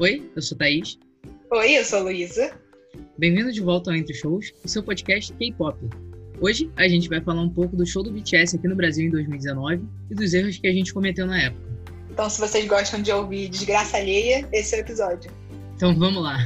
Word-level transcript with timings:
Oi, 0.00 0.28
eu 0.34 0.42
sou 0.42 0.58
Thaís. 0.58 0.98
Oi, 1.52 1.78
eu 1.78 1.84
sou 1.84 2.02
Luísa. 2.02 2.58
Bem-vindo 3.16 3.52
de 3.52 3.60
volta 3.60 3.92
ao 3.92 3.96
Entre 3.96 4.12
Shows, 4.12 4.52
o 4.64 4.68
seu 4.68 4.82
podcast 4.82 5.32
K-pop. 5.34 5.78
Hoje 6.40 6.68
a 6.76 6.88
gente 6.88 7.08
vai 7.08 7.20
falar 7.20 7.42
um 7.42 7.48
pouco 7.48 7.76
do 7.76 7.86
show 7.86 8.02
do 8.02 8.10
BTS 8.10 8.56
aqui 8.56 8.66
no 8.66 8.74
Brasil 8.74 9.06
em 9.06 9.10
2019 9.10 9.84
e 10.10 10.14
dos 10.16 10.34
erros 10.34 10.58
que 10.58 10.66
a 10.66 10.72
gente 10.72 10.92
cometeu 10.92 11.28
na 11.28 11.40
época. 11.40 11.62
Então, 12.10 12.28
se 12.28 12.40
vocês 12.40 12.66
gostam 12.66 13.00
de 13.02 13.12
ouvir 13.12 13.48
desgraça 13.48 13.98
alheia, 13.98 14.48
esse 14.52 14.74
é 14.74 14.78
o 14.78 14.80
episódio. 14.80 15.30
Então 15.76 15.96
vamos 15.96 16.24
lá. 16.24 16.38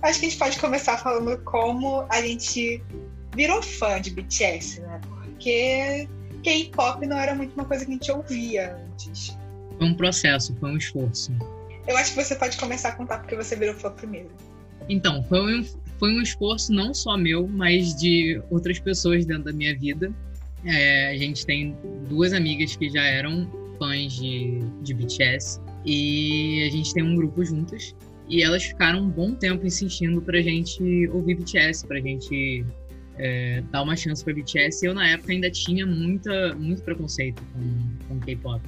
Acho 0.00 0.20
que 0.20 0.26
a 0.26 0.28
gente 0.30 0.38
pode 0.38 0.58
começar 0.58 0.96
falando 0.96 1.36
como 1.44 2.06
a 2.08 2.22
gente 2.22 2.82
virou 3.36 3.62
fã 3.62 4.00
de 4.00 4.12
BTS, 4.12 4.80
né? 4.80 4.98
Porque 5.06 6.08
K-pop 6.42 7.06
não 7.06 7.18
era 7.18 7.34
muito 7.34 7.52
uma 7.52 7.66
coisa 7.66 7.84
que 7.84 7.90
a 7.90 7.94
gente 7.94 8.10
ouvia 8.10 8.78
antes. 8.92 9.36
Foi 9.76 9.86
um 9.86 9.94
processo, 9.94 10.56
foi 10.58 10.70
um 10.70 10.78
esforço. 10.78 11.30
Eu 11.88 11.96
acho 11.96 12.14
que 12.14 12.22
você 12.22 12.36
pode 12.36 12.58
começar 12.58 12.90
a 12.90 12.92
contar 12.92 13.18
porque 13.18 13.34
você 13.34 13.56
virou 13.56 13.74
fã 13.74 13.90
primeiro. 13.90 14.28
Então, 14.90 15.22
foi 15.24 15.58
um, 15.58 15.64
foi 15.98 16.12
um 16.12 16.20
esforço 16.20 16.70
não 16.70 16.92
só 16.92 17.16
meu, 17.16 17.48
mas 17.48 17.94
de 17.96 18.40
outras 18.50 18.78
pessoas 18.78 19.24
dentro 19.24 19.44
da 19.44 19.52
minha 19.54 19.74
vida. 19.74 20.12
É, 20.66 21.08
a 21.08 21.16
gente 21.16 21.46
tem 21.46 21.74
duas 22.06 22.34
amigas 22.34 22.76
que 22.76 22.90
já 22.90 23.02
eram 23.02 23.50
fãs 23.78 24.12
de, 24.12 24.60
de 24.82 24.92
BTS 24.92 25.60
e 25.86 26.68
a 26.68 26.70
gente 26.70 26.92
tem 26.92 27.02
um 27.02 27.16
grupo 27.16 27.42
juntas. 27.42 27.96
E 28.28 28.42
elas 28.42 28.64
ficaram 28.64 29.04
um 29.04 29.08
bom 29.08 29.34
tempo 29.34 29.66
insistindo 29.66 30.20
pra 30.20 30.42
gente 30.42 31.08
ouvir 31.08 31.36
BTS, 31.36 31.86
pra 31.86 31.98
gente 32.00 32.66
é, 33.16 33.62
dar 33.70 33.80
uma 33.80 33.96
chance 33.96 34.22
pra 34.22 34.34
BTS. 34.34 34.84
Eu, 34.84 34.92
na 34.92 35.08
época, 35.08 35.32
ainda 35.32 35.50
tinha 35.50 35.86
muita, 35.86 36.54
muito 36.54 36.82
preconceito 36.82 37.42
com, 37.54 38.06
com 38.08 38.20
K-pop 38.20 38.60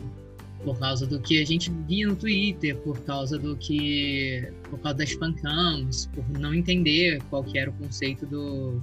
por 0.64 0.78
causa 0.78 1.06
do 1.06 1.18
que 1.20 1.40
a 1.40 1.44
gente 1.44 1.70
via 1.88 2.06
no 2.06 2.16
Twitter, 2.16 2.76
por 2.78 2.98
causa 3.00 3.38
do 3.38 3.56
que. 3.56 4.48
por 4.68 4.78
causa 4.80 4.98
das 4.98 5.12
fancams, 5.12 6.06
por 6.14 6.28
não 6.38 6.54
entender 6.54 7.22
qual 7.30 7.42
que 7.42 7.58
era 7.58 7.70
o 7.70 7.72
conceito 7.74 8.26
do, 8.26 8.82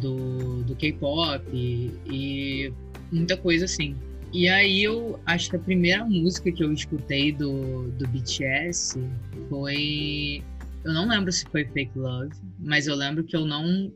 do, 0.00 0.62
do 0.64 0.76
K-pop 0.76 1.44
e, 1.52 1.92
e, 2.06 2.72
muita 3.10 3.36
coisa 3.36 3.64
assim. 3.64 3.96
E 4.32 4.48
aí 4.48 4.82
eu 4.82 5.18
acho 5.26 5.50
que 5.50 5.56
a 5.56 5.60
primeira 5.60 6.04
música 6.04 6.50
que 6.50 6.62
eu 6.62 6.72
escutei 6.72 7.32
do, 7.32 7.90
do 7.92 8.06
BTS 8.08 9.00
foi. 9.48 10.42
Eu 10.84 10.92
não 10.92 11.08
lembro 11.08 11.32
se 11.32 11.46
foi 11.46 11.64
Fake 11.64 11.98
Love, 11.98 12.34
mas 12.58 12.86
eu 12.86 12.94
lembro 12.94 13.24
que 13.24 13.34
eu 13.34 13.46
não 13.46 13.90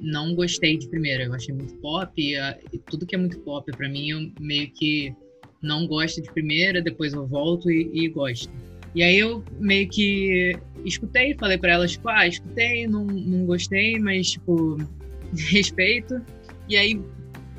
não 0.00 0.34
gostei 0.34 0.78
de 0.78 0.88
primeira. 0.88 1.24
Eu 1.24 1.34
achei 1.34 1.54
muito 1.54 1.74
pop, 1.76 2.10
e, 2.16 2.34
e 2.72 2.78
tudo 2.78 3.04
que 3.04 3.14
é 3.14 3.18
muito 3.18 3.38
pop 3.40 3.70
para 3.76 3.88
mim 3.88 4.08
eu 4.08 4.32
meio 4.40 4.70
que 4.70 5.14
não 5.62 5.86
gosto 5.86 6.20
de 6.20 6.30
primeira, 6.30 6.82
depois 6.82 7.12
eu 7.14 7.26
volto 7.26 7.70
e, 7.70 7.90
e 7.92 8.08
gosto. 8.08 8.50
E 8.94 9.02
aí 9.02 9.18
eu 9.18 9.42
meio 9.58 9.88
que 9.88 10.54
escutei, 10.84 11.34
falei 11.34 11.56
para 11.56 11.72
elas, 11.72 11.92
tipo, 11.92 12.08
ah, 12.08 12.26
escutei, 12.26 12.86
não, 12.86 13.04
não 13.04 13.46
gostei, 13.46 13.98
mas, 13.98 14.32
tipo, 14.32 14.76
respeito. 15.50 16.20
E 16.68 16.76
aí 16.76 17.00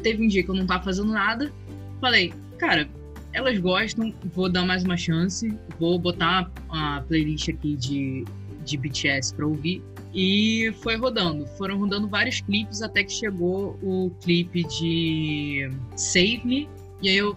teve 0.03 0.23
um 0.23 0.27
dia 0.27 0.43
que 0.43 0.49
eu 0.49 0.55
não 0.55 0.67
tava 0.67 0.83
fazendo 0.83 1.11
nada, 1.11 1.51
falei, 1.99 2.33
cara, 2.59 2.87
elas 3.33 3.57
gostam, 3.57 4.13
vou 4.33 4.49
dar 4.49 4.65
mais 4.65 4.83
uma 4.83 4.95
chance, 4.95 5.57
vou 5.79 5.97
botar 5.97 6.51
a 6.69 7.01
playlist 7.07 7.49
aqui 7.49 7.75
de, 7.75 8.25
de 8.63 8.77
BTS 8.77 9.33
pra 9.33 9.47
ouvir. 9.47 9.81
E 10.13 10.71
foi 10.83 10.95
rodando, 10.95 11.47
foram 11.57 11.79
rodando 11.79 12.07
vários 12.07 12.39
clipes 12.41 12.83
até 12.83 13.03
que 13.03 13.11
chegou 13.11 13.79
o 13.81 14.11
clipe 14.21 14.63
de 14.65 15.67
Save 15.95 16.41
Me. 16.45 16.69
E 17.01 17.09
aí 17.09 17.17
eu 17.17 17.35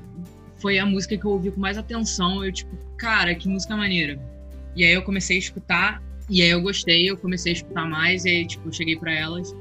foi 0.57 0.79
a 0.79 0.87
música 0.87 1.17
que 1.17 1.25
eu 1.25 1.31
ouvi 1.31 1.51
com 1.51 1.61
mais 1.61 1.79
atenção. 1.79 2.45
Eu, 2.45 2.53
tipo, 2.53 2.77
cara, 2.97 3.35
que 3.35 3.49
música 3.49 3.77
maneira. 3.77 4.19
E 4.75 4.85
aí 4.85 4.93
eu 4.93 5.03
comecei 5.03 5.37
a 5.37 5.39
escutar, 5.39 6.03
e 6.29 6.43
aí 6.43 6.51
eu 6.51 6.61
gostei, 6.61 7.09
eu 7.09 7.17
comecei 7.17 7.53
a 7.53 7.57
escutar 7.57 7.89
mais, 7.89 8.25
e 8.25 8.29
aí, 8.29 8.47
tipo, 8.47 8.69
eu 8.69 8.73
cheguei 8.73 8.97
para 8.97 9.13
elas. 9.13 9.55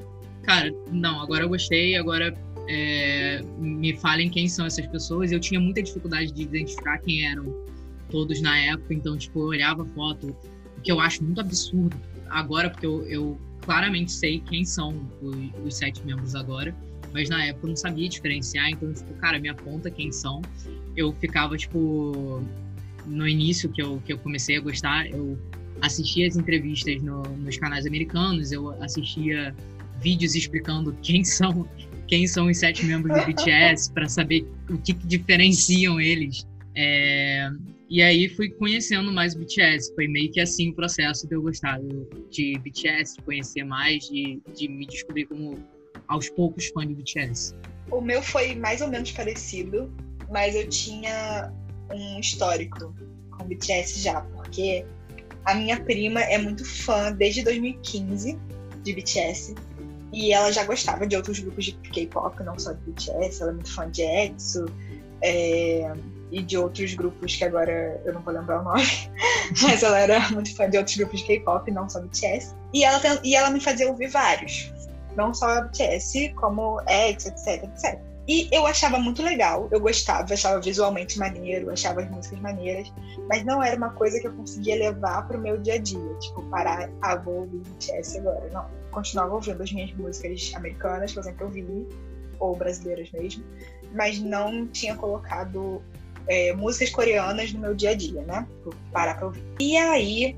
Cara, 0.43 0.73
não, 0.91 1.21
agora 1.21 1.43
eu 1.43 1.49
gostei, 1.49 1.95
agora 1.95 2.33
é, 2.67 3.41
me 3.57 3.95
falem 3.97 4.29
quem 4.29 4.47
são 4.47 4.65
essas 4.65 4.85
pessoas. 4.87 5.31
Eu 5.31 5.39
tinha 5.39 5.59
muita 5.59 5.81
dificuldade 5.81 6.31
de 6.31 6.43
identificar 6.43 6.97
quem 6.99 7.25
eram 7.25 7.55
todos 8.09 8.41
na 8.41 8.57
época, 8.57 8.93
então, 8.93 9.17
tipo, 9.17 9.39
eu 9.39 9.47
olhava 9.47 9.83
a 9.83 9.85
foto, 9.85 10.35
o 10.77 10.81
que 10.81 10.91
eu 10.91 10.99
acho 10.99 11.23
muito 11.23 11.41
absurdo 11.41 11.95
agora, 12.29 12.69
porque 12.69 12.85
eu, 12.85 13.03
eu 13.07 13.39
claramente 13.61 14.11
sei 14.11 14.39
quem 14.41 14.63
são 14.63 15.09
os, 15.21 15.35
os 15.65 15.75
sete 15.75 16.05
membros 16.05 16.35
agora 16.35 16.75
mas 17.13 17.29
na 17.29 17.45
época 17.45 17.65
eu 17.65 17.69
não 17.69 17.75
sabia 17.75 18.07
diferenciar, 18.09 18.69
então, 18.69 18.93
tipo, 18.93 19.13
cara, 19.15 19.39
me 19.39 19.49
aponta 19.49 19.89
quem 19.89 20.11
são. 20.11 20.41
Eu 20.95 21.13
ficava, 21.13 21.57
tipo, 21.57 22.43
no 23.05 23.27
início 23.27 23.69
que 23.69 23.81
eu, 23.81 24.01
que 24.05 24.13
eu 24.13 24.17
comecei 24.17 24.57
a 24.57 24.61
gostar, 24.61 25.07
eu 25.09 25.37
assistia 25.81 26.27
as 26.27 26.35
entrevistas 26.35 27.01
no, 27.01 27.23
nos 27.23 27.57
canais 27.57 27.85
americanos, 27.85 28.51
eu 28.51 28.69
assistia 28.81 29.55
vídeos 30.01 30.35
explicando 30.35 30.93
quem 31.01 31.23
são 31.23 31.67
quem 32.07 32.27
são 32.27 32.45
os 32.45 32.59
sete 32.59 32.85
membros 32.85 33.19
do 33.19 33.25
BTS 33.25 33.89
para 33.93 34.07
saber 34.07 34.45
o 34.69 34.77
que, 34.77 34.93
que 34.93 35.07
diferenciam 35.07 35.99
eles. 35.99 36.45
É, 36.75 37.49
e 37.89 37.99
aí 37.99 38.29
fui 38.29 38.49
conhecendo 38.49 39.11
mais 39.11 39.33
o 39.33 39.39
BTS. 39.39 39.91
Foi 39.95 40.07
meio 40.07 40.31
que 40.31 40.39
assim 40.39 40.69
o 40.69 40.75
processo 40.75 41.27
de 41.27 41.35
eu 41.35 41.41
gostar 41.41 41.79
de 42.29 42.59
BTS, 42.59 43.15
de 43.15 43.23
conhecer 43.23 43.63
mais, 43.63 44.07
de, 44.07 44.39
de 44.55 44.67
me 44.67 44.85
descobrir 44.85 45.25
como 45.25 45.57
aos 46.07 46.29
poucos 46.29 46.67
fã 46.67 46.85
de 46.85 46.93
BTS? 46.93 47.55
O 47.91 48.01
meu 48.01 48.21
foi 48.21 48.55
mais 48.55 48.81
ou 48.81 48.87
menos 48.87 49.11
parecido, 49.11 49.91
mas 50.29 50.55
eu 50.55 50.67
tinha 50.67 51.51
um 51.91 52.19
histórico 52.19 52.93
com 53.31 53.45
BTS 53.45 53.99
já, 53.99 54.21
porque 54.21 54.85
a 55.45 55.53
minha 55.53 55.79
prima 55.79 56.21
é 56.21 56.37
muito 56.37 56.65
fã 56.65 57.11
desde 57.11 57.43
2015 57.43 58.37
de 58.83 58.93
BTS. 58.93 59.55
E 60.11 60.31
ela 60.31 60.51
já 60.51 60.63
gostava 60.63 61.05
de 61.05 61.15
outros 61.15 61.39
grupos 61.39 61.65
de 61.65 61.73
K-pop, 61.73 62.41
não 62.43 62.57
só 62.57 62.71
de 62.73 62.81
BTS. 62.81 63.41
Ela 63.41 63.51
é 63.51 63.53
muito 63.53 63.73
fã 63.73 63.89
de 63.89 64.01
EXO 64.01 64.65
é, 65.21 65.91
e 66.31 66.41
de 66.41 66.57
outros 66.57 66.93
grupos 66.93 67.35
que 67.35 67.43
agora 67.43 68.01
eu 68.05 68.13
não 68.13 68.21
vou 68.21 68.33
lembrar 68.33 68.61
o 68.61 68.63
nome. 68.63 68.83
Mas 69.61 69.83
ela 69.83 69.99
era 69.99 70.29
muito 70.31 70.55
fã 70.55 70.69
de 70.69 70.77
outros 70.77 70.95
grupos 70.95 71.19
de 71.19 71.27
K-pop, 71.27 71.69
não 71.71 71.89
só 71.89 72.01
BTS. 72.01 72.55
E 72.73 72.83
ela, 72.83 73.01
e 73.23 73.35
ela 73.35 73.49
me 73.49 73.59
fazia 73.59 73.87
ouvir 73.87 74.07
vários 74.07 74.71
não 75.15 75.33
só 75.33 75.61
BTS, 75.61 76.33
como 76.35 76.81
X, 76.87 77.25
etc, 77.25 77.63
etc. 77.63 77.99
E 78.27 78.49
eu 78.51 78.65
achava 78.65 78.97
muito 78.97 79.21
legal, 79.21 79.67
eu 79.71 79.79
gostava, 79.79 80.33
achava 80.33 80.59
visualmente 80.59 81.19
maneiro, 81.19 81.69
achava 81.69 82.01
as 82.01 82.09
músicas 82.09 82.39
maneiras, 82.39 82.91
mas 83.29 83.45
não 83.45 83.61
era 83.61 83.77
uma 83.77 83.91
coisa 83.91 84.19
que 84.19 84.25
eu 84.25 84.33
conseguia 84.33 84.75
levar 84.75 85.27
para 85.27 85.37
o 85.37 85.39
meu 85.39 85.59
dia 85.59 85.75
a 85.75 85.77
dia, 85.77 86.13
tipo, 86.19 86.41
parar, 86.49 86.89
ah, 87.03 87.15
vou 87.17 87.41
ouvir 87.41 87.59
BTS 87.59 88.17
agora. 88.17 88.49
Não, 88.51 88.65
continuava 88.89 89.35
ouvindo 89.35 89.61
as 89.61 89.71
minhas 89.71 89.93
músicas 89.93 90.51
americanas, 90.55 91.11
que 91.11 91.19
eu 91.19 91.23
sempre 91.23 91.43
ouvi, 91.43 91.87
ou 92.39 92.55
brasileiras 92.55 93.11
mesmo, 93.11 93.43
mas 93.93 94.19
não 94.19 94.67
tinha 94.67 94.95
colocado 94.95 95.83
é, 96.27 96.51
músicas 96.53 96.89
coreanas 96.89 97.53
no 97.53 97.59
meu 97.59 97.75
dia 97.75 97.91
a 97.91 97.95
dia, 97.95 98.21
né? 98.23 98.47
Parar 98.91 99.15
para 99.15 99.27
ouvir. 99.27 99.43
E 99.59 99.77
aí, 99.77 100.35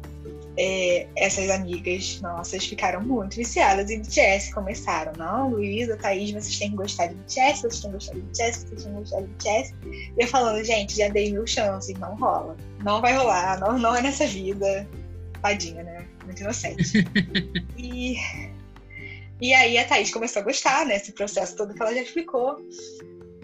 é, 0.58 1.08
essas 1.16 1.50
amigas 1.52 2.20
nossas 2.20 2.66
ficaram 2.66 3.02
muito 3.02 3.36
viciadas 3.36 3.92
em 3.92 4.02
BTS. 4.02 4.52
Começaram, 4.54 5.14
não, 5.16 5.52
Luísa, 5.52 5.96
Thaís, 5.98 6.32
vocês 6.32 6.58
têm 6.58 6.72
que 6.72 6.78
gostar 6.78 7.08
de 7.08 7.16
BTS, 7.16 7.62
vocês 7.62 7.80
têm 7.80 7.92
que 7.92 7.98
gostar 7.98 8.14
de 8.14 8.22
BTS, 8.22 8.60
vocês 8.60 8.84
têm 8.84 8.94
que 8.94 9.00
gostar 9.00 9.22
de 9.22 9.28
BTS. 9.28 9.76
E 9.86 10.14
eu 10.18 10.28
falando, 10.28 10.64
gente, 10.64 10.98
já 10.98 11.08
dei 11.10 11.32
mil 11.32 11.46
chances, 11.46 11.98
não 12.00 12.16
rola. 12.16 12.58
Não 12.84 13.00
vai 13.02 13.16
rolar, 13.16 13.60
não, 13.60 13.78
não 13.78 13.96
é 13.96 14.02
nessa 14.02 14.26
vida. 14.26 14.88
Tadinha, 15.42 15.84
né? 15.84 16.08
Muito 16.26 16.42
inocente. 16.42 17.06
e, 17.78 18.16
e 19.40 19.54
aí 19.54 19.78
a 19.78 19.86
Thaís 19.86 20.12
começou 20.12 20.42
a 20.42 20.46
gostar, 20.46 20.88
né? 20.88 20.96
Esse 20.96 21.12
processo 21.12 21.56
todo 21.56 21.76
que 21.76 21.82
ela 21.82 21.94
já 21.94 22.02
explicou. 22.02 22.58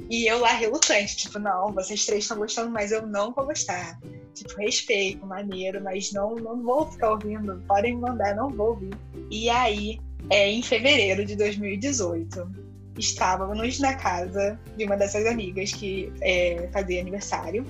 E 0.10 0.30
eu 0.30 0.40
lá 0.40 0.54
relutante, 0.54 1.16
tipo, 1.16 1.40
não, 1.40 1.72
vocês 1.74 2.06
três 2.06 2.24
estão 2.24 2.38
gostando, 2.38 2.72
mas 2.72 2.92
eu 2.92 3.06
não 3.08 3.34
vou 3.34 3.46
gostar 3.46 4.00
tipo, 4.34 4.60
respeito, 4.60 5.26
maneiro, 5.26 5.82
mas 5.84 6.12
não, 6.12 6.36
não 6.36 6.62
vou 6.62 6.92
ficar 6.92 7.12
ouvindo, 7.12 7.64
podem 7.68 7.98
mandar, 7.98 8.36
não 8.36 8.50
vou 8.50 8.70
ouvir. 8.70 8.94
E 9.30 9.50
aí, 9.50 10.00
é, 10.30 10.50
em 10.50 10.62
fevereiro 10.62 11.26
de 11.26 11.36
2018, 11.36 12.50
estávamos 12.98 13.80
na 13.80 13.96
casa 13.96 14.60
de 14.76 14.86
uma 14.86 14.98
dessas 14.98 15.26
amigas 15.26 15.72
que 15.74 16.12
é, 16.22 16.68
fazia 16.72 17.02
aniversário. 17.02 17.66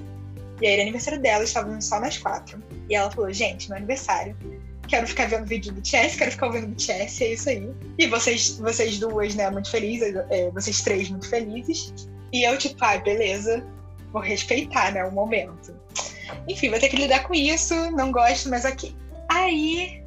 E 0.62 0.68
aí, 0.68 0.74
era 0.74 0.82
aniversário 0.84 1.22
dela, 1.22 1.44
estávamos 1.44 1.86
só 1.86 2.00
nós 2.00 2.18
quatro. 2.18 2.62
E 2.90 2.96
ela 2.96 3.12
falou: 3.12 3.32
gente, 3.32 3.68
meu 3.70 3.78
aniversário, 3.78 4.36
quero 4.88 5.08
ficar 5.08 5.28
vendo 5.28 5.46
vídeo 5.46 5.74
do 5.74 5.82
BTS, 5.82 6.18
quero 6.18 6.32
ficar 6.32 6.48
ouvindo 6.48 6.68
BTS, 6.68 7.24
é 7.24 7.34
isso 7.34 7.50
aí. 7.50 7.70
E 7.98 8.08
vocês, 8.08 8.58
vocês 8.58 9.00
duas, 9.00 9.36
né, 9.36 9.50
muito 9.50 9.70
felizes, 9.70 10.16
é, 10.30 10.50
vocês 10.52 10.82
três 10.82 11.10
muito 11.10 11.28
felizes. 11.28 11.94
E 12.34 12.44
eu, 12.44 12.58
tipo, 12.58 12.84
ah, 12.84 12.98
beleza, 12.98 13.64
vou 14.12 14.22
respeitar, 14.22 14.92
né, 14.92 15.06
o 15.06 15.12
momento. 15.12 15.74
Enfim, 16.48 16.70
vai 16.70 16.80
ter 16.80 16.90
que 16.90 16.98
lidar 16.98 17.24
com 17.24 17.34
isso, 17.34 17.76
não 17.92 18.12
gosto, 18.12 18.50
mas 18.50 18.66
aqui. 18.66 18.96
Aí 19.30 20.04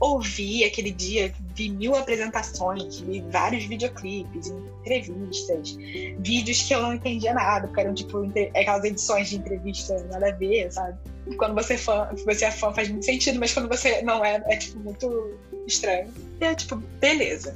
ouvi 0.00 0.64
aquele 0.64 0.90
dia, 0.90 1.32
vi 1.54 1.70
mil 1.70 1.94
apresentações, 1.94 3.00
vi 3.00 3.24
vários 3.30 3.64
videoclipes, 3.64 4.52
entrevistas, 4.80 5.76
vídeos 6.18 6.62
que 6.62 6.74
eu 6.74 6.82
não 6.82 6.94
entendia 6.94 7.32
nada, 7.32 7.66
porque 7.66 7.80
eram 7.80 7.94
tipo 7.94 8.22
aquelas 8.54 8.84
edições 8.84 9.30
de 9.30 9.36
entrevista 9.36 10.02
nada 10.10 10.28
a 10.28 10.32
ver, 10.32 10.70
sabe? 10.72 10.98
Quando 11.38 11.54
você 11.54 11.74
é 11.74 11.78
fã, 11.78 12.08
você 12.24 12.44
é 12.44 12.50
fã 12.50 12.72
faz 12.72 12.88
muito 12.88 13.04
sentido, 13.04 13.38
mas 13.40 13.54
quando 13.54 13.68
você 13.68 14.02
não 14.02 14.24
é, 14.24 14.42
é 14.46 14.56
tipo 14.56 14.78
muito 14.80 15.38
estranho. 15.66 16.12
E 16.40 16.44
é 16.44 16.54
tipo, 16.54 16.76
beleza. 16.76 17.54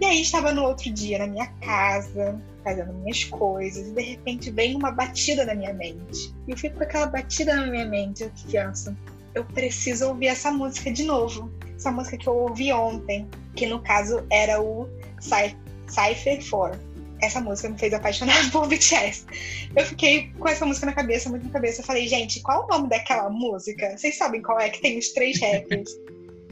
E 0.00 0.04
aí 0.04 0.20
estava 0.20 0.52
no 0.52 0.62
outro 0.64 0.92
dia 0.92 1.18
na 1.18 1.26
minha 1.26 1.46
casa, 1.60 2.40
fazendo 2.62 2.92
minhas 2.92 3.24
coisas, 3.24 3.88
e 3.88 3.92
de 3.92 4.02
repente 4.02 4.50
vem 4.50 4.76
uma 4.76 4.90
batida 4.90 5.44
na 5.44 5.54
minha 5.54 5.72
mente. 5.72 6.34
E 6.46 6.50
eu 6.50 6.56
fico 6.56 6.76
com 6.76 6.84
aquela 6.84 7.06
batida 7.06 7.54
na 7.54 7.66
minha 7.66 7.86
mente, 7.86 8.22
eu 8.22 8.30
penso, 8.50 8.94
eu 9.34 9.44
preciso 9.44 10.08
ouvir 10.08 10.28
essa 10.28 10.50
música 10.50 10.90
de 10.90 11.04
novo. 11.04 11.50
Essa 11.76 11.90
música 11.90 12.16
que 12.16 12.26
eu 12.26 12.34
ouvi 12.34 12.72
ontem, 12.72 13.28
que 13.54 13.66
no 13.66 13.82
caso 13.82 14.26
era 14.30 14.60
o 14.60 14.88
Cypher 15.20 16.40
4. 16.48 16.80
Essa 17.22 17.40
música 17.40 17.68
me 17.68 17.78
fez 17.78 17.92
apaixonar 17.92 18.34
por 18.50 18.66
BTS. 18.66 19.26
Eu 19.74 19.84
fiquei 19.84 20.30
com 20.38 20.48
essa 20.48 20.64
música 20.64 20.86
na 20.86 20.92
cabeça, 20.92 21.28
muito 21.28 21.46
na 21.46 21.52
cabeça. 21.52 21.82
Eu 21.82 21.84
falei, 21.84 22.08
gente, 22.08 22.40
qual 22.40 22.64
o 22.64 22.68
nome 22.68 22.88
daquela 22.88 23.28
música? 23.28 23.96
Vocês 23.96 24.16
sabem 24.16 24.42
qual 24.42 24.58
é? 24.58 24.70
Que 24.70 24.80
tem 24.80 24.98
os 24.98 25.10
três 25.10 25.38
rappers. 25.38 25.90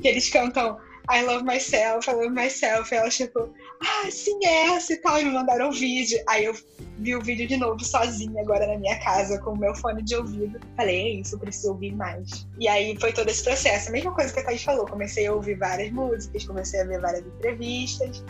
que 0.01 0.09
eles 0.09 0.29
cantam 0.29 0.77
I 1.11 1.23
love 1.23 1.45
myself, 1.45 2.09
I 2.09 2.15
love 2.15 2.31
myself. 2.31 2.93
E 2.93 2.97
elas, 2.97 3.17
tipo, 3.17 3.53
ah, 3.81 4.11
sim, 4.11 4.39
é 4.43 4.75
essa 4.75 4.95
e 4.95 4.97
tal. 4.97 5.21
E 5.21 5.25
me 5.25 5.33
mandaram 5.33 5.69
um 5.69 5.73
vídeo. 5.73 6.19
Aí 6.29 6.47
eu 6.47 6.55
vi 6.99 7.15
o 7.15 7.21
vídeo 7.21 7.47
de 7.47 7.57
novo 7.57 7.85
sozinha 7.85 8.41
agora 8.41 8.67
na 8.67 8.79
minha 8.79 8.99
casa 9.01 9.39
com 9.41 9.53
o 9.53 9.59
meu 9.59 9.75
fone 9.75 10.03
de 10.03 10.17
ouvido. 10.17 10.59
Falei, 10.77 10.97
é 10.97 11.09
isso, 11.21 11.39
preciso 11.39 11.73
ouvir 11.73 11.95
mais. 11.95 12.47
E 12.59 12.67
aí 12.67 12.97
foi 12.99 13.13
todo 13.13 13.29
esse 13.29 13.45
processo. 13.45 13.91
A 13.91 13.93
mesma 13.93 14.15
coisa 14.15 14.33
que 14.33 14.41
a 14.41 14.45
Thaís 14.45 14.63
falou. 14.63 14.87
Comecei 14.87 15.27
a 15.27 15.35
ouvir 15.35 15.57
várias 15.57 15.93
músicas, 15.93 16.45
comecei 16.45 16.81
a 16.81 16.85
ver 16.85 17.01
várias 17.01 17.27
entrevistas. 17.27 18.25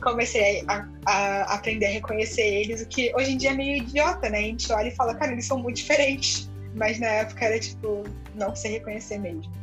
Comecei 0.00 0.64
a, 0.68 0.88
a 1.06 1.54
aprender 1.54 1.86
a 1.86 1.90
reconhecer 1.90 2.40
eles, 2.40 2.80
o 2.80 2.88
que 2.88 3.14
hoje 3.14 3.32
em 3.32 3.36
dia 3.36 3.50
é 3.50 3.54
meio 3.54 3.76
idiota, 3.76 4.30
né? 4.30 4.38
A 4.38 4.42
gente 4.42 4.72
olha 4.72 4.88
e 4.88 4.96
fala, 4.96 5.14
cara, 5.14 5.32
eles 5.32 5.44
são 5.44 5.58
muito 5.58 5.76
diferentes. 5.76 6.48
Mas 6.74 6.98
na 6.98 7.08
época 7.08 7.44
era 7.44 7.58
tipo, 7.58 8.04
não 8.34 8.54
sei 8.54 8.72
reconhecer 8.72 9.18
mesmo. 9.18 9.59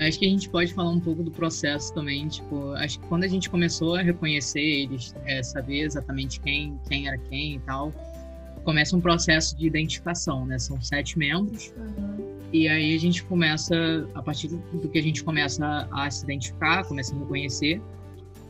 Acho 0.00 0.18
que 0.18 0.26
a 0.26 0.28
gente 0.28 0.48
pode 0.48 0.72
falar 0.72 0.90
um 0.90 1.00
pouco 1.00 1.24
do 1.24 1.30
processo 1.30 1.92
também, 1.92 2.28
tipo, 2.28 2.72
acho 2.74 3.00
que 3.00 3.06
quando 3.08 3.24
a 3.24 3.28
gente 3.28 3.50
começou 3.50 3.96
a 3.96 4.02
reconhecer 4.02 4.60
eles, 4.60 5.14
é, 5.24 5.42
saber 5.42 5.80
exatamente 5.80 6.40
quem, 6.40 6.78
quem 6.88 7.08
era 7.08 7.18
quem 7.18 7.56
e 7.56 7.58
tal, 7.60 7.92
começa 8.62 8.96
um 8.96 9.00
processo 9.00 9.56
de 9.56 9.66
identificação, 9.66 10.46
né? 10.46 10.58
São 10.58 10.80
sete 10.80 11.18
membros, 11.18 11.72
uhum. 11.76 12.38
e 12.52 12.68
aí 12.68 12.94
a 12.94 12.98
gente 12.98 13.24
começa, 13.24 13.74
a 14.14 14.22
partir 14.22 14.48
do 14.48 14.88
que 14.88 14.98
a 14.98 15.02
gente 15.02 15.24
começa 15.24 15.88
a 15.90 16.08
se 16.10 16.22
identificar, 16.24 16.84
começa 16.84 17.12
a 17.14 17.18
reconhecer, 17.18 17.82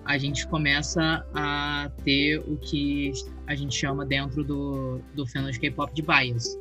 a 0.05 0.19
gente 0.19 0.47
começa 0.49 1.25
a 1.35 1.91
ter 2.05 2.41
o 2.41 2.57
que 2.57 3.13
a 3.47 3.55
gente 3.55 3.75
chama 3.75 4.05
dentro 4.05 4.45
do, 4.45 5.01
do 5.15 5.27
fenômeno 5.27 5.53
de 5.53 5.61
K-pop 5.61 5.95
de 5.95 6.03
bias, 6.03 6.59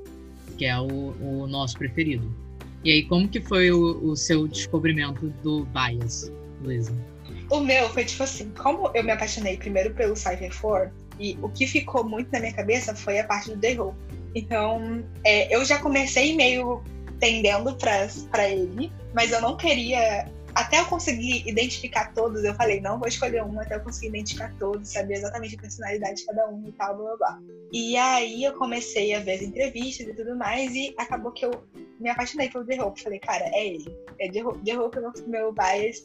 que 0.58 0.66
é 0.66 0.80
o, 0.80 1.16
o 1.22 1.48
nosso 1.48 1.78
preferido. 1.78 2.47
E 2.88 2.92
aí, 2.94 3.04
como 3.04 3.28
que 3.28 3.42
foi 3.42 3.70
o, 3.70 4.02
o 4.02 4.16
seu 4.16 4.48
descobrimento 4.48 5.28
do 5.44 5.66
bias, 5.66 6.32
Luísa? 6.62 6.94
O 7.50 7.60
meu 7.60 7.90
foi 7.90 8.06
tipo 8.06 8.24
assim, 8.24 8.50
como 8.52 8.90
eu 8.94 9.04
me 9.04 9.12
apaixonei 9.12 9.58
primeiro 9.58 9.94
pelo 9.94 10.16
Cypher 10.16 10.58
4, 10.58 10.90
e 11.20 11.38
o 11.42 11.50
que 11.50 11.68
ficou 11.68 12.06
muito 12.06 12.32
na 12.32 12.40
minha 12.40 12.54
cabeça 12.54 12.96
foi 12.96 13.20
a 13.20 13.26
parte 13.26 13.52
do 13.52 13.58
The 13.58 13.82
Hope. 13.82 13.98
Então, 14.34 15.04
é, 15.26 15.54
eu 15.54 15.66
já 15.66 15.80
comecei 15.80 16.34
meio 16.34 16.82
tendendo 17.20 17.76
para 17.76 18.50
ele, 18.50 18.90
mas 19.14 19.34
eu 19.34 19.42
não 19.42 19.58
queria 19.58 20.32
até 20.58 20.80
eu 20.80 20.86
conseguir 20.86 21.48
identificar 21.48 22.14
todos, 22.16 22.44
eu 22.44 22.56
falei, 22.56 22.82
não 22.82 22.98
vou 22.98 23.08
escolher 23.08 23.44
um 23.44 23.60
até 23.60 23.76
eu 23.76 23.82
conseguir 23.82 24.08
identificar 24.08 24.52
todos, 24.58 24.90
saber 24.90 25.14
exatamente 25.14 25.56
a 25.56 25.62
personalidade 25.62 26.16
de 26.16 26.26
cada 26.26 26.50
um 26.50 26.68
e 26.68 26.72
tal, 26.72 26.98
blá 26.98 27.06
blá 27.06 27.18
blá. 27.18 27.40
E 27.72 27.96
aí 27.96 28.44
eu 28.44 28.54
comecei 28.54 29.14
a 29.14 29.20
ver 29.20 29.34
as 29.34 29.42
entrevistas 29.44 30.08
e 30.08 30.14
tudo 30.16 30.36
mais, 30.36 30.74
e 30.74 30.96
acabou 30.98 31.32
que 31.32 31.46
eu 31.46 31.52
me 32.00 32.10
apaixonei 32.10 32.50
pelo 32.50 32.66
The 32.66 32.84
Hope. 32.84 33.04
Falei, 33.04 33.20
cara, 33.20 33.46
é 33.54 33.68
ele. 33.68 33.96
É 34.20 34.32
The 34.32 34.44
Hope, 34.44 34.66
The 34.66 34.80
Hope 34.80 34.98
é 34.98 35.28
meu, 35.28 35.54
bias. 35.54 36.04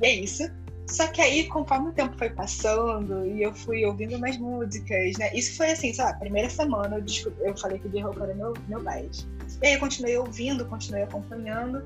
E 0.00 0.06
é 0.06 0.14
isso. 0.14 0.44
Só 0.86 1.08
que 1.08 1.20
aí, 1.20 1.48
conforme 1.48 1.90
o 1.90 1.92
tempo 1.92 2.16
foi 2.16 2.30
passando 2.30 3.26
e 3.26 3.42
eu 3.42 3.52
fui 3.52 3.84
ouvindo 3.84 4.16
mais 4.18 4.38
músicas, 4.38 5.18
né? 5.18 5.34
Isso 5.34 5.56
foi 5.56 5.72
assim, 5.72 5.92
sei 5.92 6.04
lá, 6.04 6.14
primeira 6.14 6.48
semana 6.48 6.96
eu, 6.96 7.02
descobri, 7.02 7.44
eu 7.44 7.56
falei 7.58 7.80
que 7.80 7.88
o 7.88 7.90
The 7.90 8.06
Hope 8.06 8.22
era 8.22 8.34
meu, 8.34 8.54
meu 8.68 8.80
bias. 8.80 9.26
E 9.60 9.66
aí 9.66 9.74
eu 9.74 9.80
continuei 9.80 10.16
ouvindo, 10.16 10.64
continuei 10.66 11.02
acompanhando. 11.02 11.82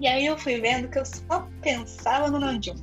E 0.00 0.06
aí 0.06 0.26
eu 0.26 0.38
fui 0.38 0.60
vendo 0.60 0.88
que 0.88 0.98
eu 0.98 1.04
só 1.04 1.48
pensava 1.62 2.30
no 2.30 2.38
Namjoon. 2.38 2.76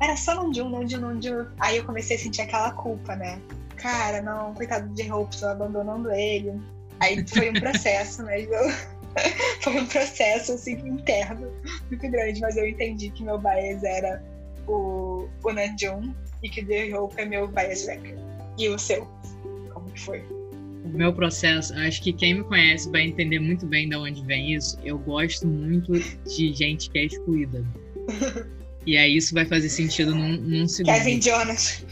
Era 0.00 0.16
só 0.16 0.34
Namjoon, 0.34 0.68
Namjoon, 0.68 1.00
Namjoon. 1.00 1.46
Aí 1.58 1.78
eu 1.78 1.84
comecei 1.84 2.16
a 2.16 2.18
sentir 2.18 2.42
aquela 2.42 2.72
culpa, 2.72 3.16
né? 3.16 3.40
Cara, 3.76 4.20
não, 4.20 4.54
coitado 4.54 4.92
de 4.94 5.10
Hope, 5.10 5.42
abandonando 5.44 6.10
ele. 6.12 6.60
Aí 7.00 7.26
foi 7.26 7.50
um 7.50 7.54
processo, 7.54 8.22
mas 8.24 8.46
eu... 8.50 8.96
foi 9.62 9.80
um 9.80 9.86
processo 9.86 10.52
assim 10.52 10.72
interno 10.86 11.50
muito 11.88 12.10
grande, 12.10 12.40
mas 12.40 12.56
eu 12.56 12.68
entendi 12.68 13.10
que 13.10 13.24
meu 13.24 13.38
bias 13.38 13.82
era 13.82 14.22
o, 14.68 15.26
o 15.42 15.52
Namjoon 15.52 16.12
e 16.42 16.50
que 16.50 16.64
The 16.64 16.94
Hope 16.98 17.20
é 17.20 17.24
meu 17.24 17.48
bias 17.48 17.86
record. 17.86 18.18
E 18.58 18.68
o 18.68 18.78
seu? 18.78 19.08
Como 19.72 19.90
que 19.90 20.00
foi? 20.00 20.45
O 20.86 20.96
meu 20.96 21.12
processo, 21.12 21.74
acho 21.74 22.02
que 22.02 22.12
quem 22.12 22.34
me 22.34 22.44
conhece 22.44 22.90
vai 22.90 23.02
entender 23.02 23.38
muito 23.38 23.66
bem 23.66 23.88
de 23.88 23.96
onde 23.96 24.24
vem 24.24 24.54
isso. 24.54 24.78
Eu 24.84 24.98
gosto 24.98 25.46
muito 25.46 25.92
de 25.92 26.52
gente 26.52 26.90
que 26.90 26.98
é 26.98 27.04
excluída. 27.04 27.64
E 28.86 28.96
aí 28.96 29.16
isso 29.16 29.34
vai 29.34 29.44
fazer 29.44 29.68
sentido 29.68 30.14
num, 30.14 30.36
num 30.36 30.68
segundo. 30.68 30.94
Kevin 30.94 31.20
Jonas. 31.20 31.84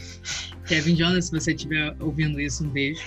Kevin 0.65 0.95
Jonas, 0.95 1.25
se 1.25 1.31
você 1.31 1.51
estiver 1.51 1.93
ouvindo 1.99 2.39
isso, 2.39 2.63
um 2.63 2.69
beijo. 2.69 3.03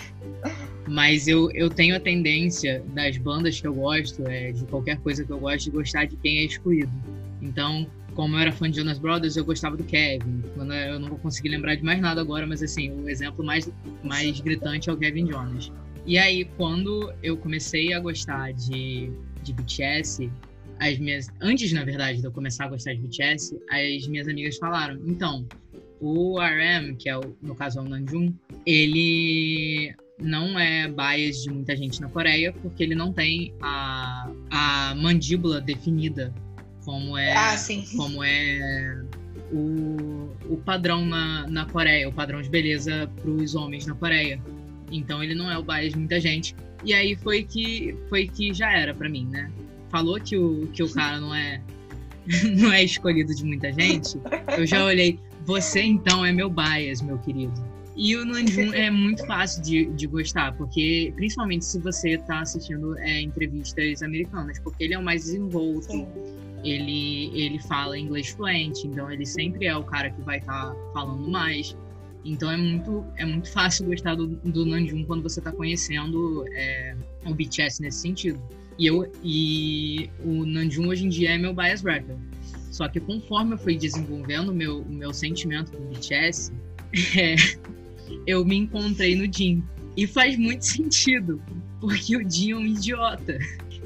Mas 0.86 1.26
eu, 1.26 1.50
eu 1.52 1.70
tenho 1.70 1.96
a 1.96 2.00
tendência 2.00 2.84
das 2.88 3.16
bandas 3.16 3.60
que 3.60 3.66
eu 3.66 3.74
gosto, 3.74 4.26
é, 4.28 4.52
de 4.52 4.64
qualquer 4.66 4.98
coisa 4.98 5.24
que 5.24 5.30
eu 5.30 5.38
gosto, 5.38 5.64
de 5.64 5.70
gostar 5.70 6.04
de 6.04 6.16
quem 6.16 6.38
é 6.38 6.44
excluído. 6.44 6.92
Então, 7.40 7.86
como 8.18 8.34
eu 8.34 8.40
era 8.40 8.50
fã 8.50 8.68
de 8.68 8.78
Jonas 8.78 8.98
Brothers, 8.98 9.36
eu 9.36 9.44
gostava 9.44 9.76
do 9.76 9.84
Kevin. 9.84 10.42
Eu 10.56 10.98
não 10.98 11.08
vou 11.08 11.18
conseguir 11.18 11.50
lembrar 11.50 11.76
de 11.76 11.84
mais 11.84 12.00
nada 12.00 12.20
agora, 12.20 12.44
mas 12.48 12.60
assim, 12.60 12.90
o 12.90 13.08
exemplo 13.08 13.44
mais, 13.44 13.70
mais 14.02 14.40
gritante 14.40 14.90
é 14.90 14.92
o 14.92 14.96
Kevin 14.96 15.30
Jonas. 15.30 15.70
E 16.04 16.18
aí, 16.18 16.44
quando 16.56 17.14
eu 17.22 17.36
comecei 17.36 17.92
a 17.92 18.00
gostar 18.00 18.52
de, 18.54 19.12
de 19.44 19.52
BTS, 19.52 20.28
as 20.80 20.98
minhas. 20.98 21.28
Antes, 21.40 21.72
na 21.72 21.84
verdade, 21.84 22.18
de 22.18 22.24
eu 22.24 22.32
começar 22.32 22.64
a 22.64 22.68
gostar 22.70 22.92
de 22.92 23.02
BTS, 23.02 23.56
as 23.70 24.08
minhas 24.08 24.26
amigas 24.26 24.56
falaram: 24.56 25.00
então, 25.06 25.46
o 26.00 26.40
RM, 26.40 26.96
que 26.96 27.08
é 27.08 27.16
o, 27.16 27.36
no 27.40 27.54
caso 27.54 27.78
é 27.78 27.82
o 27.82 27.88
Namjoon, 27.88 28.32
ele 28.66 29.94
não 30.20 30.58
é 30.58 30.88
bias 30.88 31.44
de 31.44 31.52
muita 31.52 31.76
gente 31.76 32.00
na 32.00 32.08
Coreia, 32.08 32.52
porque 32.52 32.82
ele 32.82 32.96
não 32.96 33.12
tem 33.12 33.54
a, 33.62 34.28
a 34.50 34.94
mandíbula 34.96 35.60
definida 35.60 36.34
como 36.88 37.18
é, 37.18 37.34
ah, 37.34 37.54
como 37.98 38.24
é 38.24 39.02
o, 39.52 40.30
o 40.48 40.56
padrão 40.64 41.04
na, 41.04 41.46
na 41.46 41.66
Coreia, 41.66 42.08
o 42.08 42.12
padrão 42.12 42.40
de 42.40 42.48
beleza 42.48 43.10
para 43.14 43.30
os 43.30 43.54
homens 43.54 43.84
na 43.84 43.94
Coreia. 43.94 44.40
Então 44.90 45.22
ele 45.22 45.34
não 45.34 45.50
é 45.50 45.58
o 45.58 45.62
bias 45.62 45.92
de 45.92 45.98
muita 45.98 46.18
gente. 46.18 46.56
E 46.82 46.94
aí 46.94 47.14
foi 47.14 47.42
que 47.42 47.94
foi 48.08 48.26
que 48.26 48.54
já 48.54 48.72
era 48.72 48.94
para 48.94 49.06
mim, 49.06 49.26
né? 49.26 49.50
Falou 49.90 50.18
que 50.18 50.38
o, 50.38 50.66
que 50.68 50.82
o 50.82 50.90
cara 50.90 51.20
não 51.20 51.34
é 51.34 51.60
não 52.56 52.72
é 52.72 52.82
escolhido 52.82 53.34
de 53.34 53.44
muita 53.44 53.70
gente. 53.70 54.18
Eu 54.56 54.64
já 54.64 54.82
olhei, 54.82 55.20
você 55.44 55.82
então 55.82 56.24
é 56.24 56.32
meu 56.32 56.48
bias, 56.48 57.02
meu 57.02 57.18
querido. 57.18 57.52
E 57.98 58.16
o 58.16 58.24
Nanjum 58.24 58.72
é 58.72 58.90
muito 58.90 59.26
fácil 59.26 59.62
de, 59.62 59.84
de 59.90 60.06
gostar, 60.06 60.56
porque 60.56 61.12
principalmente 61.16 61.66
se 61.66 61.78
você 61.80 62.12
está 62.12 62.40
assistindo 62.40 62.96
é, 62.96 63.20
entrevistas 63.20 64.02
americanas, 64.02 64.58
porque 64.60 64.84
ele 64.84 64.94
é 64.94 64.98
o 64.98 65.02
mais 65.02 65.24
desenvolto. 65.24 65.92
Sim 65.92 66.06
ele, 66.64 67.30
ele 67.34 67.58
fala 67.58 67.98
inglês 67.98 68.28
fluente, 68.28 68.86
então 68.86 69.10
ele 69.10 69.24
sempre 69.24 69.66
é 69.66 69.76
o 69.76 69.84
cara 69.84 70.10
que 70.10 70.20
vai 70.22 70.38
estar 70.38 70.70
tá 70.70 70.76
falando 70.92 71.30
mais. 71.30 71.76
Então 72.24 72.50
é 72.50 72.56
muito, 72.56 73.04
é 73.16 73.24
muito 73.24 73.50
fácil 73.50 73.86
gostar 73.86 74.14
do, 74.14 74.26
do 74.26 74.66
Nanjum 74.66 75.04
quando 75.04 75.22
você 75.22 75.40
está 75.40 75.52
conhecendo 75.52 76.44
é, 76.52 76.96
o 77.24 77.34
BTS 77.34 77.80
nesse 77.80 78.00
sentido. 78.00 78.40
E, 78.78 78.86
eu, 78.86 79.10
e 79.24 80.10
o 80.24 80.44
Nanjum 80.44 80.88
hoje 80.88 81.06
em 81.06 81.08
dia 81.08 81.30
é 81.30 81.38
meu 81.38 81.54
bias 81.54 81.82
rapper. 81.82 82.16
Só 82.70 82.86
que 82.88 83.00
conforme 83.00 83.54
eu 83.54 83.58
fui 83.58 83.76
desenvolvendo 83.76 84.50
o 84.50 84.54
meu, 84.54 84.82
o 84.82 84.92
meu 84.92 85.12
sentimento 85.12 85.72
com 85.72 85.82
o 85.82 85.86
BTS, 85.88 86.52
é, 87.16 87.34
eu 88.26 88.44
me 88.44 88.56
encontrei 88.56 89.16
no 89.16 89.32
Jin. 89.32 89.62
E 89.96 90.06
faz 90.06 90.36
muito 90.36 90.64
sentido, 90.64 91.42
porque 91.80 92.16
o 92.16 92.30
Jin 92.30 92.52
é 92.52 92.56
um 92.56 92.66
idiota. 92.66 93.38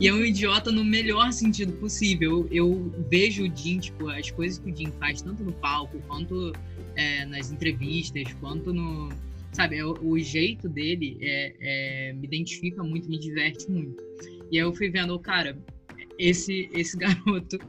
E 0.02 0.08
é 0.08 0.12
um 0.12 0.24
idiota 0.24 0.72
no 0.72 0.84
melhor 0.84 1.32
sentido 1.32 1.74
possível. 1.74 2.48
Eu, 2.50 2.92
vejo 3.08 3.44
o 3.44 3.56
Jim, 3.56 3.78
tipo, 3.78 4.08
as 4.08 4.32
coisas 4.32 4.58
que 4.58 4.68
o 4.68 4.76
Jim 4.76 4.90
faz, 4.98 5.22
tanto 5.22 5.44
no 5.44 5.52
palco, 5.52 5.96
quanto 6.08 6.52
é, 6.96 7.24
nas 7.24 7.52
entrevistas, 7.52 8.24
quanto 8.40 8.74
no. 8.74 9.10
Sabe, 9.52 9.76
é, 9.78 9.84
o 9.84 10.18
jeito 10.18 10.68
dele 10.68 11.18
é, 11.20 11.54
é, 11.60 12.12
me 12.14 12.26
identifica 12.26 12.82
muito, 12.82 13.08
me 13.08 13.16
diverte 13.16 13.70
muito. 13.70 14.02
E 14.50 14.58
aí 14.58 14.64
eu 14.64 14.74
fui 14.74 14.90
vendo, 14.90 15.16
cara, 15.20 15.56
esse, 16.18 16.68
esse 16.74 16.96
garoto, 16.98 17.60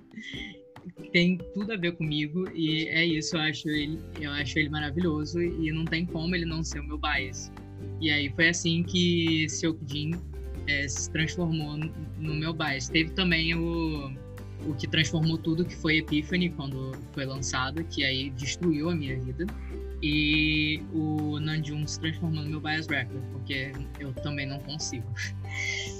tem 1.11 1.37
tudo 1.53 1.73
a 1.73 1.77
ver 1.77 1.91
comigo 1.91 2.49
e 2.55 2.87
é 2.87 3.05
isso, 3.05 3.35
eu 3.35 3.41
acho 3.41 3.69
ele, 3.69 3.99
eu 4.19 4.31
acho 4.31 4.57
ele 4.57 4.69
maravilhoso 4.69 5.39
e 5.39 5.71
não 5.71 5.85
tem 5.85 6.03
como 6.03 6.33
ele 6.35 6.45
não 6.45 6.63
ser 6.63 6.79
o 6.79 6.87
meu 6.87 6.97
bias. 6.97 7.51
E 8.01 8.09
aí 8.09 8.27
foi 8.31 8.49
assim 8.49 8.81
que 8.81 9.47
Seokjin 9.47 10.32
é, 10.67 10.87
se 10.87 11.09
transformou 11.09 11.77
no 12.17 12.33
meu 12.33 12.53
bias. 12.53 12.89
Teve 12.89 13.11
também 13.11 13.55
o, 13.55 14.11
o 14.65 14.73
que 14.73 14.87
transformou 14.87 15.37
tudo, 15.37 15.65
que 15.65 15.75
foi 15.75 15.97
Epiphany, 15.97 16.49
quando 16.49 16.97
foi 17.13 17.25
lançado, 17.25 17.83
que 17.85 18.03
aí 18.03 18.29
destruiu 18.31 18.89
a 18.89 18.95
minha 18.95 19.19
vida. 19.19 19.45
E 20.01 20.81
o 20.93 21.39
Nanjum 21.39 21.87
se 21.87 21.99
transformou 21.99 22.43
no 22.43 22.49
meu 22.49 22.59
bias 22.59 22.87
record, 22.87 23.23
porque 23.31 23.71
eu 23.99 24.13
também 24.13 24.45
não 24.45 24.59
consigo. 24.59 25.07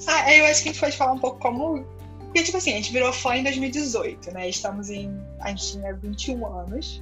Ah, 0.08 0.34
eu 0.36 0.46
acho 0.46 0.63
que 0.63 0.70
a 0.70 0.72
gente 0.74 0.82
pode 0.82 0.98
falar 0.98 1.13
um 1.13 1.20
pouco 1.20 1.39
como. 1.39 1.86
Porque, 2.25 2.43
tipo 2.43 2.58
assim, 2.58 2.74
a 2.74 2.75
gente 2.75 2.91
virou 2.91 3.13
fã 3.13 3.36
em 3.36 3.43
2018, 3.43 4.34
né? 4.34 4.50
Estamos 4.50 4.89
em. 4.89 5.10
A 5.39 5.50
gente 5.50 5.74
tinha 5.74 5.93
21 5.93 6.46
anos, 6.46 7.01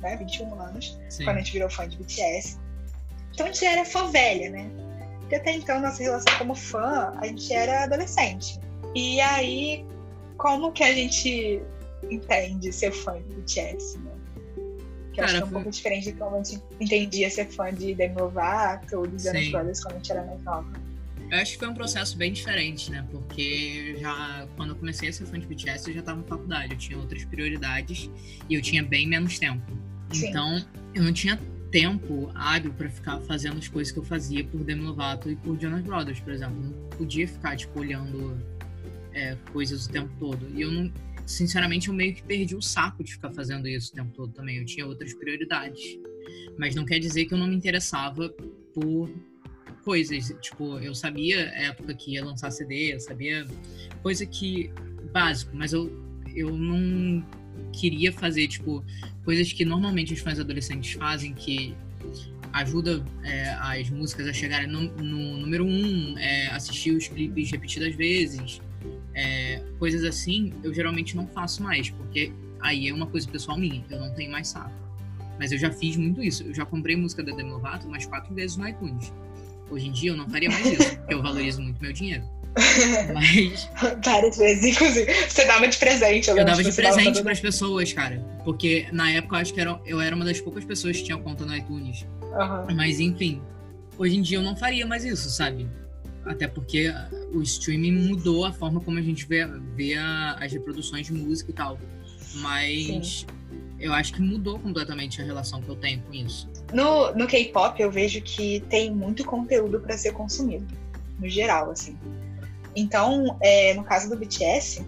né? 0.00 0.16
21 0.16 0.60
anos, 0.60 0.98
Sim. 1.10 1.24
quando 1.24 1.36
a 1.36 1.40
gente 1.40 1.52
virou 1.52 1.68
fã 1.68 1.86
de 1.86 1.98
BTS. 1.98 2.58
Então 3.34 3.46
a 3.46 3.52
gente 3.52 3.64
era 3.64 3.84
fã 3.84 4.10
velha, 4.10 4.50
né? 4.50 4.70
Porque 5.30 5.36
até 5.36 5.52
então, 5.52 5.80
nossa 5.80 6.02
relação 6.02 6.38
como 6.38 6.56
fã, 6.56 7.12
a 7.16 7.24
gente 7.24 7.52
era 7.52 7.84
adolescente. 7.84 8.58
E 8.96 9.20
aí, 9.20 9.86
como 10.36 10.72
que 10.72 10.82
a 10.82 10.92
gente 10.92 11.62
entende 12.10 12.72
ser 12.72 12.90
fã 12.90 13.12
de 13.22 13.34
BTS, 13.36 13.98
né? 13.98 14.10
Que 15.12 15.20
Cara, 15.20 15.26
acho 15.26 15.34
que 15.34 15.42
é 15.42 15.44
um 15.44 15.48
foi... 15.50 15.52
pouco 15.52 15.70
diferente 15.70 16.10
de 16.10 16.18
como 16.18 16.34
a 16.34 16.42
gente 16.42 16.60
entendia 16.80 17.30
ser 17.30 17.48
fã 17.48 17.72
de 17.72 17.94
Demi 17.94 18.16
Lovato 18.16 18.96
ou 18.96 19.06
de 19.06 19.22
Jonas 19.22 19.48
Brothers 19.50 19.84
quando 19.84 19.94
a 19.94 19.96
gente 19.98 20.10
era 20.10 20.24
mais 20.24 20.42
nova. 20.42 20.72
Eu 21.30 21.38
acho 21.38 21.52
que 21.52 21.58
foi 21.60 21.68
um 21.68 21.74
processo 21.74 22.16
bem 22.16 22.32
diferente, 22.32 22.90
né? 22.90 23.06
Porque 23.12 23.98
já 24.00 24.48
quando 24.56 24.70
eu 24.70 24.76
comecei 24.76 25.10
a 25.10 25.12
ser 25.12 25.26
fã 25.26 25.38
de 25.38 25.46
BTS, 25.46 25.86
eu 25.86 25.94
já 25.94 26.00
estava 26.00 26.18
na 26.18 26.26
faculdade, 26.26 26.72
eu 26.72 26.78
tinha 26.78 26.98
outras 26.98 27.24
prioridades 27.24 28.10
e 28.48 28.54
eu 28.54 28.60
tinha 28.60 28.82
bem 28.82 29.06
menos 29.06 29.38
tempo. 29.38 29.62
Sim. 30.12 30.30
Então, 30.30 30.64
eu 30.92 31.04
não 31.04 31.12
tinha 31.12 31.38
tempo 31.70 32.30
hábil 32.34 32.72
para 32.72 32.88
ficar 32.90 33.20
fazendo 33.20 33.58
as 33.58 33.68
coisas 33.68 33.92
que 33.92 33.98
eu 33.98 34.04
fazia 34.04 34.44
por 34.44 34.64
Demi 34.64 34.82
Lovato 34.82 35.30
e 35.30 35.36
por 35.36 35.58
Jonas 35.58 35.82
Brothers, 35.82 36.20
por 36.20 36.32
exemplo. 36.32 36.56
Não 36.60 36.88
podia 36.90 37.26
ficar, 37.26 37.56
tipo, 37.56 37.80
olhando 37.80 38.36
é, 39.12 39.36
coisas 39.52 39.86
o 39.86 39.90
tempo 39.90 40.10
todo. 40.18 40.48
E 40.54 40.62
eu 40.62 40.70
não, 40.70 40.92
sinceramente, 41.26 41.88
eu 41.88 41.94
meio 41.94 42.14
que 42.14 42.22
perdi 42.22 42.54
o 42.56 42.62
saco 42.62 43.04
de 43.04 43.12
ficar 43.12 43.30
fazendo 43.30 43.68
isso 43.68 43.92
o 43.92 43.94
tempo 43.94 44.12
todo 44.12 44.32
também. 44.32 44.58
Eu 44.58 44.64
tinha 44.64 44.86
outras 44.86 45.14
prioridades. 45.14 45.98
Mas 46.58 46.74
não 46.74 46.84
quer 46.84 46.98
dizer 46.98 47.26
que 47.26 47.34
eu 47.34 47.38
não 47.38 47.46
me 47.46 47.56
interessava 47.56 48.28
por 48.74 49.10
coisas. 49.84 50.34
Tipo, 50.40 50.78
eu 50.78 50.94
sabia 50.94 51.50
a 51.50 51.62
época 51.62 51.94
que 51.94 52.12
ia 52.12 52.24
lançar 52.24 52.50
CD, 52.50 52.94
eu 52.94 53.00
sabia 53.00 53.46
coisa 54.02 54.26
que. 54.26 54.70
básico, 55.12 55.54
mas 55.54 55.72
eu, 55.72 55.90
eu 56.34 56.56
não 56.56 57.24
queria 57.72 58.12
fazer, 58.12 58.48
tipo, 58.48 58.84
coisas 59.24 59.52
que 59.52 59.64
normalmente 59.64 60.12
os 60.12 60.20
fãs 60.20 60.38
adolescentes 60.38 60.92
fazem, 60.92 61.32
que 61.32 61.74
ajuda 62.52 63.04
é, 63.22 63.50
as 63.60 63.88
músicas 63.90 64.26
a 64.26 64.32
chegarem 64.32 64.66
no, 64.66 64.82
no 64.82 65.38
número 65.38 65.64
um, 65.64 66.18
é, 66.18 66.48
assistir 66.48 66.90
os 66.92 67.06
clipes 67.06 67.50
repetidas 67.50 67.94
vezes, 67.94 68.60
é, 69.14 69.62
coisas 69.78 70.04
assim, 70.04 70.52
eu 70.62 70.74
geralmente 70.74 71.16
não 71.16 71.26
faço 71.28 71.62
mais, 71.62 71.90
porque 71.90 72.32
aí 72.60 72.88
é 72.88 72.94
uma 72.94 73.06
coisa 73.06 73.28
pessoal 73.28 73.58
minha, 73.58 73.84
eu 73.90 74.00
não 74.00 74.12
tenho 74.14 74.30
mais 74.30 74.48
saco. 74.48 74.80
Mas 75.38 75.52
eu 75.52 75.58
já 75.58 75.70
fiz 75.70 75.96
muito 75.96 76.22
isso. 76.22 76.42
Eu 76.42 76.54
já 76.54 76.66
comprei 76.66 76.94
música 76.94 77.22
da 77.22 77.34
Demi 77.34 77.50
Lovato 77.50 77.88
umas 77.88 78.04
quatro 78.04 78.34
vezes 78.34 78.58
no 78.58 78.68
iTunes. 78.68 79.10
Hoje 79.70 79.88
em 79.88 79.92
dia 79.92 80.10
eu 80.10 80.16
não 80.16 80.28
faria 80.28 80.50
mais 80.50 80.66
isso, 80.66 80.96
porque 80.98 81.14
eu 81.14 81.22
valorizo 81.22 81.62
muito 81.62 81.80
meu 81.80 81.94
dinheiro. 81.94 82.24
Mas. 83.14 83.70
Várias 84.04 84.36
vezes, 84.36 84.64
inclusive. 84.64 85.12
Você 85.28 85.44
dava 85.44 85.68
de 85.68 85.78
presente. 85.78 86.30
Eu, 86.30 86.36
eu 86.36 86.44
dava 86.44 86.62
de 86.62 86.72
presente 86.72 87.22
para 87.22 87.32
as 87.32 87.40
pessoas, 87.40 87.92
cara. 87.92 88.24
Porque 88.44 88.86
na 88.92 89.10
época 89.10 89.36
eu 89.36 89.40
acho 89.40 89.54
que 89.54 89.60
era, 89.60 89.80
eu 89.86 90.00
era 90.00 90.14
uma 90.14 90.24
das 90.24 90.40
poucas 90.40 90.64
pessoas 90.64 90.96
que 90.96 91.04
tinha 91.04 91.18
conta 91.18 91.44
no 91.44 91.54
iTunes. 91.54 92.06
Uhum. 92.22 92.74
Mas 92.74 93.00
enfim, 93.00 93.40
hoje 93.98 94.16
em 94.16 94.22
dia 94.22 94.38
eu 94.38 94.42
não 94.42 94.56
faria 94.56 94.86
mais 94.86 95.04
isso, 95.04 95.30
sabe? 95.30 95.68
Até 96.24 96.46
porque 96.46 96.92
o 97.32 97.40
streaming 97.42 98.08
mudou 98.08 98.44
a 98.44 98.52
forma 98.52 98.80
como 98.80 98.98
a 98.98 99.02
gente 99.02 99.26
vê, 99.26 99.46
vê 99.74 99.94
a, 99.94 100.36
as 100.40 100.52
reproduções 100.52 101.06
de 101.06 101.12
música 101.12 101.50
e 101.50 101.54
tal. 101.54 101.78
Mas 102.34 103.20
Sim. 103.20 103.26
eu 103.78 103.92
acho 103.92 104.12
que 104.12 104.20
mudou 104.20 104.58
completamente 104.58 105.20
a 105.20 105.24
relação 105.24 105.60
que 105.62 105.68
eu 105.68 105.76
tenho 105.76 106.00
com 106.02 106.12
isso. 106.12 106.48
No, 106.72 107.12
no 107.14 107.26
K-pop 107.26 107.80
eu 107.80 107.90
vejo 107.90 108.20
que 108.20 108.60
tem 108.68 108.90
muito 108.90 109.24
conteúdo 109.24 109.80
para 109.80 109.96
ser 109.96 110.12
consumido, 110.12 110.66
no 111.18 111.28
geral, 111.28 111.70
assim. 111.70 111.96
Então, 112.76 113.36
é, 113.40 113.74
no 113.74 113.84
caso 113.84 114.08
do 114.08 114.16
BTS, 114.16 114.84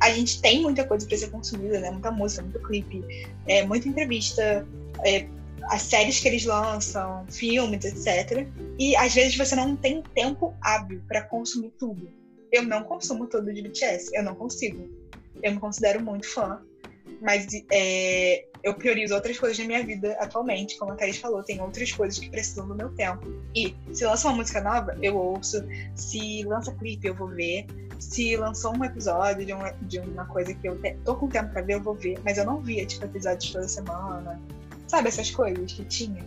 a 0.00 0.10
gente 0.10 0.40
tem 0.40 0.62
muita 0.62 0.84
coisa 0.84 1.06
para 1.06 1.16
ser 1.16 1.30
consumida, 1.30 1.80
né? 1.80 1.90
Muita 1.90 2.10
música, 2.10 2.42
muito 2.42 2.60
clipe, 2.60 3.02
é, 3.46 3.64
muita 3.66 3.88
entrevista, 3.88 4.66
é, 5.04 5.26
as 5.64 5.82
séries 5.82 6.20
que 6.20 6.28
eles 6.28 6.44
lançam, 6.44 7.26
filmes, 7.30 7.84
etc. 7.84 8.46
E 8.78 8.94
às 8.96 9.14
vezes 9.14 9.36
você 9.36 9.56
não 9.56 9.74
tem 9.76 10.02
tempo 10.14 10.54
hábil 10.60 11.02
para 11.08 11.22
consumir 11.22 11.72
tudo. 11.78 12.08
Eu 12.52 12.62
não 12.62 12.84
consumo 12.84 13.26
tudo 13.26 13.52
de 13.52 13.62
BTS, 13.62 14.10
eu 14.14 14.22
não 14.22 14.34
consigo. 14.34 14.88
Eu 15.42 15.52
me 15.52 15.58
considero 15.58 16.02
muito 16.02 16.28
fã, 16.32 16.60
mas 17.24 17.46
é, 17.72 18.44
eu 18.62 18.74
priorizo 18.74 19.14
outras 19.14 19.38
coisas 19.38 19.58
na 19.58 19.64
minha 19.64 19.82
vida 19.82 20.14
atualmente, 20.20 20.76
como 20.76 20.92
a 20.92 20.94
Thaís 20.94 21.16
falou, 21.16 21.42
tem 21.42 21.58
outras 21.58 21.90
coisas 21.90 22.18
que 22.18 22.28
precisam 22.28 22.68
do 22.68 22.74
meu 22.74 22.90
tempo. 22.90 23.26
E 23.54 23.74
se 23.94 24.04
lança 24.04 24.28
uma 24.28 24.36
música 24.36 24.60
nova, 24.60 24.94
eu 25.00 25.16
ouço. 25.16 25.64
Se 25.94 26.42
lança 26.44 26.70
clipe, 26.74 27.06
eu 27.06 27.14
vou 27.14 27.28
ver. 27.28 27.64
Se 27.98 28.36
lançou 28.36 28.76
um 28.76 28.84
episódio 28.84 29.46
de 29.46 29.54
uma, 29.54 29.70
de 29.82 30.00
uma 30.00 30.26
coisa 30.26 30.52
que 30.54 30.68
eu 30.68 30.78
tô 31.02 31.16
com 31.16 31.28
tempo 31.28 31.50
pra 31.50 31.62
ver, 31.62 31.74
eu 31.74 31.82
vou 31.82 31.94
ver. 31.94 32.18
Mas 32.22 32.36
eu 32.36 32.44
não 32.44 32.60
via, 32.60 32.84
tipo, 32.84 33.06
episódios 33.06 33.50
toda 33.50 33.66
semana. 33.66 34.38
Sabe 34.86 35.08
essas 35.08 35.30
coisas 35.30 35.72
que 35.72 35.84
tinha? 35.86 36.22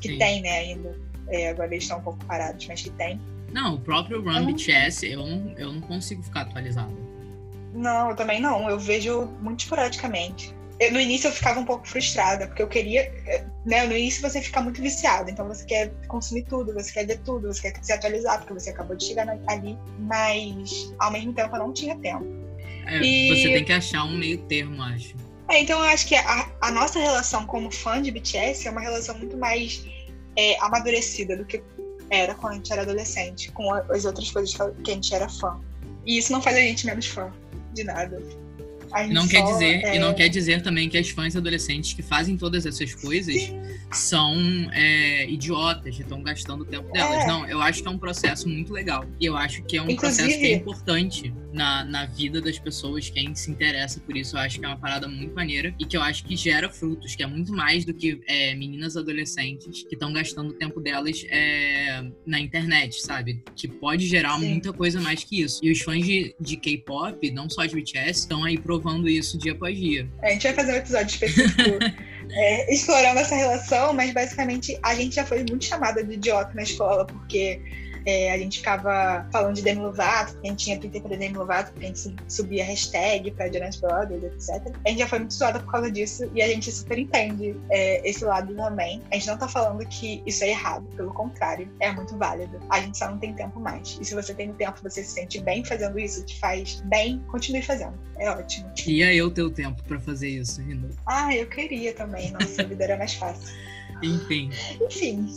Que 0.00 0.08
Sim. 0.08 0.18
tem, 0.18 0.42
né, 0.42 0.58
ainda. 0.60 0.98
É, 1.28 1.50
agora 1.50 1.68
eles 1.68 1.84
estão 1.84 1.98
um 1.98 2.02
pouco 2.02 2.24
parados, 2.24 2.66
mas 2.66 2.80
que 2.80 2.90
tem. 2.90 3.20
Não, 3.52 3.74
o 3.74 3.80
próprio 3.80 4.22
Run 4.22 4.46
BTS, 4.46 5.06
eu 5.06 5.26
não, 5.26 5.54
eu 5.58 5.72
não 5.72 5.80
consigo 5.82 6.22
ficar 6.22 6.42
atualizado. 6.42 7.07
Não, 7.72 8.10
eu 8.10 8.16
também 8.16 8.40
não. 8.40 8.68
Eu 8.68 8.78
vejo 8.78 9.26
muito 9.40 9.60
esporadicamente 9.60 10.54
eu, 10.80 10.92
no 10.92 11.00
início 11.00 11.28
eu 11.28 11.32
ficava 11.32 11.58
um 11.58 11.64
pouco 11.64 11.86
frustrada, 11.86 12.46
porque 12.46 12.62
eu 12.62 12.68
queria. 12.68 13.12
Né, 13.66 13.84
no 13.86 13.96
início 13.96 14.22
você 14.22 14.40
fica 14.40 14.60
muito 14.60 14.80
viciado, 14.80 15.30
então 15.30 15.46
você 15.46 15.64
quer 15.64 15.92
consumir 16.06 16.44
tudo, 16.44 16.72
você 16.72 16.92
quer 16.92 17.06
ver 17.06 17.18
tudo, 17.18 17.48
você 17.48 17.70
quer 17.70 17.84
se 17.84 17.92
atualizar, 17.92 18.38
porque 18.38 18.54
você 18.54 18.70
acabou 18.70 18.96
de 18.96 19.04
chegar 19.04 19.28
ali, 19.48 19.76
mas 19.98 20.92
ao 20.98 21.10
mesmo 21.10 21.32
tempo 21.32 21.54
eu 21.56 21.58
não 21.58 21.72
tinha 21.72 21.96
tempo. 21.96 22.24
É, 22.86 23.00
e... 23.00 23.28
Você 23.28 23.52
tem 23.52 23.64
que 23.64 23.72
achar 23.72 24.04
um 24.04 24.16
meio 24.16 24.38
termo, 24.44 24.80
acho. 24.82 25.14
É, 25.48 25.60
então 25.60 25.78
eu 25.78 25.84
acho 25.86 26.06
que 26.06 26.14
a, 26.14 26.48
a, 26.60 26.70
nossa 26.70 26.98
relação 26.98 27.46
como 27.46 27.70
fã 27.70 28.00
de 28.00 28.10
BTS 28.10 28.68
é 28.68 28.70
uma 28.70 28.80
relação 28.80 29.16
muito 29.18 29.36
mais 29.36 29.84
é, 30.36 30.58
amadurecida 30.60 31.36
do 31.36 31.44
que 31.44 31.62
era 32.10 32.34
quando 32.34 32.52
a 32.52 32.56
gente 32.56 32.72
era 32.72 32.82
adolescente, 32.82 33.50
com 33.52 33.72
as 33.72 34.04
outras 34.04 34.30
coisas 34.30 34.54
que 34.84 34.90
a 34.90 34.94
gente 34.94 35.14
era 35.14 35.28
fã. 35.28 35.58
E 36.06 36.18
isso 36.18 36.32
não 36.32 36.40
faz 36.40 36.56
a 36.56 36.60
gente 36.60 36.86
menos 36.86 37.06
fã 37.06 37.32
de 37.78 37.84
nada 37.84 38.18
não 39.10 39.26
quer 39.26 39.42
dizer 39.44 39.84
é... 39.84 39.96
e 39.96 39.98
não 39.98 40.14
quer 40.14 40.28
dizer 40.28 40.62
também 40.62 40.88
que 40.88 40.96
as 40.96 41.08
fãs 41.10 41.36
adolescentes 41.36 41.92
que 41.92 42.02
fazem 42.02 42.36
todas 42.36 42.66
essas 42.66 42.94
coisas 42.94 43.34
Sim. 43.34 43.60
são 43.92 44.36
é, 44.72 45.28
idiotas, 45.28 45.98
estão 45.98 46.22
gastando 46.22 46.62
o 46.62 46.64
tempo 46.64 46.90
delas. 46.92 47.24
É. 47.24 47.26
Não, 47.26 47.46
eu 47.46 47.60
acho 47.60 47.82
que 47.82 47.88
é 47.88 47.90
um 47.90 47.98
processo 47.98 48.48
muito 48.48 48.72
legal 48.72 49.04
e 49.20 49.26
eu 49.26 49.36
acho 49.36 49.62
que 49.64 49.76
é 49.76 49.82
um 49.82 49.90
Inclusive... 49.90 50.22
processo 50.22 50.40
que 50.40 50.46
é 50.46 50.52
importante 50.54 51.34
na, 51.52 51.84
na 51.84 52.06
vida 52.06 52.40
das 52.40 52.58
pessoas, 52.58 53.08
quem 53.08 53.34
se 53.34 53.50
interessa 53.50 54.00
por 54.00 54.16
isso, 54.16 54.36
eu 54.36 54.40
acho 54.40 54.58
que 54.58 54.64
é 54.64 54.68
uma 54.68 54.76
parada 54.76 55.08
muito 55.08 55.34
maneira 55.34 55.74
e 55.78 55.84
que 55.84 55.96
eu 55.96 56.02
acho 56.02 56.24
que 56.24 56.36
gera 56.36 56.68
frutos, 56.68 57.14
que 57.14 57.22
é 57.22 57.26
muito 57.26 57.52
mais 57.52 57.84
do 57.84 57.94
que 57.94 58.20
é, 58.26 58.54
meninas 58.54 58.96
adolescentes 58.96 59.82
que 59.82 59.94
estão 59.94 60.12
gastando 60.12 60.50
o 60.50 60.52
tempo 60.52 60.80
delas 60.80 61.24
é, 61.28 62.04
na 62.26 62.38
internet, 62.40 63.00
sabe? 63.00 63.42
Que 63.56 63.66
pode 63.66 64.06
gerar 64.06 64.38
Sim. 64.38 64.50
muita 64.50 64.72
coisa 64.72 65.00
mais 65.00 65.24
que 65.24 65.42
isso. 65.42 65.60
E 65.62 65.72
os 65.72 65.80
fãs 65.80 66.04
de, 66.04 66.34
de 66.40 66.56
K-pop, 66.56 67.30
não 67.30 67.48
só 67.48 67.64
de 67.64 67.74
BTS, 67.74 68.20
estão 68.20 68.44
aí 68.44 68.58
provando 68.58 68.77
isso 69.08 69.38
dia 69.38 69.52
após 69.52 69.76
dia. 69.76 70.08
É, 70.22 70.28
a 70.28 70.32
gente 70.32 70.42
vai 70.42 70.54
fazer 70.54 70.72
um 70.72 70.76
episódio 70.76 71.08
específico 71.08 71.78
é, 72.30 72.74
explorando 72.74 73.20
essa 73.20 73.34
relação, 73.34 73.92
mas 73.92 74.12
basicamente 74.12 74.78
a 74.82 74.94
gente 74.94 75.16
já 75.16 75.24
foi 75.24 75.38
muito 75.38 75.64
chamada 75.64 76.02
de 76.02 76.14
idiota 76.14 76.52
na 76.54 76.62
escola, 76.62 77.04
porque 77.04 77.60
é, 78.08 78.32
a 78.32 78.38
gente 78.38 78.58
ficava 78.58 79.28
falando 79.30 79.54
de 79.54 79.60
Demi 79.60 79.82
Lovato, 79.82 80.32
porque 80.32 80.46
a 80.46 80.50
gente 80.50 80.64
tinha 80.64 80.78
Twitter 80.78 81.02
para 81.02 81.14
Demi 81.14 81.36
Lovato, 81.36 81.72
porque 81.72 81.84
a 81.84 81.88
gente 81.88 82.16
subia 82.26 82.64
hashtag 82.64 83.30
para 83.32 83.52
Jonas 83.52 83.76
Brothers, 83.76 84.24
etc. 84.24 84.74
A 84.86 84.88
gente 84.88 85.00
já 85.00 85.06
foi 85.06 85.18
muito 85.18 85.34
zoada 85.34 85.60
por 85.60 85.70
causa 85.70 85.90
disso 85.90 86.30
e 86.34 86.40
a 86.40 86.48
gente 86.48 86.72
super 86.72 86.98
entende 86.98 87.54
é, 87.70 88.08
esse 88.08 88.24
lado 88.24 88.54
também. 88.54 89.02
A 89.12 89.16
gente 89.16 89.26
não 89.26 89.36
tá 89.36 89.46
falando 89.46 89.86
que 89.86 90.22
isso 90.24 90.42
é 90.42 90.48
errado, 90.48 90.86
pelo 90.96 91.12
contrário, 91.12 91.68
é 91.80 91.92
muito 91.92 92.16
válido. 92.16 92.58
A 92.70 92.80
gente 92.80 92.96
só 92.96 93.10
não 93.10 93.18
tem 93.18 93.34
tempo 93.34 93.60
mais. 93.60 93.98
E 94.00 94.04
se 94.06 94.14
você 94.14 94.32
tem 94.32 94.54
tempo, 94.54 94.80
você 94.82 95.04
se 95.04 95.10
sente 95.10 95.38
bem 95.42 95.62
fazendo 95.62 95.98
isso, 95.98 96.24
te 96.24 96.40
faz 96.40 96.80
bem, 96.86 97.22
continue 97.30 97.60
fazendo. 97.60 97.98
É 98.16 98.30
ótimo. 98.30 98.72
E 98.86 99.02
aí 99.02 99.20
o 99.20 99.30
teu 99.30 99.50
tempo 99.50 99.82
para 99.84 100.00
fazer 100.00 100.30
isso, 100.30 100.62
Rino? 100.62 100.88
Ah, 101.04 101.36
eu 101.36 101.46
queria 101.46 101.92
também. 101.92 102.30
Nossa, 102.32 102.62
a 102.62 102.64
vida 102.64 102.84
era 102.84 102.96
mais 102.96 103.12
fácil. 103.12 103.54
Enfim. 104.02 104.50
Enfim. 104.80 105.28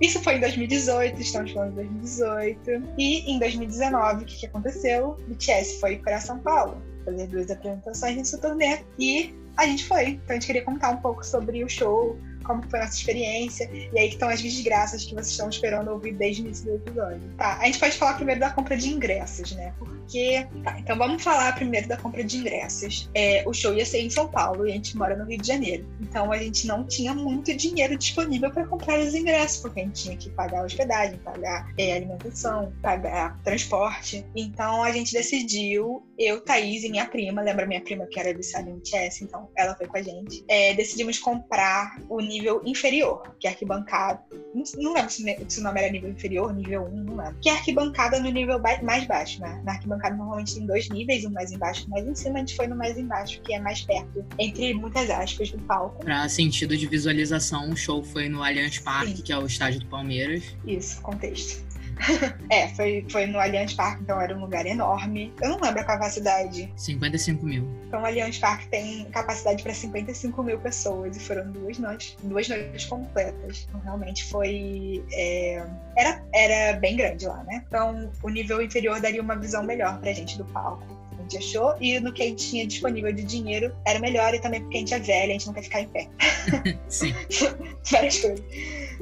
Isso 0.00 0.22
foi 0.22 0.36
em 0.36 0.40
2018, 0.40 1.20
estamos 1.20 1.52
falando 1.52 1.70
de 1.70 1.76
2018. 1.76 2.94
E 2.98 3.30
em 3.30 3.38
2019, 3.38 4.22
o 4.22 4.26
que, 4.26 4.36
que 4.36 4.46
aconteceu? 4.46 5.16
BTS 5.28 5.80
foi 5.80 5.96
para 5.96 6.20
São 6.20 6.38
Paulo. 6.38 6.80
fazer 7.04 7.26
duas 7.26 7.50
apresentações 7.50 8.16
nesse 8.16 8.40
turnê. 8.40 8.80
E 8.98 9.34
a 9.56 9.66
gente 9.66 9.84
foi. 9.84 10.10
Então 10.10 10.30
a 10.30 10.32
gente 10.34 10.46
queria 10.46 10.64
contar 10.64 10.90
um 10.90 10.98
pouco 10.98 11.24
sobre 11.24 11.62
o 11.64 11.68
show, 11.68 12.16
como 12.42 12.62
foi 12.68 12.80
a 12.80 12.84
nossa 12.84 12.96
experiência. 12.96 13.70
E 13.72 13.98
aí 13.98 14.08
que 14.08 14.14
estão 14.14 14.28
as 14.28 14.40
desgraças 14.40 15.04
que 15.04 15.14
vocês 15.14 15.30
estão 15.30 15.48
esperando 15.48 15.90
ouvir 15.90 16.12
desde 16.12 16.42
o 16.42 16.46
início 16.46 16.64
do 16.64 16.76
episódio. 16.76 17.20
Tá, 17.36 17.58
a 17.60 17.66
gente 17.66 17.78
pode 17.78 17.96
falar 17.96 18.14
primeiro 18.14 18.40
da 18.40 18.50
compra 18.50 18.76
de 18.76 18.88
ingressos, 18.88 19.52
né? 19.52 19.72
Porque. 19.78 20.46
Tá, 20.62 20.78
então 20.78 20.96
vamos 20.96 21.22
falar 21.22 21.54
primeiro 21.54 21.88
da 21.88 21.96
compra 21.96 22.22
de 22.22 22.36
ingressos. 22.36 23.10
É, 23.14 23.44
o 23.46 23.52
show 23.52 23.74
ia 23.74 23.86
ser 23.86 24.00
em 24.00 24.10
São 24.10 24.28
Paulo 24.28 24.66
e 24.66 24.70
a 24.70 24.74
gente 24.74 24.96
mora 24.96 25.16
no 25.16 25.24
Rio 25.24 25.38
de 25.38 25.46
Janeiro. 25.46 25.86
Então 26.00 26.32
a 26.32 26.38
gente 26.38 26.66
não 26.66 26.86
tinha 26.86 27.14
muito 27.14 27.54
dinheiro 27.54 27.96
disponível 27.96 28.50
para 28.50 28.66
comprar 28.66 28.98
os 28.98 29.14
ingressos, 29.14 29.58
porque 29.58 29.80
a 29.80 29.84
gente 29.84 30.02
tinha 30.02 30.16
que 30.16 30.30
pagar 30.30 30.64
hospedagem, 30.64 31.18
pagar 31.18 31.72
é, 31.78 31.94
alimentação, 31.94 32.72
pagar 32.82 33.38
transporte. 33.42 34.24
Então 34.34 34.82
a 34.82 34.90
gente 34.92 35.12
decidiu, 35.12 36.06
eu, 36.18 36.40
Thaís 36.40 36.84
e 36.84 36.90
minha 36.90 37.06
prima, 37.06 37.42
lembra 37.42 37.66
minha 37.66 37.80
prima 37.80 38.06
que 38.06 38.18
era 38.18 38.34
viciada 38.34 38.70
em 38.70 38.84
chess, 38.84 39.22
então 39.22 39.48
ela 39.56 39.74
foi 39.74 39.86
com 39.86 39.96
a 39.96 40.02
gente. 40.02 40.44
É, 40.48 40.74
decidimos 40.74 41.18
comprar 41.18 42.00
o 42.08 42.20
nível 42.32 42.62
inferior, 42.64 43.22
que 43.38 43.46
é 43.46 43.50
arquibancada. 43.50 44.20
Não, 44.54 44.62
não 44.76 44.94
lembro 44.94 45.10
se, 45.10 45.22
se, 45.48 45.60
o 45.60 45.62
nome 45.62 45.80
era 45.80 45.92
nível 45.92 46.10
inferior, 46.10 46.54
nível 46.54 46.84
1, 46.84 47.04
não 47.04 47.16
lembro. 47.16 47.36
Que 47.40 47.48
é 47.48 47.52
arquibancada 47.52 48.20
no 48.20 48.30
nível 48.30 48.60
mais 48.82 49.06
baixo, 49.06 49.40
né? 49.40 49.60
Na 49.64 49.72
arquibancada 49.72 50.16
normalmente 50.16 50.54
tem 50.54 50.66
dois 50.66 50.88
níveis, 50.88 51.24
um 51.24 51.30
mais 51.30 51.52
embaixo 51.52 51.84
e 51.84 51.86
um 51.86 51.90
mais 51.90 52.06
em 52.06 52.14
cima. 52.14 52.36
A 52.36 52.38
gente 52.38 52.56
foi 52.56 52.66
no 52.66 52.76
mais 52.76 52.98
embaixo, 52.98 53.40
que 53.42 53.54
é 53.54 53.60
mais 53.60 53.82
perto, 53.82 54.24
entre 54.38 54.74
muitas 54.74 55.10
aspas, 55.10 55.50
do 55.50 55.58
palco. 55.60 56.04
Pra 56.04 56.28
sentido 56.28 56.76
de 56.76 56.86
visualização, 56.86 57.70
o 57.70 57.76
show 57.76 58.02
foi 58.02 58.28
no 58.28 58.42
Allianz 58.42 58.78
Parque, 58.78 59.16
Sim. 59.16 59.22
que 59.22 59.32
é 59.32 59.38
o 59.38 59.46
estádio 59.46 59.80
do 59.80 59.86
Palmeiras. 59.86 60.42
Isso, 60.66 61.00
contexto. 61.02 61.71
é, 62.50 62.68
foi, 62.68 63.04
foi 63.10 63.26
no 63.26 63.38
Allianz 63.38 63.74
Parque, 63.74 64.02
então 64.02 64.20
era 64.20 64.36
um 64.36 64.40
lugar 64.40 64.66
enorme. 64.66 65.32
Eu 65.40 65.50
não 65.50 65.60
lembro 65.60 65.80
a 65.80 65.84
capacidade. 65.84 66.72
55 66.76 67.44
mil. 67.44 67.68
Então 67.86 68.02
o 68.02 68.06
Allianz 68.06 68.38
Parque 68.38 68.68
tem 68.68 69.04
capacidade 69.06 69.62
para 69.62 69.74
55 69.74 70.42
mil 70.42 70.58
pessoas 70.58 71.16
e 71.16 71.20
foram 71.20 71.50
duas 71.50 71.78
noites, 71.78 72.16
duas 72.22 72.48
noites 72.48 72.84
completas. 72.86 73.66
Então 73.68 73.80
realmente 73.80 74.24
foi. 74.24 75.04
É, 75.12 75.64
era, 75.96 76.22
era 76.34 76.78
bem 76.78 76.96
grande 76.96 77.26
lá, 77.26 77.42
né? 77.44 77.62
Então 77.66 78.10
o 78.22 78.28
nível 78.28 78.62
inferior 78.62 79.00
daria 79.00 79.22
uma 79.22 79.36
visão 79.36 79.62
melhor 79.62 79.98
pra 80.00 80.12
gente 80.12 80.38
do 80.38 80.44
palco 80.46 81.01
gente 81.32 81.38
achou, 81.38 81.74
e 81.80 81.98
no 82.00 82.12
que 82.12 82.22
a 82.22 82.26
gente 82.26 82.48
tinha 82.50 82.66
disponível 82.66 83.12
de 83.12 83.22
dinheiro 83.22 83.74
era 83.86 83.98
melhor, 83.98 84.34
e 84.34 84.40
também 84.40 84.60
porque 84.60 84.76
a 84.76 84.80
gente 84.80 84.94
é 84.94 84.98
velha, 84.98 85.30
a 85.30 85.32
gente 85.32 85.46
não 85.46 85.54
quer 85.54 85.62
ficar 85.62 85.80
em 85.80 85.88
pé. 85.88 86.08
Sim. 86.88 87.14
Várias 87.90 88.18
coisas. 88.18 88.44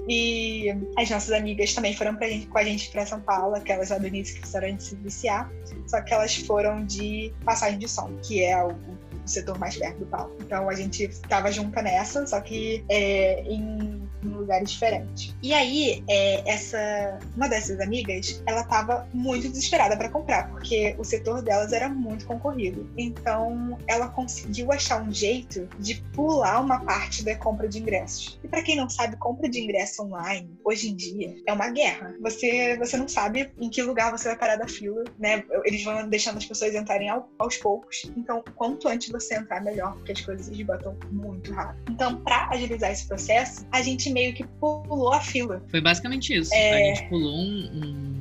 E 0.08 0.66
as 0.96 1.10
nossas 1.10 1.32
amigas 1.32 1.74
também 1.74 1.94
foram 1.94 2.16
pra 2.16 2.28
gente, 2.28 2.46
com 2.46 2.58
a 2.58 2.64
gente 2.64 2.90
para 2.90 3.06
São 3.06 3.20
Paulo, 3.20 3.54
aquelas 3.54 3.90
lá 3.90 3.98
do 3.98 4.06
início 4.06 4.34
que 4.36 4.42
fizeram 4.42 4.66
a 4.66 4.70
gente 4.70 4.82
se 4.82 4.96
viciar. 4.96 5.50
Só 5.86 6.00
que 6.00 6.12
elas 6.12 6.36
foram 6.36 6.84
de 6.84 7.32
passagem 7.44 7.78
de 7.78 7.88
som, 7.88 8.16
que 8.22 8.42
é 8.42 8.62
o, 8.62 8.70
o 8.70 9.09
setor 9.30 9.58
mais 9.58 9.76
perto 9.76 9.98
do 9.98 10.06
palco. 10.06 10.36
Então 10.40 10.68
a 10.68 10.74
gente 10.74 11.08
tava 11.28 11.50
junta 11.50 11.82
nessa, 11.82 12.26
só 12.26 12.40
que 12.40 12.84
é, 12.88 13.42
em 13.42 14.00
em 14.22 14.28
lugares 14.28 14.70
diferentes. 14.70 15.34
E 15.42 15.52
aí, 15.52 16.04
é, 16.08 16.48
essa 16.48 17.18
uma 17.36 17.48
dessas 17.48 17.80
amigas, 17.80 18.42
ela 18.46 18.64
tava 18.64 19.08
muito 19.12 19.48
desesperada 19.48 19.96
para 19.96 20.08
comprar, 20.08 20.50
porque 20.50 20.94
o 20.98 21.04
setor 21.04 21.42
delas 21.42 21.72
era 21.72 21.88
muito 21.88 22.26
concorrido. 22.26 22.88
Então, 22.96 23.78
ela 23.86 24.08
conseguiu 24.08 24.72
achar 24.72 25.02
um 25.02 25.12
jeito 25.12 25.68
de 25.78 26.02
pular 26.14 26.60
uma 26.60 26.80
parte 26.84 27.24
da 27.24 27.34
compra 27.36 27.68
de 27.68 27.78
ingressos. 27.78 28.38
E 28.42 28.48
para 28.48 28.62
quem 28.62 28.76
não 28.76 28.88
sabe, 28.88 29.16
compra 29.16 29.48
de 29.48 29.60
ingresso 29.60 30.02
online 30.02 30.58
hoje 30.64 30.90
em 30.90 30.96
dia 30.96 31.34
é 31.46 31.52
uma 31.52 31.70
guerra. 31.70 32.14
Você 32.20 32.76
você 32.78 32.96
não 32.96 33.08
sabe 33.08 33.50
em 33.58 33.68
que 33.68 33.82
lugar 33.82 34.10
você 34.10 34.28
vai 34.28 34.38
parar 34.38 34.56
da 34.56 34.68
fila, 34.68 35.04
né? 35.18 35.44
Eles 35.64 35.82
vão 35.84 36.08
deixando 36.08 36.38
as 36.38 36.46
pessoas 36.46 36.74
entrarem 36.74 37.08
ao, 37.08 37.28
aos 37.38 37.56
poucos. 37.56 38.10
Então, 38.16 38.42
quanto 38.54 38.88
antes 38.88 39.08
você 39.08 39.19
entrar, 39.30 39.60
melhor, 39.62 39.94
porque 39.94 40.12
as 40.12 40.20
coisas 40.20 40.48
esgotam 40.48 40.96
muito 41.10 41.52
rápido. 41.52 41.92
Então, 41.92 42.16
para 42.20 42.48
agilizar 42.50 42.90
esse 42.90 43.06
processo, 43.06 43.66
a 43.72 43.82
gente 43.82 44.10
meio 44.10 44.34
que 44.34 44.44
pulou 44.60 45.12
a 45.12 45.20
fila. 45.20 45.62
Foi 45.68 45.80
basicamente 45.80 46.34
isso. 46.34 46.54
É... 46.54 46.92
A 46.92 46.94
gente 46.94 47.08
pulou 47.08 47.32
um, 47.32 47.70
um 47.74 48.19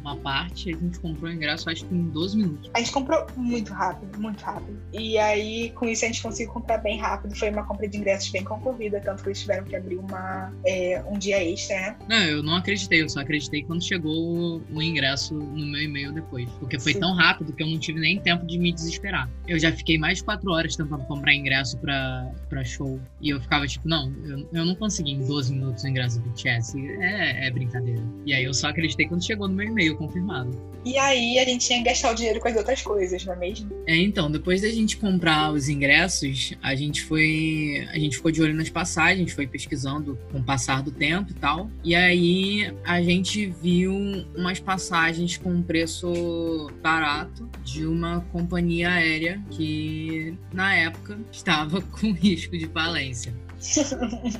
uma 0.00 0.16
parte, 0.16 0.74
a 0.74 0.76
gente 0.76 0.98
comprou 0.98 1.30
o 1.30 1.34
ingresso 1.34 1.68
acho 1.70 1.84
que 1.84 1.94
em 1.94 2.04
12 2.08 2.36
minutos. 2.36 2.70
A 2.74 2.78
gente 2.78 2.92
comprou 2.92 3.26
muito 3.36 3.72
rápido, 3.72 4.18
muito 4.18 4.42
rápido. 4.42 4.80
E 4.92 5.18
aí, 5.18 5.70
com 5.70 5.86
isso, 5.86 6.04
a 6.04 6.08
gente 6.08 6.22
conseguiu 6.22 6.52
comprar 6.52 6.78
bem 6.78 6.98
rápido. 6.98 7.36
Foi 7.36 7.50
uma 7.50 7.64
compra 7.64 7.88
de 7.88 7.98
ingressos 7.98 8.30
bem 8.30 8.44
concorrida, 8.44 9.00
tanto 9.00 9.22
que 9.22 9.28
eles 9.28 9.40
tiveram 9.40 9.64
que 9.64 9.76
abrir 9.76 9.96
uma, 9.96 10.52
é, 10.66 11.02
um 11.06 11.18
dia 11.18 11.42
extra, 11.42 11.76
né? 11.76 11.96
Não, 12.08 12.22
eu 12.24 12.42
não 12.42 12.56
acreditei, 12.56 13.02
eu 13.02 13.08
só 13.08 13.20
acreditei 13.20 13.62
quando 13.62 13.82
chegou 13.82 14.62
o 14.70 14.82
ingresso 14.82 15.34
no 15.34 15.66
meu 15.66 15.82
e-mail 15.82 16.12
depois. 16.12 16.50
Porque 16.58 16.78
foi 16.78 16.94
Sim. 16.94 17.00
tão 17.00 17.14
rápido 17.14 17.52
que 17.52 17.62
eu 17.62 17.66
não 17.66 17.78
tive 17.78 18.00
nem 18.00 18.18
tempo 18.18 18.46
de 18.46 18.58
me 18.58 18.72
desesperar. 18.72 19.28
Eu 19.46 19.58
já 19.58 19.72
fiquei 19.72 19.98
mais 19.98 20.18
de 20.18 20.24
4 20.24 20.50
horas 20.50 20.76
tentando 20.76 21.04
comprar 21.04 21.34
ingresso 21.34 21.78
pra, 21.78 22.30
pra 22.48 22.64
show. 22.64 23.00
E 23.20 23.30
eu 23.30 23.40
ficava 23.40 23.66
tipo, 23.66 23.88
não, 23.88 24.12
eu, 24.24 24.48
eu 24.52 24.64
não 24.64 24.74
consegui 24.74 25.12
em 25.12 25.24
12 25.24 25.52
minutos 25.52 25.84
o 25.84 25.88
ingresso 25.88 26.20
do 26.20 26.28
BTS. 26.30 26.78
É, 27.00 27.46
é 27.46 27.50
brincadeira. 27.50 28.02
E 28.24 28.32
aí 28.32 28.44
eu 28.44 28.54
só 28.54 28.68
acreditei 28.68 29.06
quando 29.06 29.24
chegou 29.24 29.48
no 29.48 29.54
meu 29.54 29.66
e-mail 29.66 29.89
confirmado. 29.94 30.70
E 30.84 30.96
aí 30.96 31.38
a 31.38 31.44
gente 31.44 31.66
tinha 31.66 31.78
que 31.78 31.84
gastar 31.84 32.12
o 32.12 32.14
dinheiro 32.14 32.40
com 32.40 32.48
as 32.48 32.56
outras 32.56 32.80
coisas, 32.80 33.24
não 33.24 33.34
é 33.34 33.36
mesmo? 33.36 33.70
É, 33.86 33.96
então, 33.96 34.30
depois 34.30 34.62
da 34.62 34.68
gente 34.68 34.96
comprar 34.96 35.52
os 35.52 35.68
ingressos, 35.68 36.54
a 36.62 36.74
gente 36.74 37.02
foi. 37.02 37.86
A 37.92 37.98
gente 37.98 38.16
ficou 38.16 38.30
de 38.30 38.40
olho 38.40 38.54
nas 38.54 38.70
passagens, 38.70 39.32
foi 39.32 39.46
pesquisando 39.46 40.18
com 40.32 40.38
o 40.38 40.42
passar 40.42 40.82
do 40.82 40.90
tempo 40.90 41.32
e 41.32 41.34
tal. 41.34 41.70
E 41.84 41.94
aí 41.94 42.74
a 42.84 43.02
gente 43.02 43.46
viu 43.46 43.94
umas 44.34 44.58
passagens 44.58 45.36
com 45.36 45.50
um 45.50 45.62
preço 45.62 46.70
barato 46.82 47.48
de 47.62 47.84
uma 47.84 48.20
companhia 48.32 48.90
aérea 48.90 49.40
que 49.50 50.34
na 50.52 50.74
época 50.74 51.18
estava 51.30 51.82
com 52.00 52.12
risco 52.12 52.56
de 52.56 52.66
falência. 52.66 53.34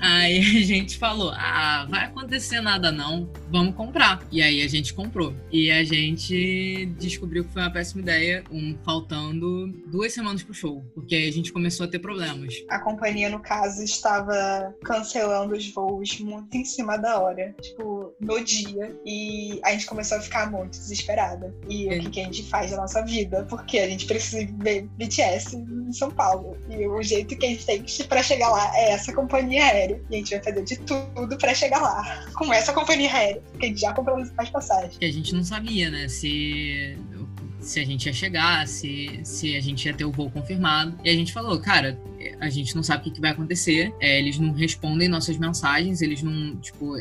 Aí 0.01 0.39
a 0.39 0.65
gente 0.65 0.99
falou: 0.99 1.31
ah, 1.35 1.87
vai 1.89 2.05
acontecer 2.07 2.61
nada 2.61 2.91
não, 2.91 3.29
vamos 3.51 3.75
comprar. 3.75 4.27
E 4.31 4.43
aí 4.43 4.63
a 4.63 4.69
gente 4.69 4.95
comprou. 4.95 5.35
E 5.51 5.71
a 5.71 5.85
gente 5.85 6.87
descobriu 6.99 7.45
que 7.45 7.53
foi 7.53 7.63
uma 7.63 7.71
péssima 7.71 8.01
ideia, 8.03 8.45
um, 8.51 8.77
faltando 8.85 9.69
duas 9.87 10.13
semanas 10.13 10.43
pro 10.43 10.55
show, 10.55 10.85
porque 10.95 11.15
aí 11.15 11.29
a 11.29 11.33
gente 11.33 11.53
começou 11.53 11.87
a 11.87 11.89
ter 11.89 11.99
problemas. 11.99 12.55
A 12.69 12.79
companhia, 12.79 13.29
no 13.29 13.41
caso, 13.41 13.83
estava 13.83 14.75
cancelando 14.85 15.55
os 15.55 15.69
voos 15.73 16.19
muito 16.21 16.57
em 16.57 16.65
cima 16.65 16.97
da 16.97 17.19
hora, 17.19 17.55
tipo, 17.61 18.15
no 18.21 18.43
dia. 18.43 18.97
E 19.05 19.61
a 19.65 19.73
gente 19.73 19.87
começou 19.87 20.19
a 20.19 20.21
ficar 20.21 20.51
muito 20.51 20.73
desesperada. 20.73 21.55
E 21.69 21.89
é. 21.89 21.99
o 21.99 22.01
que, 22.01 22.11
que 22.11 22.21
a 22.21 22.25
gente 22.25 22.43
faz 22.45 22.71
na 22.71 22.79
nossa 22.79 23.05
vida? 23.05 23.47
Porque 23.49 23.79
a 23.79 23.89
gente 23.89 24.07
precisa 24.07 24.47
ver 24.59 24.89
BTS 24.97 25.57
em 25.57 25.93
São 25.93 26.11
Paulo. 26.11 26.57
E 26.69 26.87
o 26.87 27.03
jeito 27.03 27.37
que 27.37 27.47
a 27.47 27.49
gente 27.49 27.67
tem 27.67 27.85
para 28.09 28.23
chegar 28.23 28.51
lá 28.51 28.71
é 28.77 28.93
essa 28.93 29.10
essa 29.11 29.13
companhia 29.15 29.65
aérea. 29.65 30.01
E 30.09 30.15
a 30.15 30.19
gente 30.19 30.31
vai 30.31 30.43
fazer 30.43 30.65
de 30.65 30.79
tudo 30.79 31.37
para 31.37 31.55
chegar 31.55 31.81
lá 31.81 32.25
com 32.35 32.53
essa 32.53 32.73
companhia 32.73 33.13
aérea. 33.13 33.43
Porque 33.51 33.67
a 33.67 33.69
gente 33.69 33.81
já 33.81 33.93
comprou 33.93 34.17
as 34.39 34.51
passagens. 34.51 34.97
E 35.01 35.05
a 35.05 35.13
gente 35.13 35.35
não 35.35 35.45
sabia, 35.45 35.91
né? 35.91 36.09
Se 36.09 36.97
se 37.61 37.79
a 37.79 37.85
gente 37.85 38.07
ia 38.07 38.13
chegar, 38.15 38.67
se, 38.67 39.21
se 39.23 39.55
a 39.55 39.61
gente 39.61 39.85
ia 39.85 39.93
ter 39.93 40.07
o 40.07 40.11
voo 40.11 40.31
confirmado. 40.31 40.97
E 41.05 41.11
a 41.11 41.13
gente 41.13 41.31
falou, 41.31 41.61
cara, 41.61 42.01
a 42.41 42.49
gente 42.49 42.75
não 42.75 42.83
sabe 42.83 43.03
o 43.03 43.05
que, 43.05 43.11
que 43.11 43.21
vai 43.21 43.33
acontecer. 43.33 43.95
É, 44.01 44.19
eles 44.19 44.39
não 44.39 44.53
respondem 44.53 45.09
nossas 45.09 45.37
mensagens, 45.37 46.01
eles 46.01 46.23
não, 46.23 46.57
tipo, 46.57 46.95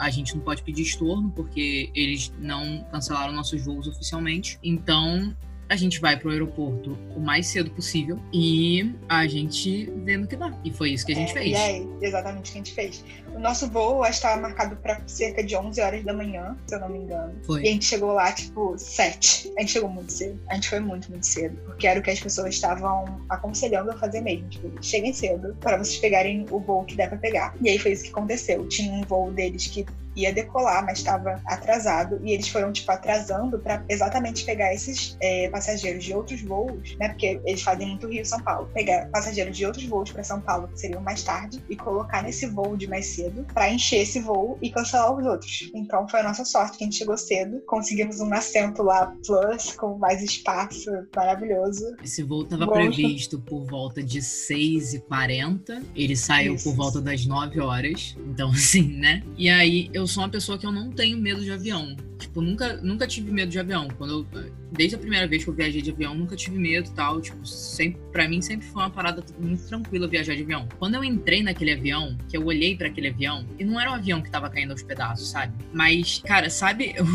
a 0.00 0.10
gente 0.10 0.34
não 0.34 0.42
pode 0.42 0.64
pedir 0.64 0.82
estorno 0.82 1.30
porque 1.30 1.92
eles 1.94 2.32
não 2.40 2.84
cancelaram 2.90 3.32
nossos 3.32 3.64
voos 3.64 3.86
oficialmente. 3.86 4.58
Então, 4.64 5.32
a 5.70 5.76
gente 5.76 6.00
vai 6.00 6.16
pro 6.16 6.30
aeroporto 6.30 6.98
o 7.14 7.20
mais 7.20 7.46
cedo 7.46 7.70
possível 7.70 8.18
e 8.32 8.92
a 9.08 9.24
gente 9.28 9.88
vê 10.04 10.16
no 10.16 10.26
que 10.26 10.34
dá. 10.34 10.52
E 10.64 10.72
foi 10.72 10.90
isso 10.90 11.06
que 11.06 11.12
a 11.12 11.14
gente 11.14 11.30
é, 11.30 11.32
fez. 11.32 11.52
E 11.52 11.54
aí, 11.54 11.88
exatamente 12.02 12.50
o 12.50 12.52
que 12.52 12.58
a 12.58 12.60
gente 12.60 12.74
fez. 12.74 13.04
O 13.32 13.38
nosso 13.38 13.70
voo 13.70 14.04
estava 14.04 14.40
marcado 14.40 14.74
para 14.74 15.00
cerca 15.06 15.44
de 15.44 15.54
11 15.54 15.80
horas 15.80 16.04
da 16.04 16.12
manhã, 16.12 16.56
se 16.66 16.74
eu 16.74 16.80
não 16.80 16.88
me 16.88 16.98
engano. 16.98 17.32
Foi. 17.46 17.62
E 17.62 17.68
a 17.68 17.70
gente 17.70 17.84
chegou 17.84 18.12
lá, 18.12 18.32
tipo, 18.32 18.76
7. 18.76 19.52
A 19.56 19.60
gente 19.60 19.70
chegou 19.70 19.88
muito 19.88 20.12
cedo. 20.12 20.40
A 20.48 20.54
gente 20.54 20.68
foi 20.68 20.80
muito, 20.80 21.08
muito 21.08 21.24
cedo. 21.24 21.56
Porque 21.64 21.86
era 21.86 22.00
o 22.00 22.02
que 22.02 22.10
as 22.10 22.18
pessoas 22.18 22.52
estavam 22.52 23.24
aconselhando 23.28 23.92
a 23.92 23.96
fazer 23.96 24.22
mesmo. 24.22 24.48
Tipo, 24.48 24.72
cheguem 24.82 25.12
cedo 25.12 25.56
para 25.60 25.78
vocês 25.78 25.98
pegarem 25.98 26.46
o 26.50 26.58
voo 26.58 26.84
que 26.84 26.96
der 26.96 27.08
pra 27.08 27.18
pegar. 27.18 27.54
E 27.60 27.70
aí 27.70 27.78
foi 27.78 27.92
isso 27.92 28.02
que 28.02 28.10
aconteceu. 28.10 28.66
Tinha 28.66 28.92
um 28.92 29.02
voo 29.02 29.30
deles 29.30 29.68
que 29.68 29.86
ia 30.16 30.32
decolar, 30.32 30.84
mas 30.84 30.98
estava 30.98 31.40
atrasado 31.46 32.20
e 32.22 32.32
eles 32.32 32.48
foram 32.48 32.72
tipo 32.72 32.90
atrasando 32.90 33.58
para 33.58 33.84
exatamente 33.88 34.44
pegar 34.44 34.74
esses 34.74 35.16
é, 35.20 35.48
passageiros 35.48 36.04
de 36.04 36.14
outros 36.14 36.42
voos, 36.42 36.96
né? 36.96 37.08
Porque 37.08 37.40
eles 37.44 37.62
fazem 37.62 37.88
muito 37.88 38.08
Rio 38.08 38.24
São 38.24 38.40
Paulo, 38.40 38.68
pegar 38.74 39.08
passageiros 39.10 39.56
de 39.56 39.66
outros 39.66 39.84
voos 39.84 40.10
para 40.10 40.24
São 40.24 40.40
Paulo 40.40 40.68
que 40.68 40.80
seriam 40.80 41.02
mais 41.02 41.22
tarde 41.22 41.62
e 41.68 41.76
colocar 41.76 42.22
nesse 42.22 42.46
voo 42.46 42.76
de 42.76 42.86
mais 42.86 43.06
cedo 43.06 43.46
para 43.52 43.70
encher 43.70 44.02
esse 44.02 44.20
voo 44.20 44.58
e 44.60 44.70
cancelar 44.70 45.16
os 45.16 45.24
outros. 45.24 45.70
Então 45.74 46.08
foi 46.08 46.20
a 46.20 46.22
nossa 46.22 46.44
sorte 46.44 46.78
que 46.78 46.84
a 46.84 46.86
gente 46.86 46.96
chegou 46.96 47.16
cedo, 47.16 47.60
conseguimos 47.66 48.20
um 48.20 48.32
assento 48.32 48.82
lá 48.82 49.14
plus 49.26 49.72
com 49.72 49.98
mais 49.98 50.22
espaço, 50.22 50.90
maravilhoso. 51.14 51.96
Esse 52.02 52.22
voo 52.22 52.42
estava 52.42 52.66
previsto 52.66 53.40
por 53.40 53.64
volta 53.66 54.02
de 54.02 54.20
6h40, 54.20 55.82
ele 55.94 56.16
saiu 56.16 56.54
Isso. 56.54 56.64
por 56.64 56.76
volta 56.76 57.00
das 57.00 57.26
9 57.26 57.60
horas, 57.60 58.16
então 58.18 58.50
assim, 58.52 58.98
né? 58.98 59.22
E 59.36 59.48
aí 59.48 59.90
eu 59.92 59.99
eu 60.00 60.06
sou 60.06 60.22
uma 60.22 60.28
pessoa 60.28 60.58
que 60.58 60.66
eu 60.66 60.72
não 60.72 60.90
tenho 60.90 61.18
medo 61.18 61.42
de 61.42 61.52
avião. 61.52 61.96
Tipo, 62.20 62.40
nunca, 62.40 62.76
nunca 62.76 63.06
tive 63.06 63.32
medo 63.32 63.50
de 63.50 63.58
avião. 63.58 63.88
Quando 63.96 64.26
eu, 64.34 64.50
desde 64.70 64.94
a 64.94 64.98
primeira 64.98 65.26
vez 65.26 65.42
que 65.42 65.50
eu 65.50 65.54
viajei 65.54 65.80
de 65.80 65.90
avião, 65.90 66.14
nunca 66.14 66.36
tive 66.36 66.58
medo 66.58 66.88
e 66.88 66.92
tal. 66.92 67.20
Tipo, 67.20 67.44
sempre, 67.46 68.00
pra 68.12 68.28
mim 68.28 68.42
sempre 68.42 68.66
foi 68.66 68.82
uma 68.82 68.90
parada 68.90 69.24
muito 69.38 69.66
tranquila 69.66 70.06
viajar 70.06 70.36
de 70.36 70.42
avião. 70.42 70.68
Quando 70.78 70.94
eu 70.94 71.02
entrei 71.02 71.42
naquele 71.42 71.72
avião, 71.72 72.16
que 72.28 72.36
eu 72.36 72.44
olhei 72.44 72.76
para 72.76 72.88
aquele 72.88 73.08
avião, 73.08 73.46
e 73.58 73.64
não 73.64 73.80
era 73.80 73.90
um 73.90 73.94
avião 73.94 74.20
que 74.20 74.30
tava 74.30 74.50
caindo 74.50 74.72
aos 74.72 74.82
pedaços, 74.82 75.30
sabe? 75.30 75.52
Mas, 75.72 76.20
cara, 76.24 76.50
sabe, 76.50 76.94
eu, 76.96 77.06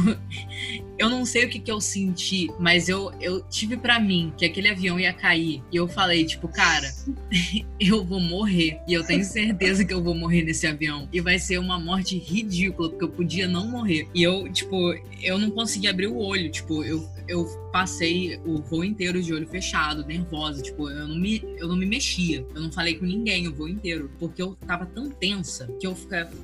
eu 0.98 1.10
não 1.10 1.26
sei 1.26 1.46
o 1.46 1.50
que, 1.50 1.60
que 1.60 1.72
eu 1.72 1.80
senti, 1.80 2.50
mas 2.60 2.89
eu, 2.89 3.12
eu 3.22 3.41
tive 3.50 3.78
para 3.78 4.00
mim 4.00 4.34
que 4.38 4.46
aquele 4.46 4.70
avião 4.70 5.00
ia 5.00 5.13
cair. 5.13 5.62
E 5.72 5.76
eu 5.76 5.88
falei, 5.88 6.26
tipo, 6.26 6.48
cara, 6.48 6.89
eu 7.80 8.04
vou 8.04 8.20
morrer. 8.20 8.80
E 8.88 8.94
eu 8.94 9.04
tenho 9.04 9.24
certeza 9.24 9.86
que 9.86 9.94
eu 9.94 10.04
vou 10.04 10.15
morrer 10.15 10.44
nesse 10.44 10.65
avião. 10.65 11.08
E 11.12 11.22
vai 11.22 11.38
ser 11.38 11.60
uma 11.60 11.80
morte 11.80 12.18
ridícula, 12.18 12.89
porque 12.89 13.04
eu 13.04 13.10
podia 13.10 13.48
não 13.48 13.68
morrer. 13.68 14.08
E 14.13 14.24
eu, 14.24 14.52
tipo, 14.52 14.95
eu 15.22 15.38
não 15.38 15.52
consegui 15.52 15.88
abrir 15.88 16.08
o 16.08 16.18
olho. 16.18 16.50
Tipo, 16.52 16.84
eu, 16.84 17.08
eu 17.28 17.46
passei 17.76 18.40
o 18.46 18.62
voo 18.62 18.86
inteiro 18.86 19.22
de 19.22 19.34
olho 19.34 19.46
fechado, 19.46 20.06
nervosa. 20.06 20.62
Tipo, 20.62 20.90
eu 20.90 21.10
não, 21.10 21.16
me, 21.18 21.44
eu 21.58 21.68
não 21.68 21.76
me 21.76 21.86
mexia. 21.86 22.46
Eu 22.56 22.62
não 22.62 22.72
falei 22.72 22.98
com 22.98 23.04
ninguém 23.04 23.50
o 23.50 23.54
voo 23.54 23.68
inteiro. 23.68 24.10
Porque 24.18 24.42
eu 24.42 24.56
tava 24.66 24.86
tão 24.86 25.10
tensa 25.10 25.68
que 25.78 25.86
eu, 25.86 25.94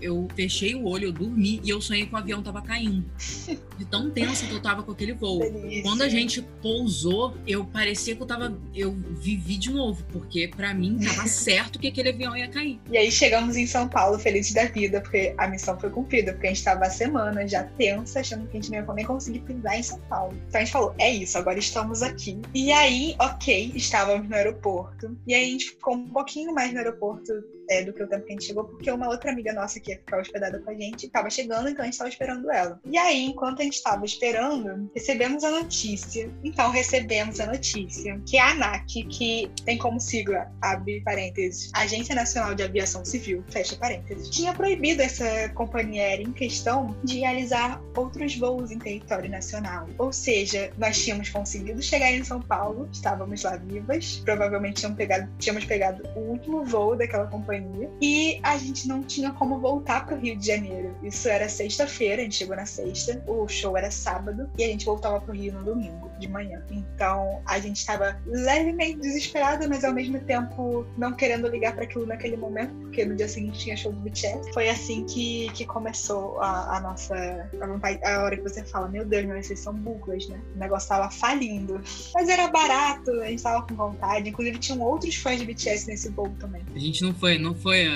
eu 0.02 0.28
fechei 0.36 0.76
o 0.76 0.86
olho, 0.86 1.06
eu 1.06 1.12
dormi 1.14 1.62
e 1.64 1.70
eu 1.70 1.80
sonhei 1.80 2.06
que 2.06 2.14
o 2.14 2.18
avião 2.18 2.44
tava 2.44 2.62
caindo. 2.62 3.06
De 3.80 3.86
tão 3.86 4.12
tensa 4.12 4.46
que 4.46 4.52
eu 4.54 4.62
tava 4.62 4.84
com 4.84 4.92
aquele 4.92 5.14
voo. 5.14 5.40
Delícia. 5.40 5.84
Quando 5.84 6.02
a 6.02 6.10
gente 6.10 6.42
pousou, 6.62 7.34
eu 7.48 7.64
parecia 7.64 8.14
que 8.14 8.22
eu 8.22 8.28
tava. 8.28 8.60
Eu 8.76 8.92
vivi 8.92 9.58
de 9.58 9.72
novo, 9.72 10.04
porque 10.12 10.50
para 10.50 10.74
mim 10.74 11.00
tava 11.00 11.26
certo 11.30 11.80
que 11.80 11.88
aquele 11.88 12.10
avião 12.10 12.36
ia 12.36 12.50
cair. 12.50 12.78
E 12.92 12.98
aí 12.98 13.10
chegamos 13.10 13.56
em 13.56 13.66
São 13.66 13.88
Paulo, 13.88 14.20
felizes 14.20 14.54
da 14.54 14.66
vida, 14.66 15.00
porque 15.00 15.34
a 15.38 15.48
missão 15.48 15.80
foi 15.80 15.90
cumprida, 15.90 16.34
porque 16.34 16.48
a 16.48 16.50
gente 16.50 16.64
tava 16.64 16.86
a 16.86 16.90
semana 16.90 17.48
já 17.48 17.64
tensa, 17.64 18.20
achando 18.20 18.46
que 18.48 18.58
a 18.58 18.62
gente 18.62 18.70
não 18.70 18.80
ia 18.80 18.94
nem 18.94 19.06
conseguir 19.06 19.40
pisar 19.40 19.80
em 19.80 19.84
São 19.84 20.00
Paulo. 20.02 20.34
Então 20.50 20.60
a 20.60 20.64
gente 20.64 20.74
falou, 20.74 20.94
é 21.00 21.21
isso, 21.21 21.21
agora 21.38 21.60
estamos 21.60 22.02
aqui. 22.02 22.42
E 22.54 22.72
aí, 22.72 23.16
ok, 23.20 23.72
estávamos 23.76 24.28
no 24.28 24.36
aeroporto. 24.36 25.18
E 25.28 25.34
aí 25.34 25.48
a 25.48 25.52
gente 25.52 25.70
ficou 25.72 25.96
um 25.96 26.08
pouquinho 26.08 26.54
mais 26.54 26.72
no 26.72 26.80
aeroporto 26.80 27.32
é, 27.72 27.82
do 27.84 27.94
tempo 27.94 28.26
que 28.26 28.34
a 28.34 28.36
gente 28.36 28.46
chegou, 28.46 28.66
porque 28.66 28.92
uma 28.92 29.08
outra 29.08 29.32
amiga 29.32 29.54
nossa 29.54 29.80
que 29.80 29.92
ia 29.92 29.98
ficar 29.98 30.20
hospedada 30.20 30.60
com 30.60 30.70
a 30.70 30.74
gente 30.74 31.06
estava 31.06 31.30
chegando, 31.30 31.70
então 31.70 31.82
a 31.82 31.86
gente 31.86 31.94
estava 31.94 32.10
esperando 32.10 32.52
ela. 32.52 32.80
E 32.84 32.98
aí, 32.98 33.24
enquanto 33.24 33.62
a 33.62 33.64
gente 33.64 33.76
estava 33.76 34.04
esperando, 34.06 34.92
recebemos 34.94 35.44
a 35.46 35.52
notícia. 35.52 36.30
Então, 36.44 36.70
recebemos 36.70 37.40
a 37.40 37.46
notícia 37.46 38.20
que 38.26 38.38
a 38.38 38.52
ANAC, 38.52 39.04
que 39.06 39.50
tem 39.66 39.78
como 39.78 40.02
sigla, 40.02 40.52
abre 40.62 41.02
parênteses, 41.02 41.72
Agência 41.74 42.14
Nacional 42.14 42.54
de 42.54 42.64
Aviação 42.64 43.06
Civil, 43.06 43.42
fecha 43.48 43.78
parênteses, 43.78 44.30
tinha 44.30 44.54
proibido 44.54 45.02
essa 45.02 45.50
companhia 45.50 46.02
aérea 46.04 46.24
em 46.24 46.34
questão 46.34 46.96
de 47.04 47.20
realizar 47.20 47.82
outros 47.96 48.36
voos 48.36 48.70
em 48.72 48.80
território 48.80 49.30
nacional. 49.30 49.88
Ou 49.98 50.12
seja, 50.12 50.72
nós 50.78 51.02
tínhamos 51.02 51.30
conseguido 51.30 51.82
chegar 51.82 52.12
em 52.12 52.24
São 52.24 52.42
Paulo, 52.42 52.90
estávamos 52.92 53.44
lá 53.44 53.56
vivas, 53.56 54.22
provavelmente 54.26 54.78
tínhamos 54.78 54.98
pegado, 54.98 55.30
tínhamos 55.38 55.64
pegado 55.64 56.04
o 56.16 56.32
último 56.32 56.66
voo 56.66 56.98
daquela 56.98 57.28
companhia 57.28 57.61
pandemia. 57.62 57.90
E 58.02 58.40
a 58.44 58.58
gente 58.58 58.88
não 58.88 59.04
tinha 59.04 59.32
como 59.32 59.60
voltar 59.60 60.06
para 60.06 60.16
o 60.16 60.20
Rio 60.20 60.36
de 60.36 60.48
Janeiro. 60.48 60.96
Isso 61.04 61.28
era 61.28 61.48
sexta-feira, 61.48 62.22
a 62.22 62.24
gente 62.24 62.36
chegou 62.36 62.56
na 62.56 62.66
sexta, 62.66 63.24
o 63.28 63.48
show 63.48 63.78
era 63.78 63.92
sábado 63.92 64.50
e 64.58 64.64
a 64.64 64.68
gente 64.68 64.86
voltava 64.86 65.20
para 65.20 65.32
o 65.32 65.36
Rio 65.36 65.54
no 65.54 65.64
domingo 65.64 66.11
de 66.22 66.28
manhã. 66.28 66.64
Então 66.70 67.42
a 67.46 67.60
gente 67.60 67.78
estava 67.78 68.18
levemente 68.26 69.00
desesperada, 69.00 69.68
mas 69.68 69.84
ao 69.84 69.94
mesmo 69.94 70.20
tempo 70.20 70.86
não 70.98 71.14
querendo 71.14 71.48
ligar 71.48 71.74
para 71.74 71.84
aquilo 71.84 72.06
naquele 72.06 72.38
momento, 72.38 72.74
porque 72.76 73.04
no 73.04 73.16
dia 73.16 73.28
seguinte 73.28 73.60
tinha 73.60 73.76
show 73.76 73.92
do 73.92 74.00
BTS. 74.00 74.54
Foi 74.54 74.70
assim 74.70 75.06
que, 75.06 75.50
que 75.54 75.66
começou 75.66 76.40
a, 76.40 76.78
a 76.78 76.80
nossa. 76.80 77.16
A, 77.16 78.10
a, 78.10 78.24
hora 78.24 78.38
que 78.38 78.44
você 78.44 78.64
fala, 78.64 78.88
meu 78.88 79.06
Deus, 79.06 79.26
mas 79.26 79.48
vocês 79.48 79.60
são 79.60 79.74
burras, 79.74 80.28
né? 80.28 80.40
O 80.56 80.60
negócio 80.60 80.88
tava 80.88 81.10
falindo. 81.10 81.82
Mas 82.14 82.30
era 82.30 82.48
barato, 82.48 83.12
a 83.22 83.28
gente 83.28 83.42
tava 83.42 83.66
com 83.66 83.76
vontade. 83.76 84.30
Inclusive 84.30 84.60
tinham 84.60 84.82
outros 84.82 85.16
fãs 85.16 85.40
de 85.40 85.46
BTS 85.46 85.88
nesse 85.88 86.10
voo 86.10 86.30
também. 86.40 86.62
A 86.74 86.80
gente 86.80 87.04
não 87.04 87.14
foi, 87.14 87.38
não 87.38 87.56
foi 87.56 87.88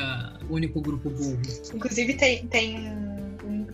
o 0.49 0.53
único 0.53 0.81
grupo 0.81 1.09
burro. 1.09 1.39
Inclusive 1.73 2.15
tem, 2.15 2.47
tem 2.47 3.04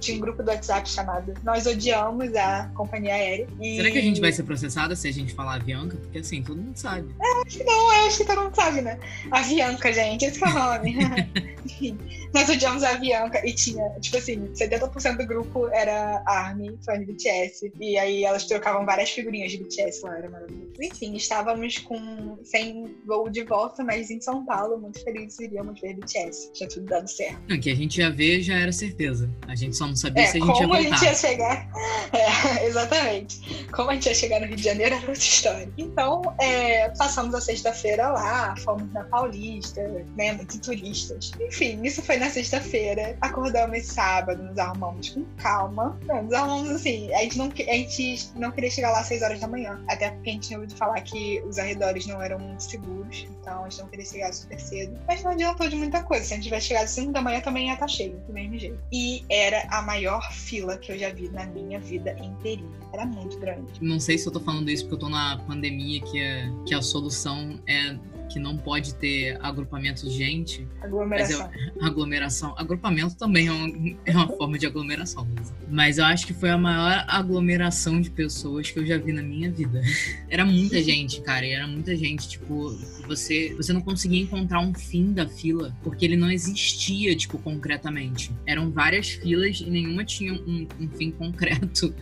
tinha 0.02 0.18
um 0.18 0.20
grupo 0.20 0.44
do 0.44 0.50
WhatsApp 0.50 0.90
chamado 0.90 1.34
Nós 1.44 1.66
Odiamos 1.66 2.36
a 2.36 2.70
Companhia 2.74 3.14
Aérea. 3.14 3.48
E... 3.62 3.78
Será 3.78 3.92
que 3.92 3.98
a 4.00 4.02
gente 4.02 4.20
vai 4.20 4.32
ser 4.32 4.44
processada 4.44 4.96
se 4.96 5.08
a 5.08 5.14
gente 5.14 5.34
falar 5.34 5.56
Avianca? 5.56 5.96
Porque 5.96 6.18
assim, 6.18 6.42
todo 6.42 6.58
mundo 6.58 6.76
sabe. 6.76 7.16
É, 7.22 7.42
acho 7.46 7.58
que 7.58 7.64
não, 7.64 8.08
acho 8.08 8.18
que 8.18 8.26
todo 8.26 8.42
mundo 8.42 8.56
sabe, 8.56 8.82
né? 8.82 9.00
Avianca, 9.30 9.94
gente, 9.94 10.26
esse 10.26 10.44
é 10.44 10.48
o 10.48 10.54
nome. 10.54 10.96
Nós 12.34 12.50
odiamos 12.50 12.84
a 12.84 12.92
Avianca 12.92 13.46
e 13.46 13.54
tinha, 13.54 13.90
tipo 14.00 14.18
assim, 14.18 14.48
70% 14.54 15.18
do 15.18 15.26
grupo 15.26 15.68
era 15.68 16.24
ARMY, 16.26 16.78
fã 16.86 16.98
de 17.00 17.06
BTS. 17.06 17.72
E 17.80 17.98
aí 17.98 18.24
elas 18.24 18.46
trocavam 18.46 18.86
várias 18.86 19.10
figurinhas 19.12 19.52
de 19.52 19.58
BTS 19.58 20.02
lá, 20.04 20.18
era 20.18 20.30
maravilhoso. 20.30 20.72
Enfim, 20.82 21.16
estávamos 21.16 21.78
com 21.80 22.38
sem 22.44 22.96
voo 23.06 23.30
de 23.30 23.44
volta, 23.44 23.84
mas 23.84 24.10
em 24.10 24.20
São 24.22 24.46
Paulo, 24.46 24.80
muito 24.80 25.04
felizes, 25.04 25.40
iríamos 25.40 25.80
ver 25.80 25.96
BTS. 25.96 26.52
Tinha 26.54 26.70
tudo 26.70 26.86
dado 26.86 27.08
certo. 27.08 27.42
Não, 27.48 27.60
que 27.60 27.70
a 27.70 27.76
gente 27.76 28.00
ia 28.00 28.10
ver 28.10 28.42
já 28.42 28.58
era 28.58 28.72
certeza. 28.72 29.30
A 29.48 29.56
gente 29.56 29.76
só 29.76 29.88
não 29.88 29.96
sabia 29.96 30.24
é, 30.24 30.28
se 30.28 30.38
a 30.38 30.40
gente 30.40 30.48
ia 30.48 30.68
voltar. 30.68 30.68
Como 30.68 30.74
a 30.74 30.82
gente 30.82 31.06
ia 31.06 31.16
chegar. 31.16 31.72
É, 32.12 32.68
exatamente. 32.68 33.68
Como 33.72 33.90
a 33.90 33.94
gente 33.94 34.08
ia 34.08 34.16
chegar 34.16 34.42
no 34.42 34.48
Rio 34.48 34.56
de 34.56 34.64
Janeiro 34.64 34.96
era 34.96 35.08
outra 35.08 35.14
história. 35.14 35.72
Então, 35.78 36.22
é, 36.42 36.90
passamos 36.90 37.34
a 37.34 37.42
sexta-feira 37.42 38.10
lá, 38.10 38.56
fomos 38.58 38.92
na 38.92 39.04
Paulista, 39.06 39.82
né? 40.18 40.34
Muito 40.34 40.60
turistas. 40.60 41.32
Enfim, 41.52 41.82
isso 41.84 42.02
foi 42.02 42.16
na 42.16 42.30
sexta-feira. 42.30 43.18
Acordamos 43.20 43.86
sábado, 43.86 44.42
nos 44.42 44.58
arrumamos 44.58 45.10
com 45.10 45.26
calma. 45.36 46.00
Não, 46.06 46.24
nos 46.24 46.32
arrumamos 46.32 46.70
assim. 46.70 47.14
A 47.14 47.24
gente, 47.24 47.38
não, 47.38 47.52
a 47.52 47.74
gente 47.74 48.30
não 48.38 48.52
queria 48.52 48.72
chegar 48.72 48.92
lá 48.92 49.02
às 49.02 49.08
seis 49.08 49.22
horas 49.22 49.38
da 49.38 49.50
manhã. 49.50 49.84
Até 49.90 50.12
porque 50.12 50.30
a 50.30 50.34
gente 50.34 50.48
tinha 50.48 50.58
ouvido 50.58 50.78
falar 50.78 51.02
que 51.02 51.42
os 51.42 51.60
arredores 51.60 52.08
não 52.08 52.22
eram 52.22 52.40
muito 52.40 52.64
seguros. 52.64 53.28
Então 53.42 53.66
a 53.66 53.70
gente 53.70 53.82
não 53.82 53.90
queria 53.90 54.06
chegar 54.06 54.34
super 54.34 54.58
cedo. 54.58 54.98
Mas 55.06 55.24
não 55.24 55.32
adiantou 55.32 55.68
de 55.68 55.76
muita 55.76 56.02
coisa. 56.04 56.24
Se 56.24 56.34
a 56.34 56.36
gente 56.38 56.46
tivesse 56.46 56.68
chegado 56.68 56.86
às 56.86 56.92
cinco 56.92 57.12
da 57.12 57.22
manhã, 57.22 57.42
também 57.42 57.68
ia 57.68 57.74
estar 57.74 57.88
cheio, 57.90 58.18
do 58.26 58.32
mesmo 58.32 58.58
jeito. 58.58 58.80
E 58.90 59.26
era 59.30 59.68
a 59.70 59.82
maior 59.82 60.32
fila 60.32 60.78
que 60.78 60.94
eu 60.94 60.98
já 60.98 61.10
vi 61.10 61.28
na 61.28 61.46
minha 61.48 61.82
vida 61.82 62.16
inteirinha. 62.22 62.80
Era 62.94 63.06
muito 63.06 63.38
grande. 63.40 63.74
Não 63.82 64.00
sei 64.00 64.18
se 64.18 64.26
eu 64.26 64.32
tô 64.32 64.40
falando 64.40 64.70
isso 64.70 64.84
porque 64.84 64.96
eu 64.96 65.00
tô 65.00 65.10
na 65.10 65.38
pandemia, 65.46 66.02
que, 66.02 66.22
é, 66.22 66.50
que 66.66 66.74
a 66.74 66.82
solução 66.82 67.60
é 67.68 67.98
que 68.32 68.40
não 68.40 68.58
pode 68.58 68.96
ter 68.96 69.38
agrupamento 69.42 70.04
de 70.04 70.12
gente. 70.12 70.68
Aglomeração. 70.82 71.52
É, 71.52 71.86
aglomeração. 71.86 72.56
Agrupamento 72.58 73.16
também 73.16 73.48
é 73.48 73.52
uma, 73.52 73.98
é 74.06 74.12
uma 74.12 74.28
forma 74.28 74.58
de 74.58 74.66
aglomeração. 74.66 75.28
Mas 75.70 75.98
eu 75.98 76.06
acho 76.06 76.26
que 76.26 76.34
foi 76.34 76.50
a 76.50 76.58
maior 76.58 77.04
aglomeração 77.08 78.00
de 78.00 78.10
pessoas 78.10 78.72
que 78.72 78.80
eu 78.80 78.86
já 78.86 78.98
vi 78.98 79.12
na 79.12 79.22
minha 79.22 79.52
vida. 79.52 79.82
Era 80.30 80.46
muita 80.46 80.82
gente, 80.82 81.22
cara. 81.22 81.46
E 81.46 81.52
era 81.52 81.68
muita 81.68 81.96
gente. 81.96 82.30
Tipo, 82.30 82.70
você, 83.06 83.54
você 83.56 83.74
não 83.74 83.82
conseguia 83.82 84.22
encontrar 84.22 84.62
um 84.62 84.74
fim 84.74 85.12
da 85.12 85.28
fila, 85.28 85.76
porque 85.84 86.06
ele 86.06 86.16
não 86.16 86.32
existia, 86.32 87.16
tipo, 87.16 87.38
concretamente. 87.38 88.32
Eram 88.46 88.72
várias 88.72 89.10
filas 89.10 89.60
e 89.60 89.70
nenhuma 89.70 90.06
tinha 90.06 90.34
um, 90.34 90.68
um 90.80 90.88
fim 90.90 91.12
concreto. 91.12 91.94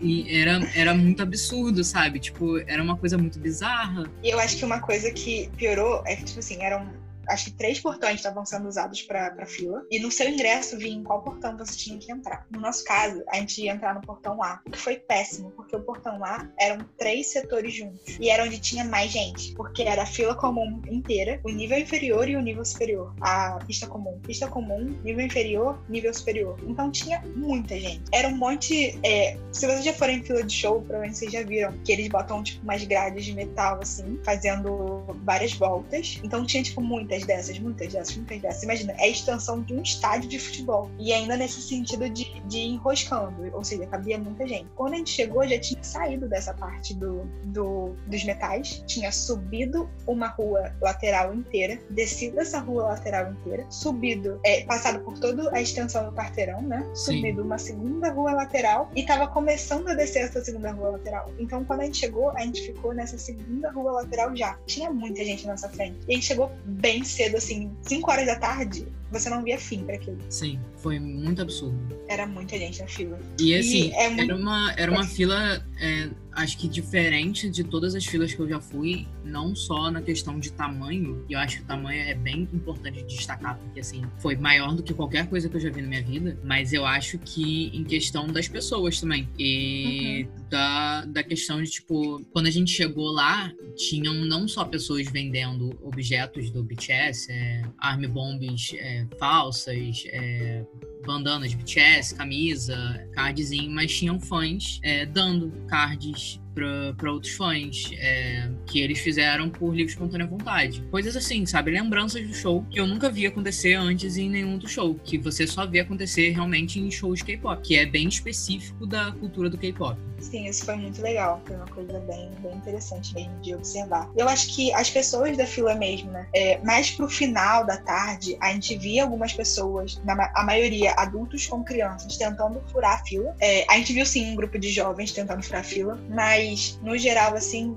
E 0.00 0.36
era, 0.36 0.60
era 0.74 0.94
muito 0.94 1.22
absurdo, 1.22 1.82
sabe? 1.82 2.18
Tipo, 2.18 2.58
era 2.66 2.82
uma 2.82 2.96
coisa 2.96 3.16
muito 3.16 3.38
bizarra. 3.38 4.10
E 4.22 4.30
eu 4.30 4.38
acho 4.38 4.56
que 4.56 4.64
uma 4.64 4.80
coisa 4.80 5.10
que 5.10 5.50
piorou 5.56 6.02
é 6.06 6.16
que, 6.16 6.24
tipo 6.24 6.40
assim, 6.40 6.62
eram 6.62 6.86
acho 7.30 7.46
que 7.46 7.52
três 7.52 7.80
portões 7.80 8.16
estavam 8.16 8.44
sendo 8.44 8.68
usados 8.68 9.02
para 9.02 9.46
fila. 9.46 9.84
E 9.90 9.98
no 9.98 10.10
seu 10.10 10.28
ingresso 10.28 10.76
vinha 10.76 10.96
em 10.96 11.02
qual 11.02 11.22
portão 11.22 11.56
você 11.56 11.76
tinha 11.76 11.98
que 11.98 12.12
entrar. 12.12 12.46
No 12.50 12.60
nosso 12.60 12.84
caso, 12.84 13.22
a 13.28 13.36
gente 13.36 13.62
ia 13.62 13.72
entrar 13.72 13.94
no 13.94 14.00
portão 14.00 14.42
A, 14.42 14.60
o 14.66 14.70
que 14.70 14.78
foi 14.78 14.96
péssimo, 14.96 15.50
porque 15.52 15.74
o 15.74 15.82
portão 15.82 16.24
A 16.24 16.48
eram 16.58 16.84
três 16.98 17.28
setores 17.28 17.74
juntos. 17.74 18.16
E 18.20 18.28
era 18.28 18.44
onde 18.44 18.58
tinha 18.58 18.84
mais 18.84 19.10
gente, 19.10 19.54
porque 19.54 19.82
era 19.82 20.02
a 20.02 20.06
fila 20.06 20.34
comum 20.34 20.80
inteira, 20.90 21.40
o 21.44 21.50
nível 21.50 21.78
inferior 21.78 22.28
e 22.28 22.36
o 22.36 22.40
nível 22.40 22.64
superior. 22.64 23.14
A 23.20 23.58
pista 23.66 23.86
comum, 23.86 24.18
pista 24.20 24.48
comum, 24.48 24.96
nível 25.04 25.24
inferior, 25.24 25.80
nível 25.88 26.12
superior. 26.12 26.58
Então 26.66 26.90
tinha 26.90 27.22
muita 27.36 27.78
gente. 27.78 28.02
Era 28.12 28.28
um 28.28 28.36
monte. 28.36 28.98
É, 29.02 29.36
se 29.52 29.66
vocês 29.66 29.84
já 29.84 29.92
forem 29.92 30.18
em 30.18 30.22
fila 30.22 30.42
de 30.42 30.54
show, 30.54 30.80
provavelmente 30.80 31.18
vocês 31.18 31.32
já 31.32 31.42
viram 31.42 31.72
que 31.84 31.92
eles 31.92 32.08
botam, 32.08 32.42
tipo, 32.42 32.62
umas 32.62 32.82
grades 32.84 33.24
de 33.24 33.34
metal, 33.34 33.78
assim, 33.82 34.18
fazendo 34.24 35.04
várias 35.24 35.52
voltas. 35.52 36.20
Então 36.24 36.44
tinha, 36.44 36.62
tipo, 36.62 36.80
muita 36.80 37.19
muitas 37.20 37.26
dessas, 37.26 37.58
muitas 37.58 37.92
dessas, 37.92 38.16
muitas 38.16 38.40
dessas. 38.40 38.62
Imagina, 38.62 38.92
é 38.98 39.04
a 39.04 39.08
extensão 39.08 39.62
de 39.62 39.74
um 39.74 39.82
estádio 39.82 40.28
de 40.28 40.38
futebol. 40.38 40.90
E 40.98 41.12
ainda 41.12 41.36
nesse 41.36 41.60
sentido 41.62 42.08
de, 42.08 42.40
de 42.46 42.58
enroscando, 42.58 43.50
ou 43.52 43.64
seja, 43.64 43.86
cabia 43.86 44.18
muita 44.18 44.46
gente. 44.46 44.66
Quando 44.74 44.94
a 44.94 44.96
gente 44.96 45.10
chegou, 45.10 45.46
já 45.46 45.58
tinha 45.58 45.82
saído 45.82 46.28
dessa 46.28 46.54
parte 46.54 46.94
do, 46.94 47.24
do, 47.44 47.94
dos 48.06 48.24
metais, 48.24 48.82
tinha 48.86 49.10
subido 49.12 49.88
uma 50.06 50.28
rua 50.28 50.72
lateral 50.80 51.34
inteira, 51.34 51.78
descido 51.90 52.40
essa 52.40 52.58
rua 52.58 52.84
lateral 52.84 53.32
inteira, 53.32 53.66
subido, 53.70 54.40
é, 54.44 54.64
passado 54.64 55.00
por 55.00 55.18
toda 55.18 55.54
a 55.54 55.60
extensão 55.60 56.04
do 56.04 56.12
quarteirão, 56.12 56.62
né? 56.62 56.88
Subido 56.94 57.40
Sim. 57.40 57.46
uma 57.46 57.58
segunda 57.58 58.12
rua 58.12 58.32
lateral 58.32 58.90
e 58.94 59.04
tava 59.04 59.26
começando 59.28 59.88
a 59.88 59.94
descer 59.94 60.24
essa 60.24 60.42
segunda 60.42 60.70
rua 60.72 60.90
lateral. 60.90 61.30
Então, 61.38 61.64
quando 61.64 61.80
a 61.80 61.84
gente 61.84 61.98
chegou, 61.98 62.30
a 62.30 62.40
gente 62.40 62.62
ficou 62.62 62.94
nessa 62.94 63.18
segunda 63.18 63.70
rua 63.70 63.92
lateral 63.92 64.34
já. 64.34 64.58
Tinha 64.66 64.90
muita 64.90 65.24
gente 65.24 65.46
na 65.46 65.52
nossa 65.52 65.68
frente. 65.68 65.98
E 66.08 66.12
a 66.12 66.14
gente 66.14 66.26
chegou 66.26 66.50
bem 66.64 67.02
cedo, 67.10 67.36
assim, 67.36 67.70
5 67.82 68.10
horas 68.10 68.26
da 68.26 68.36
tarde, 68.36 68.86
você 69.10 69.28
não 69.28 69.42
via 69.42 69.58
fim 69.58 69.84
para 69.84 69.96
aquilo. 69.96 70.18
Sim, 70.28 70.58
foi 70.76 70.98
muito 70.98 71.42
absurdo. 71.42 71.76
Era 72.08 72.26
muita 72.26 72.56
gente 72.56 72.80
na 72.80 72.86
fila. 72.86 73.18
E 73.40 73.54
assim, 73.54 73.88
e 73.88 73.92
é 73.92 74.08
muito... 74.08 74.22
era, 74.22 74.36
uma, 74.36 74.74
era 74.76 74.92
uma 74.92 75.04
fila, 75.06 75.64
é, 75.80 76.10
acho 76.32 76.58
que 76.58 76.68
diferente 76.68 77.48
de 77.48 77.64
todas 77.64 77.94
as 77.94 78.04
filas 78.04 78.32
que 78.32 78.40
eu 78.40 78.48
já 78.48 78.60
fui, 78.60 79.06
não 79.24 79.54
só 79.54 79.90
na 79.90 80.00
questão 80.00 80.38
de 80.38 80.52
tamanho, 80.52 81.24
e 81.28 81.32
eu 81.32 81.38
acho 81.38 81.58
que 81.58 81.62
o 81.62 81.66
tamanho 81.66 82.02
é 82.02 82.14
bem 82.14 82.48
importante 82.52 83.02
de 83.02 83.16
destacar, 83.16 83.58
porque 83.58 83.80
assim, 83.80 84.02
foi 84.18 84.36
maior 84.36 84.74
do 84.74 84.82
que 84.82 84.94
qualquer 84.94 85.28
coisa 85.28 85.48
que 85.48 85.56
eu 85.56 85.60
já 85.60 85.70
vi 85.70 85.82
na 85.82 85.88
minha 85.88 86.02
vida, 86.02 86.38
mas 86.44 86.72
eu 86.72 86.86
acho 86.86 87.18
que 87.18 87.66
em 87.74 87.84
questão 87.84 88.26
das 88.26 88.48
pessoas 88.48 89.00
também. 89.00 89.28
E 89.38 90.24
uhum. 90.24 90.48
da, 90.48 91.04
da 91.06 91.22
questão 91.22 91.62
de, 91.62 91.70
tipo, 91.70 92.24
quando 92.32 92.46
a 92.46 92.50
gente 92.50 92.70
chegou 92.70 93.10
lá, 93.10 93.52
tinham 93.76 94.14
não 94.24 94.46
só 94.46 94.64
pessoas 94.64 95.08
vendendo 95.10 95.78
objetos 95.82 96.50
do 96.50 96.62
BTS, 96.62 97.30
é, 97.30 97.62
arm 97.78 98.06
bombs 98.08 98.74
é, 98.74 99.06
falsas, 99.18 100.04
é, 100.06 100.64
bandanas 101.04 101.54
BTS, 101.54 102.14
camisa, 102.14 103.08
cardzinho, 103.12 103.70
mas 103.70 103.92
tinham 103.92 104.20
fãs 104.20 104.80
é, 104.82 105.06
dando 105.06 105.50
cards 105.66 106.29
gente 106.30 106.49
para 106.96 107.12
outros 107.12 107.32
fãs, 107.32 107.90
é, 107.98 108.48
que 108.66 108.80
eles 108.80 108.98
fizeram 108.98 109.48
por 109.48 109.74
livre 109.74 109.92
espontânea 109.92 110.26
vontade. 110.26 110.82
Coisas 110.90 111.16
assim, 111.16 111.44
sabe? 111.46 111.70
Lembranças 111.70 112.26
do 112.26 112.34
show 112.34 112.64
que 112.70 112.80
eu 112.80 112.86
nunca 112.86 113.10
vi 113.10 113.26
acontecer 113.26 113.74
antes 113.74 114.16
em 114.16 114.28
nenhum 114.28 114.52
outro 114.52 114.68
show, 114.68 114.94
que 114.94 115.18
você 115.18 115.46
só 115.46 115.66
vê 115.66 115.80
acontecer 115.80 116.30
realmente 116.30 116.78
em 116.78 116.90
shows 116.90 117.22
K-pop, 117.22 117.62
que 117.62 117.76
é 117.76 117.86
bem 117.86 118.08
específico 118.08 118.86
da 118.86 119.12
cultura 119.12 119.48
do 119.48 119.58
K-pop. 119.58 119.98
Sim, 120.20 120.46
isso 120.46 120.64
foi 120.64 120.76
muito 120.76 121.00
legal, 121.00 121.40
foi 121.46 121.56
uma 121.56 121.66
coisa 121.66 121.98
bem, 122.00 122.30
bem 122.40 122.54
interessante 122.54 123.14
mesmo 123.14 123.34
de 123.40 123.54
observar. 123.54 124.10
Eu 124.16 124.28
acho 124.28 124.54
que 124.54 124.72
as 124.74 124.90
pessoas 124.90 125.36
da 125.36 125.46
fila 125.46 125.74
mesmo, 125.74 126.10
né? 126.10 126.26
É, 126.34 126.58
mais 126.62 126.90
pro 126.90 127.08
final 127.08 127.64
da 127.64 127.78
tarde, 127.78 128.36
a 128.40 128.52
gente 128.52 128.76
via 128.76 129.02
algumas 129.02 129.32
pessoas, 129.32 130.00
na, 130.04 130.30
a 130.34 130.44
maioria 130.44 130.92
adultos 130.92 131.46
com 131.46 131.64
crianças, 131.64 132.16
tentando 132.16 132.62
furar 132.70 133.00
a 133.00 133.04
fila. 133.04 133.34
É, 133.40 133.64
a 133.68 133.76
gente 133.78 133.92
viu 133.92 134.04
sim 134.04 134.32
um 134.32 134.34
grupo 134.36 134.58
de 134.58 134.70
jovens 134.70 135.12
tentando 135.12 135.42
furar 135.42 135.62
a 135.62 135.64
fila, 135.64 135.98
mas 136.08 136.49
mas 136.50 136.78
no 136.82 136.98
geral, 136.98 137.34
assim, 137.34 137.76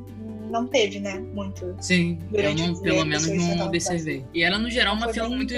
não 0.53 0.67
teve, 0.67 0.99
né? 0.99 1.19
Muito. 1.33 1.75
Sim, 1.81 2.19
eu 2.31 2.55
não, 2.55 2.79
pelo 2.79 3.03
menos 3.03 3.27
não 3.27 3.65
observei. 3.65 4.23
E 4.33 4.43
era 4.43 4.59
no 4.59 4.69
geral 4.69 4.95
uma 4.95 5.05
Foi 5.05 5.13
fila 5.13 5.29
muito. 5.29 5.53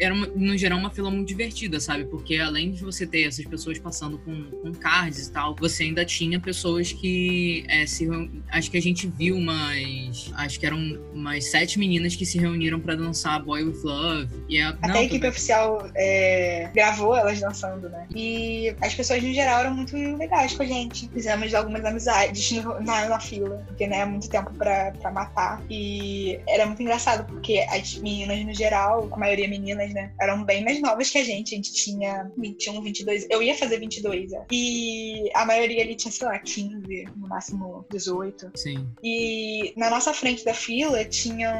Era 0.00 0.14
no 0.14 0.58
geral 0.58 0.78
uma 0.78 0.90
fila 0.90 1.10
muito 1.10 1.28
divertida, 1.28 1.78
sabe? 1.78 2.04
Porque 2.04 2.36
além 2.36 2.72
de 2.72 2.82
você 2.82 3.06
ter 3.06 3.22
essas 3.22 3.44
pessoas 3.44 3.78
passando 3.78 4.18
com, 4.18 4.44
com 4.50 4.72
cards 4.72 5.28
e 5.28 5.32
tal, 5.32 5.54
você 5.54 5.84
ainda 5.84 6.04
tinha 6.04 6.40
pessoas 6.40 6.92
que 6.92 7.64
é, 7.68 7.86
se 7.86 8.08
acho 8.50 8.70
que 8.70 8.76
a 8.76 8.82
gente 8.82 9.06
viu 9.06 9.36
umas. 9.36 10.32
Acho 10.34 10.58
que 10.58 10.66
eram 10.66 10.78
umas 11.12 11.44
sete 11.50 11.78
meninas 11.78 12.16
que 12.16 12.26
se 12.26 12.36
reuniram 12.36 12.80
para 12.80 12.96
dançar 12.96 13.42
Boy 13.42 13.62
with 13.62 13.80
Love. 13.84 14.28
E 14.48 14.60
a, 14.60 14.70
Até 14.70 14.88
não, 14.88 14.96
a 14.96 15.02
equipe 15.04 15.26
oficial 15.28 15.88
é, 15.94 16.70
gravou 16.74 17.14
elas 17.14 17.40
dançando, 17.40 17.88
né? 17.88 18.06
E 18.14 18.74
as 18.80 18.94
pessoas 18.94 19.22
no 19.22 19.32
geral 19.32 19.60
eram 19.60 19.74
muito 19.74 19.96
legais 19.96 20.54
com 20.54 20.64
a 20.64 20.66
gente. 20.66 21.08
Fizemos 21.10 21.54
algumas 21.54 21.84
amizades 21.84 22.50
no, 22.50 22.80
na, 22.80 23.08
na 23.08 23.20
fila, 23.20 23.62
porque 23.68 23.86
né, 23.86 24.00
é 24.00 24.04
muito 24.04 24.23
muito 24.24 24.30
tempo 24.30 24.52
pra, 24.54 24.92
pra 24.92 25.10
matar. 25.10 25.62
E 25.70 26.40
era 26.48 26.66
muito 26.66 26.82
engraçado, 26.82 27.26
porque 27.26 27.58
as 27.70 27.94
meninas, 27.96 28.44
no 28.44 28.54
geral, 28.54 29.08
a 29.12 29.16
maioria 29.16 29.48
meninas, 29.48 29.92
né, 29.92 30.12
eram 30.20 30.44
bem 30.44 30.64
mais 30.64 30.80
novas 30.80 31.10
que 31.10 31.18
a 31.18 31.24
gente. 31.24 31.54
A 31.54 31.56
gente 31.56 31.72
tinha 31.72 32.30
21, 32.36 32.82
22. 32.82 33.26
Eu 33.30 33.42
ia 33.42 33.54
fazer 33.54 33.78
22, 33.78 34.32
é. 34.32 34.44
E 34.50 35.30
a 35.34 35.44
maioria 35.44 35.82
ali 35.82 35.94
tinha, 35.94 36.10
sei 36.10 36.26
lá, 36.26 36.38
15, 36.38 37.04
no 37.16 37.28
máximo 37.28 37.84
18. 37.90 38.52
Sim. 38.54 38.88
E 39.02 39.74
na 39.76 39.90
nossa 39.90 40.12
frente 40.12 40.44
da 40.44 40.54
fila 40.54 41.04
tinham 41.04 41.54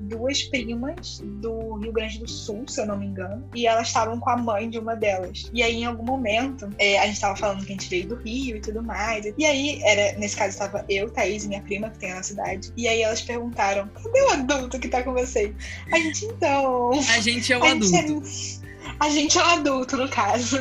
duas 0.00 0.42
primas 0.42 1.20
do 1.40 1.76
Rio 1.76 1.92
Grande 1.92 2.18
do 2.18 2.28
Sul, 2.28 2.64
se 2.68 2.80
eu 2.80 2.86
não 2.86 2.98
me 2.98 3.06
engano. 3.06 3.48
E 3.54 3.66
elas 3.66 3.88
estavam 3.88 4.18
com 4.18 4.30
a 4.30 4.36
mãe 4.36 4.68
de 4.68 4.78
uma 4.78 4.94
delas. 4.94 5.50
E 5.52 5.62
aí, 5.62 5.76
em 5.76 5.84
algum 5.86 6.04
momento, 6.04 6.68
é, 6.78 6.98
a 6.98 7.06
gente 7.06 7.20
tava 7.20 7.36
falando 7.36 7.64
que 7.64 7.72
a 7.72 7.74
gente 7.74 7.88
veio 7.88 8.08
do 8.08 8.16
Rio 8.16 8.56
e 8.56 8.60
tudo 8.60 8.82
mais. 8.82 9.24
E 9.36 9.44
aí, 9.44 9.80
era, 9.82 10.18
nesse 10.18 10.36
caso, 10.36 10.50
estava 10.50 10.84
eu, 10.88 11.10
Thaís 11.10 11.44
e 11.44 11.48
minha 11.48 11.62
prima, 11.62 11.90
que 11.90 11.98
tem 11.98 12.09
na 12.14 12.22
cidade. 12.22 12.72
E 12.76 12.88
aí 12.88 13.02
elas 13.02 13.22
perguntaram: 13.22 13.88
cadê 13.88 14.22
o 14.22 14.30
adulto 14.30 14.78
que 14.78 14.88
tá 14.88 15.02
com 15.02 15.12
você? 15.12 15.54
A 15.92 15.98
gente 15.98 16.24
então. 16.26 16.90
A 16.92 17.20
gente 17.20 17.52
é 17.52 17.58
o 17.58 17.64
adulto. 17.64 17.96
É 17.96 18.59
a 19.00 19.08
gente 19.08 19.38
é 19.38 19.42
um 19.42 19.46
adulto, 19.46 19.96
no 19.96 20.08
caso. 20.08 20.58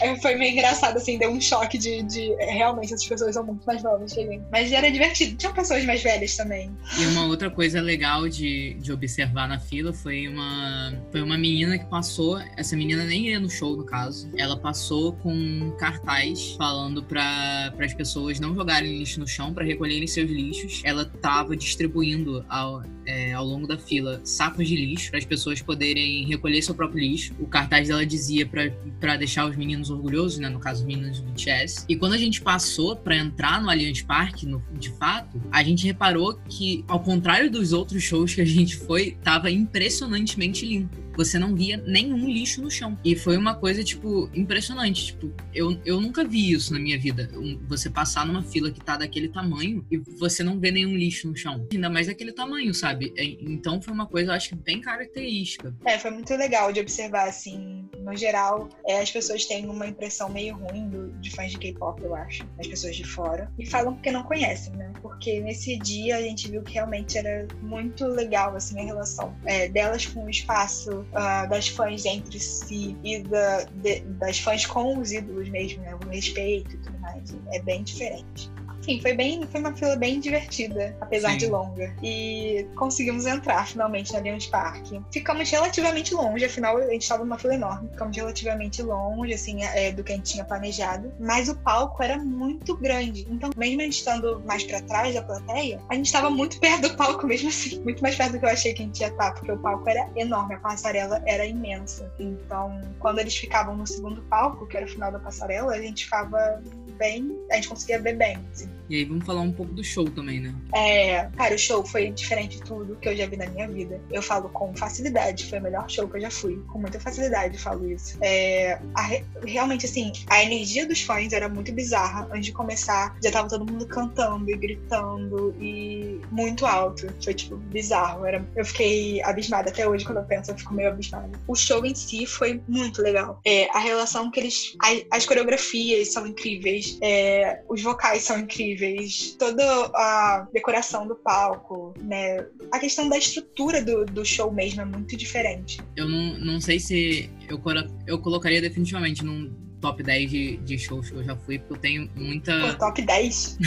É, 0.00 0.16
foi 0.20 0.34
meio 0.36 0.52
engraçado, 0.52 0.96
assim, 0.96 1.18
deu 1.18 1.30
um 1.30 1.40
choque 1.40 1.76
de, 1.76 2.02
de 2.04 2.34
realmente 2.36 2.94
essas 2.94 3.06
pessoas 3.06 3.34
são 3.34 3.44
muito 3.44 3.64
mais 3.66 3.82
novas 3.82 4.12
que. 4.12 4.40
Mas 4.50 4.72
era 4.72 4.90
divertido. 4.90 5.36
Tinham 5.36 5.52
pessoas 5.52 5.84
mais 5.84 6.02
velhas 6.02 6.34
também. 6.34 6.70
E 6.98 7.04
uma 7.06 7.26
outra 7.26 7.50
coisa 7.50 7.80
legal 7.80 8.28
de, 8.28 8.74
de 8.80 8.92
observar 8.92 9.46
na 9.46 9.58
fila 9.58 9.92
foi 9.92 10.26
uma, 10.26 10.94
foi 11.12 11.20
uma 11.20 11.36
menina 11.36 11.78
que 11.78 11.84
passou. 11.84 12.38
Essa 12.56 12.74
menina 12.74 13.04
nem 13.04 13.28
ia 13.28 13.38
no 13.38 13.50
show, 13.50 13.76
no 13.76 13.84
caso. 13.84 14.30
Ela 14.36 14.56
passou 14.56 15.12
com 15.12 15.70
cartaz 15.78 16.52
falando 16.56 17.02
para 17.02 17.74
as 17.78 17.92
pessoas 17.92 18.40
não 18.40 18.54
jogarem 18.54 18.98
lixo 18.98 19.20
no 19.20 19.26
chão, 19.26 19.52
para 19.52 19.64
recolherem 19.64 20.06
seus 20.06 20.30
lixos. 20.30 20.80
Ela 20.84 21.04
tava 21.04 21.54
distribuindo 21.54 22.44
ao, 22.48 22.82
é, 23.06 23.32
ao 23.34 23.44
longo 23.44 23.66
da 23.66 23.76
fila 23.76 24.20
sacos 24.24 24.66
de 24.66 24.76
lixo 24.76 25.10
para 25.10 25.18
as 25.18 25.24
pessoas 25.24 25.60
poderem 25.60 26.24
recolher 26.24 26.62
seu 26.62 26.74
próprio 26.74 26.93
O 27.38 27.46
cartaz 27.46 27.88
dela 27.88 28.06
dizia 28.06 28.46
para 28.46 29.16
deixar 29.16 29.48
os 29.48 29.56
meninos 29.56 29.90
orgulhosos, 29.90 30.38
né? 30.38 30.48
No 30.48 30.58
caso, 30.58 30.80
os 30.80 30.86
meninos 30.86 31.20
do 31.20 31.30
BTS. 31.30 31.84
E 31.88 31.96
quando 31.96 32.12
a 32.12 32.18
gente 32.18 32.40
passou 32.40 32.96
para 32.96 33.16
entrar 33.16 33.60
no 33.62 33.68
Allianz 33.68 34.02
Parque, 34.02 34.46
no, 34.46 34.62
de 34.72 34.90
fato, 34.90 35.40
a 35.50 35.62
gente 35.62 35.86
reparou 35.86 36.38
que, 36.48 36.84
ao 36.86 37.00
contrário 37.00 37.50
dos 37.50 37.72
outros 37.72 38.02
shows 38.02 38.34
que 38.34 38.40
a 38.40 38.46
gente 38.46 38.76
foi, 38.76 39.16
tava 39.22 39.50
impressionantemente 39.50 40.66
limpo 40.66 41.03
você 41.16 41.38
não 41.38 41.54
via 41.54 41.76
nenhum 41.76 42.28
lixo 42.28 42.62
no 42.62 42.70
chão. 42.70 42.98
E 43.04 43.14
foi 43.16 43.36
uma 43.36 43.54
coisa, 43.54 43.82
tipo, 43.82 44.30
impressionante. 44.34 45.06
Tipo, 45.06 45.32
eu, 45.52 45.78
eu 45.84 46.00
nunca 46.00 46.24
vi 46.24 46.52
isso 46.52 46.72
na 46.72 46.78
minha 46.78 46.98
vida. 46.98 47.30
Você 47.68 47.90
passar 47.90 48.26
numa 48.26 48.42
fila 48.42 48.70
que 48.70 48.80
tá 48.80 48.96
daquele 48.96 49.28
tamanho 49.28 49.84
e 49.90 49.98
você 49.98 50.42
não 50.42 50.58
vê 50.58 50.70
nenhum 50.70 50.96
lixo 50.96 51.28
no 51.28 51.36
chão. 51.36 51.66
Ainda 51.72 51.88
mais 51.88 52.06
daquele 52.06 52.32
tamanho, 52.32 52.74
sabe? 52.74 53.12
É, 53.16 53.24
então 53.24 53.80
foi 53.80 53.92
uma 53.92 54.06
coisa, 54.06 54.30
eu 54.30 54.34
acho, 54.34 54.56
bem 54.56 54.80
característica. 54.80 55.74
É, 55.84 55.98
foi 55.98 56.10
muito 56.10 56.34
legal 56.34 56.72
de 56.72 56.80
observar, 56.80 57.28
assim. 57.28 57.88
No 58.04 58.14
geral, 58.14 58.68
é, 58.86 59.00
as 59.00 59.10
pessoas 59.10 59.46
têm 59.46 59.66
uma 59.66 59.86
impressão 59.86 60.28
meio 60.28 60.56
ruim 60.56 60.88
do, 60.88 61.10
de 61.12 61.30
fãs 61.30 61.50
de 61.50 61.58
K-pop, 61.58 62.02
eu 62.02 62.14
acho. 62.14 62.46
As 62.58 62.66
pessoas 62.66 62.94
de 62.96 63.04
fora. 63.04 63.50
E 63.58 63.64
falam 63.64 63.94
porque 63.94 64.10
não 64.10 64.22
conhecem, 64.22 64.74
né? 64.74 64.92
Porque 65.00 65.40
nesse 65.40 65.78
dia 65.78 66.16
a 66.16 66.20
gente 66.20 66.50
viu 66.50 66.62
que 66.62 66.74
realmente 66.74 67.16
era 67.16 67.48
muito 67.62 68.06
legal, 68.06 68.54
assim, 68.54 68.78
a 68.78 68.84
relação 68.84 69.34
é, 69.46 69.68
delas 69.68 70.04
com 70.04 70.24
o 70.24 70.30
espaço 70.30 71.00
uh, 71.12 71.48
das 71.48 71.68
fãs 71.68 72.04
entre 72.04 72.38
si 72.38 72.94
e 73.02 73.20
da, 73.20 73.64
de, 73.64 74.00
das 74.00 74.38
fãs 74.38 74.66
com 74.66 74.98
os 74.98 75.10
ídolos 75.10 75.48
mesmo, 75.48 75.82
né? 75.82 75.94
O 75.94 76.08
respeito 76.08 76.74
e 76.74 76.78
tudo 76.78 76.98
mais. 76.98 77.34
É 77.52 77.60
bem 77.62 77.82
diferente. 77.82 78.50
Enfim, 78.84 79.00
foi 79.00 79.14
bem, 79.14 79.46
foi 79.46 79.60
uma 79.60 79.74
fila 79.74 79.96
bem 79.96 80.20
divertida, 80.20 80.94
apesar 81.00 81.32
Sim. 81.32 81.38
de 81.38 81.46
longa. 81.46 81.94
E 82.02 82.66
conseguimos 82.76 83.24
entrar 83.24 83.66
finalmente 83.66 84.12
na 84.12 84.18
Allianz 84.18 84.46
Parque. 84.46 85.00
Ficamos 85.10 85.50
relativamente 85.50 86.14
longe, 86.14 86.44
afinal 86.44 86.76
a 86.76 86.90
gente 86.90 87.02
estava 87.02 87.24
numa 87.24 87.38
fila 87.38 87.54
enorme. 87.54 87.88
Ficamos 87.88 88.14
relativamente 88.14 88.82
longe, 88.82 89.32
assim, 89.32 89.62
é, 89.62 89.90
do 89.90 90.04
que 90.04 90.12
a 90.12 90.16
gente 90.16 90.32
tinha 90.32 90.44
planejado. 90.44 91.10
Mas 91.18 91.48
o 91.48 91.56
palco 91.56 92.02
era 92.02 92.18
muito 92.18 92.76
grande. 92.76 93.26
Então, 93.30 93.50
mesmo 93.56 93.80
a 93.80 93.84
gente 93.84 93.98
estando 93.98 94.42
mais 94.44 94.64
para 94.64 94.82
trás 94.82 95.14
da 95.14 95.22
plateia, 95.22 95.80
a 95.88 95.94
gente 95.94 96.06
estava 96.06 96.28
muito 96.28 96.60
perto 96.60 96.88
do 96.88 96.96
palco 96.96 97.26
mesmo 97.26 97.48
assim. 97.48 97.80
Muito 97.80 98.02
mais 98.02 98.14
perto 98.16 98.32
do 98.32 98.38
que 98.38 98.44
eu 98.44 98.50
achei 98.50 98.74
que 98.74 98.82
a 98.82 98.84
gente 98.84 99.00
ia 99.00 99.08
estar, 99.08 99.32
porque 99.32 99.50
o 99.50 99.58
palco 99.58 99.88
era 99.88 100.10
enorme, 100.14 100.56
a 100.56 100.58
passarela 100.58 101.22
era 101.24 101.46
imensa. 101.46 102.12
Então, 102.18 102.82
quando 102.98 103.18
eles 103.18 103.34
ficavam 103.34 103.74
no 103.74 103.86
segundo 103.86 104.20
palco, 104.24 104.66
que 104.66 104.76
era 104.76 104.84
o 104.84 104.88
final 104.88 105.10
da 105.10 105.18
passarela, 105.18 105.72
a 105.72 105.80
gente 105.80 106.04
ficava 106.04 106.62
bem. 106.94 107.38
A 107.50 107.56
gente 107.56 107.68
conseguia 107.68 108.00
ver 108.00 108.16
bem. 108.16 108.38
Assim. 108.52 108.70
E 108.88 108.96
aí 108.96 109.04
vamos 109.04 109.24
falar 109.24 109.40
um 109.40 109.52
pouco 109.52 109.72
do 109.72 109.82
show 109.82 110.04
também, 110.10 110.40
né? 110.40 110.54
É, 110.74 111.28
cara, 111.36 111.54
o 111.54 111.58
show 111.58 111.84
foi 111.84 112.10
diferente 112.10 112.58
de 112.58 112.64
tudo 112.64 112.96
que 112.96 113.08
eu 113.08 113.16
já 113.16 113.26
vi 113.26 113.36
na 113.36 113.46
minha 113.46 113.68
vida. 113.68 114.00
Eu 114.10 114.22
falo 114.22 114.48
com 114.50 114.74
facilidade, 114.76 115.46
foi 115.48 115.58
o 115.58 115.62
melhor 115.62 115.88
show 115.88 116.08
que 116.08 116.16
eu 116.16 116.20
já 116.20 116.30
fui. 116.30 116.62
Com 116.68 116.78
muita 116.78 117.00
facilidade 117.00 117.58
falo 117.58 117.90
isso. 117.90 118.18
É, 118.20 118.78
a, 118.94 119.10
realmente, 119.46 119.86
assim, 119.86 120.12
a 120.28 120.42
energia 120.42 120.86
dos 120.86 121.02
fãs 121.02 121.32
era 121.32 121.48
muito 121.48 121.72
bizarra. 121.72 122.28
Antes 122.30 122.46
de 122.46 122.52
começar, 122.52 123.16
já 123.22 123.30
tava 123.30 123.48
todo 123.48 123.70
mundo 123.70 123.86
cantando 123.86 124.50
e 124.50 124.56
gritando 124.56 125.54
e 125.60 126.20
muito 126.30 126.66
alto. 126.66 127.06
Foi, 127.22 127.34
tipo, 127.34 127.56
bizarro. 127.56 128.26
Era, 128.26 128.46
eu 128.54 128.64
fiquei 128.64 129.22
abismada. 129.22 129.70
Até 129.70 129.88
hoje, 129.88 130.04
quando 130.04 130.18
eu 130.18 130.24
penso, 130.24 130.50
eu 130.50 130.58
fico 130.58 130.74
meio 130.74 130.90
abismada. 130.90 131.30
O 131.48 131.54
show 131.54 131.84
em 131.84 131.94
si 131.94 132.26
foi 132.26 132.60
muito 132.68 133.00
legal. 133.00 133.40
É, 133.44 133.68
a 133.70 133.78
relação 133.78 134.30
que 134.30 134.40
eles. 134.40 134.76
A, 134.82 135.16
as 135.16 135.24
coreografias 135.24 136.12
são 136.12 136.26
incríveis, 136.26 136.98
é, 137.00 137.62
os 137.68 137.82
vocais 137.82 138.22
são 138.22 138.38
incríveis 138.38 138.73
incríveis, 138.74 139.36
toda 139.38 139.64
a 139.94 140.48
decoração 140.52 141.06
do 141.06 141.14
palco, 141.14 141.94
né? 142.00 142.44
A 142.72 142.78
questão 142.78 143.08
da 143.08 143.16
estrutura 143.16 143.82
do, 143.82 144.04
do 144.04 144.24
show 144.24 144.52
mesmo 144.52 144.82
é 144.82 144.84
muito 144.84 145.16
diferente. 145.16 145.80
Eu 145.96 146.08
não, 146.08 146.38
não 146.38 146.60
sei 146.60 146.80
se 146.80 147.30
eu, 147.48 147.60
eu 148.06 148.18
colocaria 148.18 148.60
definitivamente 148.60 149.24
num 149.24 149.52
top 149.80 150.02
10 150.02 150.30
de, 150.30 150.56
de 150.58 150.78
shows 150.78 151.10
que 151.10 151.16
eu 151.16 151.24
já 151.24 151.36
fui, 151.36 151.58
porque 151.58 151.74
eu 151.74 151.78
tenho 151.78 152.10
muita. 152.16 152.58
Pô, 152.60 152.74
top 152.74 153.02
10? 153.02 153.58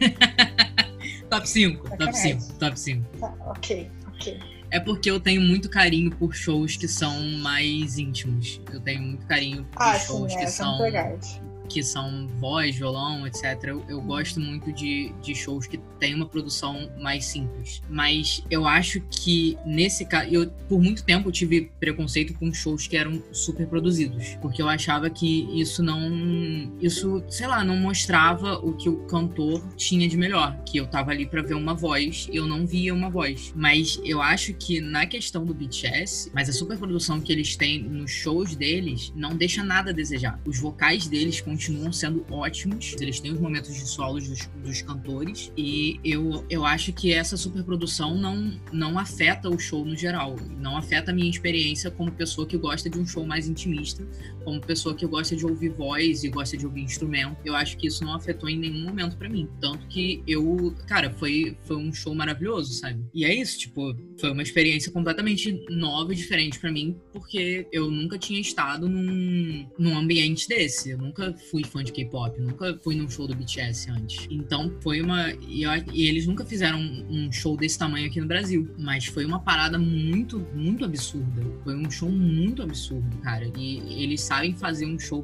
top 1.30 1.48
5, 1.48 1.96
top 1.96 2.16
5, 2.16 2.52
top 2.58 2.80
5. 2.80 3.18
Tá, 3.18 3.34
ok, 3.46 3.90
ok. 4.08 4.38
É 4.72 4.78
porque 4.78 5.10
eu 5.10 5.18
tenho 5.18 5.40
muito 5.40 5.68
carinho 5.68 6.12
por 6.12 6.32
shows 6.32 6.76
que 6.76 6.86
são 6.86 7.20
mais 7.38 7.98
íntimos. 7.98 8.60
Eu 8.72 8.80
tenho 8.80 9.02
muito 9.02 9.26
carinho 9.26 9.64
por 9.64 9.82
Ah, 9.82 9.98
shows 9.98 10.30
sim, 10.30 10.38
que 10.38 10.44
é, 10.44 10.46
são 10.46 10.76
são 10.76 10.82
legais. 10.82 11.40
Que 11.70 11.82
são 11.82 12.26
voz, 12.38 12.76
violão, 12.76 13.26
etc. 13.26 13.44
Eu, 13.64 13.84
eu 13.88 14.02
gosto 14.02 14.40
muito 14.40 14.72
de, 14.72 15.12
de 15.22 15.34
shows 15.34 15.66
que 15.66 15.78
tem 15.98 16.14
uma 16.14 16.26
produção 16.26 16.90
mais 16.98 17.24
simples. 17.24 17.82
Mas 17.88 18.44
eu 18.50 18.66
acho 18.66 19.00
que 19.10 19.56
nesse 19.64 20.04
caso, 20.04 20.28
eu 20.30 20.50
por 20.68 20.80
muito 20.80 21.04
tempo 21.04 21.28
eu 21.28 21.32
tive 21.32 21.70
preconceito 21.78 22.34
com 22.34 22.52
shows 22.52 22.86
que 22.86 22.96
eram 22.96 23.22
super 23.32 23.66
produzidos, 23.66 24.36
porque 24.42 24.60
eu 24.60 24.68
achava 24.68 25.08
que 25.08 25.48
isso 25.58 25.82
não, 25.82 26.76
isso, 26.80 27.22
sei 27.28 27.46
lá, 27.46 27.64
não 27.64 27.76
mostrava 27.76 28.54
o 28.58 28.74
que 28.74 28.88
o 28.88 28.98
cantor 29.06 29.62
tinha 29.76 30.08
de 30.08 30.16
melhor, 30.16 30.60
que 30.64 30.78
eu 30.78 30.86
tava 30.86 31.12
ali 31.12 31.26
pra 31.26 31.42
ver 31.42 31.54
uma 31.54 31.74
voz 31.74 32.10
eu 32.32 32.46
não 32.46 32.66
via 32.66 32.94
uma 32.94 33.08
voz. 33.08 33.52
Mas 33.54 34.00
eu 34.04 34.20
acho 34.20 34.54
que 34.54 34.80
na 34.80 35.06
questão 35.06 35.44
do 35.44 35.54
BTS, 35.54 36.30
mas 36.34 36.48
a 36.48 36.52
superprodução 36.52 37.20
que 37.20 37.32
eles 37.32 37.56
têm 37.56 37.82
nos 37.82 38.10
shows 38.10 38.54
deles 38.54 39.12
não 39.14 39.36
deixa 39.36 39.62
nada 39.62 39.90
a 39.90 39.94
desejar. 39.94 40.40
Os 40.44 40.58
vocais 40.58 41.06
deles 41.06 41.40
continuam 41.60 41.92
sendo 41.92 42.24
ótimos, 42.30 42.96
eles 42.98 43.20
têm 43.20 43.32
os 43.32 43.38
momentos 43.38 43.74
de 43.74 43.86
solos 43.86 44.26
dos, 44.26 44.46
dos 44.64 44.80
cantores 44.80 45.52
e 45.54 46.00
eu, 46.02 46.42
eu 46.48 46.64
acho 46.64 46.90
que 46.90 47.12
essa 47.12 47.36
superprodução 47.36 48.16
não, 48.16 48.58
não 48.72 48.98
afeta 48.98 49.50
o 49.50 49.58
show 49.58 49.84
no 49.84 49.94
geral, 49.94 50.36
não 50.58 50.78
afeta 50.78 51.10
a 51.10 51.14
minha 51.14 51.28
experiência 51.28 51.90
como 51.90 52.10
pessoa 52.10 52.46
que 52.46 52.56
gosta 52.56 52.88
de 52.88 52.98
um 52.98 53.06
show 53.06 53.26
mais 53.26 53.46
intimista, 53.46 54.06
como 54.42 54.58
pessoa 54.58 54.94
que 54.94 55.06
gosta 55.06 55.36
de 55.36 55.44
ouvir 55.44 55.68
voz 55.68 56.24
e 56.24 56.30
gosta 56.30 56.56
de 56.56 56.64
ouvir 56.64 56.80
instrumento. 56.80 57.36
Eu 57.44 57.54
acho 57.54 57.76
que 57.76 57.88
isso 57.88 58.02
não 58.06 58.14
afetou 58.14 58.48
em 58.48 58.58
nenhum 58.58 58.84
momento 58.84 59.18
pra 59.18 59.28
mim, 59.28 59.46
tanto 59.60 59.86
que 59.88 60.22
eu, 60.26 60.74
cara, 60.86 61.10
foi 61.12 61.58
foi 61.64 61.76
um 61.76 61.92
show 61.92 62.14
maravilhoso, 62.14 62.72
sabe? 62.72 63.04
E 63.12 63.26
é 63.26 63.34
isso, 63.34 63.58
tipo, 63.58 63.94
foi 64.18 64.30
uma 64.30 64.42
experiência 64.42 64.90
completamente 64.90 65.62
nova 65.68 66.14
e 66.14 66.16
diferente 66.16 66.58
pra 66.58 66.72
mim, 66.72 66.96
porque 67.12 67.68
eu 67.70 67.90
nunca 67.90 68.18
tinha 68.18 68.40
estado 68.40 68.88
num, 68.88 69.68
num 69.78 69.98
ambiente 69.98 70.48
desse. 70.48 70.90
Eu 70.90 70.98
nunca 70.98 71.34
fui 71.50 71.64
fã 71.64 71.82
de 71.82 71.92
K-pop, 71.92 72.40
nunca 72.40 72.78
fui 72.82 72.94
num 72.94 73.08
show 73.08 73.26
do 73.26 73.34
BTS 73.34 73.90
antes. 73.90 74.26
Então 74.30 74.72
foi 74.80 75.00
uma. 75.02 75.30
E, 75.48 75.62
eu- 75.62 75.70
e 75.92 76.06
eles 76.06 76.26
nunca 76.26 76.44
fizeram 76.44 76.78
um 76.80 77.30
show 77.32 77.56
desse 77.56 77.78
tamanho 77.78 78.06
aqui 78.06 78.20
no 78.20 78.26
Brasil. 78.26 78.68
Mas 78.78 79.06
foi 79.06 79.24
uma 79.24 79.40
parada 79.40 79.78
muito, 79.78 80.38
muito 80.54 80.84
absurda. 80.84 81.42
Foi 81.64 81.74
um 81.76 81.90
show 81.90 82.08
muito 82.10 82.62
absurdo, 82.62 83.16
cara. 83.18 83.50
E 83.58 84.02
eles 84.02 84.20
sabem 84.20 84.54
fazer 84.54 84.86
um 84.86 84.98
show 84.98 85.22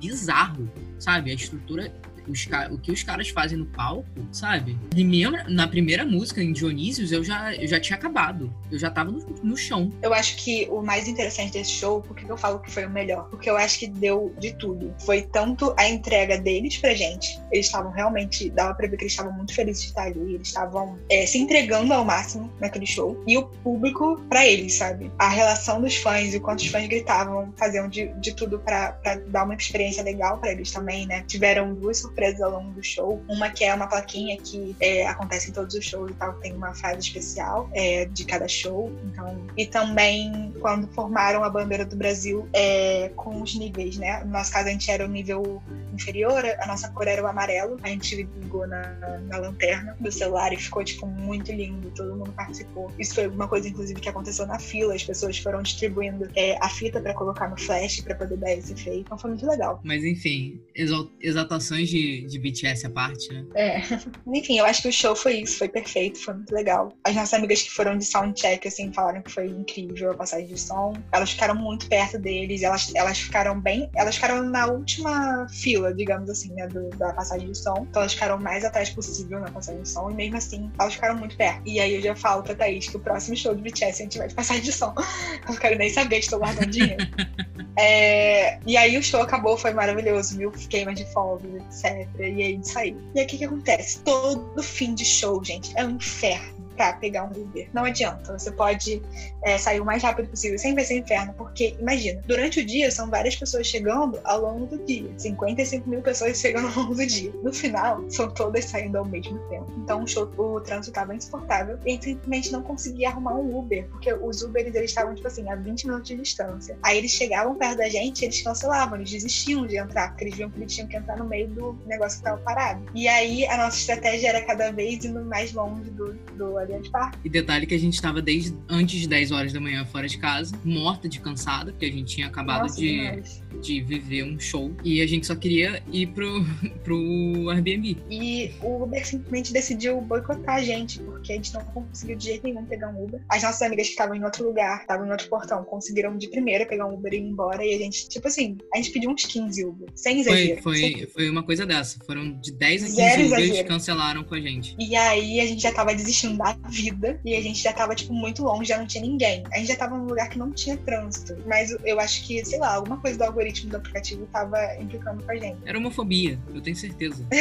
bizarro, 0.00 0.70
sabe? 0.98 1.30
A 1.30 1.34
estrutura. 1.34 1.92
Os, 2.28 2.46
o 2.70 2.78
que 2.78 2.92
os 2.92 3.02
caras 3.02 3.28
fazem 3.28 3.58
no 3.58 3.66
palco, 3.66 4.08
sabe? 4.32 4.76
Primeiro, 4.90 5.36
na 5.48 5.68
primeira 5.68 6.04
música, 6.04 6.42
em 6.42 6.52
Dionísios, 6.52 7.12
eu 7.12 7.22
já, 7.22 7.54
eu 7.54 7.66
já 7.66 7.80
tinha 7.80 7.96
acabado. 7.96 8.52
Eu 8.70 8.78
já 8.78 8.90
tava 8.90 9.10
no, 9.10 9.18
no 9.42 9.56
chão. 9.56 9.92
Eu 10.02 10.12
acho 10.12 10.36
que 10.36 10.68
o 10.70 10.82
mais 10.82 11.08
interessante 11.08 11.52
desse 11.52 11.70
show, 11.70 12.00
por 12.00 12.16
que 12.16 12.24
que 12.24 12.32
eu 12.32 12.36
falo 12.36 12.58
que 12.58 12.70
foi 12.70 12.86
o 12.86 12.90
melhor? 12.90 13.28
Porque 13.30 13.48
eu 13.48 13.56
acho 13.56 13.78
que 13.78 13.86
deu 13.86 14.34
de 14.38 14.52
tudo. 14.54 14.94
Foi 15.00 15.22
tanto 15.22 15.74
a 15.78 15.88
entrega 15.88 16.38
deles 16.38 16.76
pra 16.78 16.94
gente, 16.94 17.40
eles 17.50 17.66
estavam 17.66 17.90
realmente, 17.90 18.50
dava 18.50 18.74
pra 18.74 18.86
ver 18.86 18.96
que 18.96 19.04
eles 19.04 19.12
estavam 19.12 19.32
muito 19.32 19.54
felizes 19.54 19.82
de 19.82 19.88
estar 19.88 20.04
ali, 20.04 20.34
eles 20.34 20.48
estavam 20.48 20.98
é, 21.10 21.26
se 21.26 21.38
entregando 21.38 21.92
ao 21.92 22.04
máximo 22.04 22.52
naquele 22.60 22.86
show, 22.86 23.22
e 23.26 23.36
o 23.36 23.44
público 23.46 24.20
pra 24.28 24.46
eles, 24.46 24.74
sabe? 24.74 25.10
A 25.18 25.28
relação 25.28 25.80
dos 25.80 25.96
fãs 25.96 26.34
o 26.34 26.40
quanto 26.40 26.60
os 26.60 26.66
fãs 26.68 26.86
gritavam, 26.86 27.52
faziam 27.56 27.88
de, 27.88 28.08
de 28.20 28.34
tudo 28.34 28.58
pra, 28.58 28.92
pra 28.92 29.16
dar 29.16 29.44
uma 29.44 29.54
experiência 29.54 30.02
legal 30.02 30.38
pra 30.38 30.52
eles 30.52 30.70
também, 30.70 31.06
né? 31.06 31.24
Tiveram 31.26 31.74
duas 31.74 32.00
surpresas 32.14 32.40
ao 32.40 32.50
longo 32.52 32.70
do 32.72 32.82
show. 32.82 33.22
Uma 33.28 33.50
que 33.50 33.64
é 33.64 33.74
uma 33.74 33.86
plaquinha 33.88 34.36
que 34.38 34.76
é, 34.80 35.06
acontece 35.06 35.50
em 35.50 35.52
todos 35.52 35.74
os 35.74 35.84
shows 35.84 36.10
e 36.10 36.14
tal, 36.14 36.32
tem 36.34 36.52
uma 36.54 36.72
frase 36.72 37.00
especial 37.00 37.68
é, 37.74 38.04
de 38.06 38.24
cada 38.24 38.46
show. 38.46 38.92
Então, 39.04 39.44
e 39.56 39.66
também 39.66 40.54
quando 40.60 40.86
formaram 40.88 41.42
a 41.44 41.50
bandeira 41.50 41.84
do 41.84 41.96
Brasil 41.96 42.48
é, 42.52 43.10
com 43.16 43.42
os 43.42 43.54
níveis, 43.54 43.96
né? 43.96 44.22
No 44.24 44.30
nosso 44.30 44.52
caso, 44.52 44.68
a 44.68 44.70
gente 44.70 44.90
era 44.90 45.04
o 45.04 45.08
nível 45.08 45.62
inferior, 45.92 46.44
a 46.60 46.66
nossa 46.66 46.88
cor 46.90 47.06
era 47.08 47.22
o 47.22 47.26
amarelo. 47.26 47.76
A 47.82 47.88
gente 47.88 48.16
ligou 48.16 48.66
na, 48.66 48.82
na 49.28 49.38
lanterna 49.38 49.96
do 50.00 50.10
celular 50.10 50.52
e 50.52 50.56
ficou, 50.56 50.84
tipo, 50.84 51.06
muito 51.06 51.52
lindo. 51.52 51.90
Todo 51.90 52.16
mundo 52.16 52.32
participou. 52.32 52.90
Isso 52.98 53.14
foi 53.14 53.26
uma 53.26 53.48
coisa, 53.48 53.68
inclusive, 53.68 54.00
que 54.00 54.08
aconteceu 54.08 54.46
na 54.46 54.58
fila. 54.58 54.94
As 54.94 55.02
pessoas 55.04 55.38
foram 55.38 55.62
distribuindo 55.62 56.28
é, 56.36 56.56
a 56.60 56.68
fita 56.68 57.00
pra 57.00 57.12
colocar 57.14 57.48
no 57.48 57.58
flash 57.58 58.00
pra 58.00 58.14
poder 58.14 58.36
dar 58.36 58.52
esse 58.52 58.72
efeito. 58.72 59.00
Então 59.00 59.18
foi 59.18 59.30
muito 59.30 59.46
legal. 59.46 59.80
Mas 59.82 60.04
enfim, 60.04 60.60
exal- 60.74 61.08
exaltações 61.20 61.88
de, 61.88 62.03
de 62.26 62.38
BTS 62.38 62.86
à 62.86 62.90
parte, 62.90 63.32
né? 63.32 63.44
É. 63.54 63.80
Enfim, 64.34 64.58
eu 64.58 64.64
acho 64.64 64.82
que 64.82 64.88
o 64.88 64.92
show 64.92 65.14
foi 65.16 65.40
isso, 65.40 65.58
foi 65.58 65.68
perfeito, 65.68 66.18
foi 66.18 66.34
muito 66.34 66.54
legal. 66.54 66.92
As 67.04 67.14
nossas 67.14 67.34
amigas 67.34 67.62
que 67.62 67.70
foram 67.70 67.96
de 67.98 68.04
soundcheck, 68.04 68.66
assim, 68.66 68.92
falaram 68.92 69.22
que 69.22 69.30
foi 69.30 69.46
incrível 69.48 70.12
a 70.12 70.14
passagem 70.14 70.46
de 70.46 70.58
som. 70.60 70.92
Elas 71.12 71.30
ficaram 71.30 71.54
muito 71.54 71.88
perto 71.88 72.18
deles, 72.18 72.62
elas, 72.62 72.92
elas 72.94 73.18
ficaram 73.18 73.60
bem. 73.60 73.90
Elas 73.96 74.14
ficaram 74.16 74.42
na 74.42 74.66
última 74.66 75.46
fila, 75.48 75.92
digamos 75.94 76.28
assim, 76.30 76.52
né, 76.54 76.66
do- 76.68 76.90
da 76.90 77.12
passagem 77.12 77.50
de 77.50 77.58
som. 77.58 77.86
Então 77.88 78.02
elas 78.02 78.14
ficaram 78.14 78.38
mais 78.38 78.64
atrás 78.64 78.90
possível 78.90 79.40
na 79.40 79.50
passagem 79.50 79.82
de 79.82 79.88
som, 79.88 80.10
e 80.10 80.14
mesmo 80.14 80.36
assim, 80.36 80.70
elas 80.78 80.94
ficaram 80.94 81.16
muito 81.16 81.36
perto. 81.36 81.62
E 81.66 81.80
aí 81.80 81.94
eu 81.94 82.02
já 82.02 82.14
falo 82.14 82.42
pra 82.42 82.54
Thaís 82.54 82.88
que 82.88 82.96
o 82.96 83.00
próximo 83.00 83.36
show 83.36 83.54
do 83.54 83.62
BTS 83.62 84.02
a 84.02 84.04
gente 84.04 84.18
vai 84.18 84.28
de 84.28 84.34
passagem 84.34 84.62
de 84.62 84.72
som. 84.72 84.94
Eu 85.44 85.52
não 85.52 85.56
quero 85.56 85.76
nem 85.78 85.90
saber 85.90 86.16
que 86.16 86.24
estou 86.24 86.38
guardando 86.38 86.70
dinheiro. 86.70 86.96
É, 87.76 88.58
e 88.64 88.76
aí 88.76 88.96
o 88.96 89.02
show 89.02 89.20
acabou, 89.20 89.58
foi 89.58 89.72
maravilhoso, 89.72 90.38
mil 90.38 90.52
queimas 90.52 90.94
de 90.96 91.04
fogos, 91.12 91.42
etc. 91.54 91.93
E 92.18 92.22
aí 92.22 92.42
a 92.42 92.46
gente 92.48 92.68
saiu. 92.68 93.00
E 93.14 93.20
aí 93.20 93.24
o 93.24 93.28
que, 93.28 93.38
que 93.38 93.44
acontece? 93.44 94.00
Todo 94.00 94.62
fim 94.62 94.94
de 94.94 95.04
show, 95.04 95.42
gente, 95.44 95.72
é 95.76 95.84
um 95.84 95.90
inferno 95.90 96.53
pra 96.76 96.92
pegar 96.94 97.24
um 97.24 97.30
Uber. 97.30 97.68
Não 97.72 97.84
adianta. 97.84 98.38
Você 98.38 98.50
pode 98.50 99.02
é, 99.42 99.58
sair 99.58 99.80
o 99.80 99.84
mais 99.84 100.02
rápido 100.02 100.28
possível. 100.28 100.58
Sempre 100.58 100.76
vai 100.76 100.84
ser 100.84 100.98
inferno, 100.98 101.34
porque 101.34 101.76
imagina, 101.78 102.22
durante 102.26 102.60
o 102.60 102.66
dia 102.66 102.90
são 102.90 103.08
várias 103.08 103.36
pessoas 103.36 103.66
chegando 103.66 104.18
ao 104.24 104.40
longo 104.40 104.66
do 104.66 104.78
dia. 104.84 105.10
55 105.16 105.88
mil 105.88 106.02
pessoas 106.02 106.38
chegando 106.38 106.68
ao 106.68 106.74
longo 106.74 106.94
do 106.94 107.06
dia. 107.06 107.32
No 107.42 107.52
final, 107.52 108.04
são 108.10 108.30
todas 108.30 108.64
saindo 108.64 108.98
ao 108.98 109.04
mesmo 109.04 109.38
tempo. 109.48 109.66
Então 109.78 110.02
o, 110.02 110.06
show, 110.06 110.30
o 110.36 110.60
trânsito 110.60 110.92
tava 110.92 111.14
insuportável 111.14 111.78
e 111.84 112.00
simplesmente 112.00 112.52
não 112.52 112.62
conseguia 112.62 113.08
arrumar 113.08 113.34
um 113.34 113.58
Uber, 113.58 113.86
porque 113.88 114.12
os 114.12 114.42
Ubers 114.42 114.74
eles 114.74 114.90
estavam, 114.90 115.14
tipo 115.14 115.26
assim, 115.26 115.48
a 115.48 115.56
20 115.56 115.86
minutos 115.86 116.08
de 116.08 116.16
distância. 116.16 116.78
Aí 116.82 116.98
eles 116.98 117.10
chegavam 117.10 117.54
perto 117.54 117.78
da 117.78 117.88
gente, 117.88 118.24
eles 118.24 118.42
cancelavam, 118.42 118.96
eles 118.96 119.10
desistiam 119.10 119.66
de 119.66 119.76
entrar, 119.76 120.08
porque 120.08 120.24
eles 120.24 120.36
viam 120.36 120.50
que 120.50 120.58
eles 120.58 120.74
tinham 120.74 120.88
que 120.88 120.96
entrar 120.96 121.16
no 121.16 121.24
meio 121.24 121.48
do 121.48 121.78
negócio 121.86 122.18
que 122.18 122.24
tava 122.24 122.38
parado. 122.38 122.84
E 122.94 123.08
aí 123.08 123.46
a 123.46 123.56
nossa 123.56 123.76
estratégia 123.76 124.28
era 124.28 124.42
cada 124.42 124.72
vez 124.72 125.04
indo 125.04 125.24
mais 125.24 125.52
longe 125.52 125.90
do, 125.90 126.12
do 126.36 126.58
Allianz 126.64 126.88
Parque. 126.88 127.18
E 127.24 127.28
detalhe 127.28 127.66
que 127.66 127.74
a 127.74 127.78
gente 127.78 128.00
tava 128.00 128.20
desde 128.20 128.54
antes 128.68 129.00
de 129.00 129.08
10 129.08 129.30
horas 129.32 129.52
da 129.52 129.60
manhã 129.60 129.84
fora 129.84 130.08
de 130.08 130.18
casa, 130.18 130.54
morta 130.64 131.08
de 131.08 131.20
cansada, 131.20 131.72
porque 131.72 131.86
a 131.86 131.92
gente 131.92 132.14
tinha 132.16 132.26
acabado 132.26 132.62
Nossa, 132.62 132.80
de, 132.80 132.88
demais. 132.90 133.42
de 133.62 133.80
viver 133.80 134.24
um 134.24 134.38
show. 134.38 134.72
E 134.82 135.00
a 135.00 135.06
gente 135.06 135.26
só 135.26 135.34
queria 135.34 135.82
ir 135.92 136.08
pro, 136.08 136.44
pro 136.82 137.50
Airbnb. 137.50 137.96
E 138.10 138.50
o 138.62 138.82
Uber 138.84 139.06
simplesmente 139.06 139.52
decidiu 139.52 140.00
boicotar 140.00 140.56
a 140.56 140.62
gente, 140.62 140.98
porque 141.00 141.32
a 141.32 141.36
gente 141.36 141.52
não 141.54 141.62
conseguiu 141.64 142.16
de 142.16 142.24
jeito 142.24 142.44
nenhum 142.44 142.64
pegar 142.64 142.88
um 142.90 143.04
Uber. 143.04 143.20
As 143.28 143.42
nossas 143.42 143.62
amigas 143.62 143.86
que 143.86 143.92
estavam 143.92 144.14
em 144.14 144.24
outro 144.24 144.44
lugar, 144.46 144.80
estavam 144.80 145.06
em 145.06 145.10
outro 145.10 145.28
portão, 145.28 145.64
conseguiram 145.64 146.16
de 146.16 146.28
primeira 146.28 146.66
pegar 146.66 146.86
um 146.86 146.94
Uber 146.94 147.12
e 147.12 147.16
ir 147.16 147.20
embora. 147.22 147.64
E 147.64 147.74
a 147.74 147.78
gente, 147.78 148.08
tipo 148.08 148.26
assim, 148.28 148.56
a 148.72 148.76
gente 148.78 148.90
pediu 148.90 149.10
uns 149.10 149.24
15 149.24 149.64
Uber, 149.64 149.88
sem 149.94 150.22
Foi, 150.24 150.32
exagero. 150.32 150.62
foi, 150.62 150.76
sem- 150.76 151.06
foi 151.06 151.30
uma 151.30 151.42
coisa 151.42 151.66
dessa. 151.66 151.98
Foram 152.04 152.38
de 152.40 152.52
10 152.52 152.82
a 152.82 152.86
15 152.86 152.96
Zero 152.96 153.26
Ubers 153.26 153.42
exagero. 153.44 153.68
cancelaram 153.68 154.24
com 154.24 154.34
a 154.34 154.40
gente. 154.40 154.76
E 154.78 154.94
aí 154.96 155.40
a 155.40 155.46
gente 155.46 155.62
já 155.62 155.72
tava 155.72 155.94
desistindo 155.94 156.36
da 156.38 156.53
vida 156.68 157.20
e 157.24 157.34
a 157.34 157.40
gente 157.42 157.62
já 157.62 157.72
tava, 157.72 157.94
tipo, 157.94 158.12
muito 158.12 158.42
longe, 158.42 158.68
já 158.68 158.78
não 158.78 158.86
tinha 158.86 159.02
ninguém. 159.02 159.42
A 159.52 159.58
gente 159.58 159.68
já 159.68 159.76
tava 159.76 159.96
num 159.96 160.06
lugar 160.06 160.28
que 160.28 160.38
não 160.38 160.50
tinha 160.52 160.76
trânsito. 160.76 161.36
Mas 161.46 161.74
eu 161.84 161.98
acho 162.00 162.24
que, 162.24 162.44
sei 162.44 162.58
lá, 162.58 162.74
alguma 162.74 162.98
coisa 162.98 163.18
do 163.18 163.24
algoritmo 163.24 163.70
do 163.70 163.76
aplicativo 163.76 164.26
tava 164.32 164.58
implicando 164.80 165.22
com 165.22 165.30
a 165.30 165.36
gente. 165.36 165.58
Era 165.66 165.78
homofobia, 165.78 166.38
eu 166.54 166.60
tenho 166.60 166.76
certeza. 166.76 167.26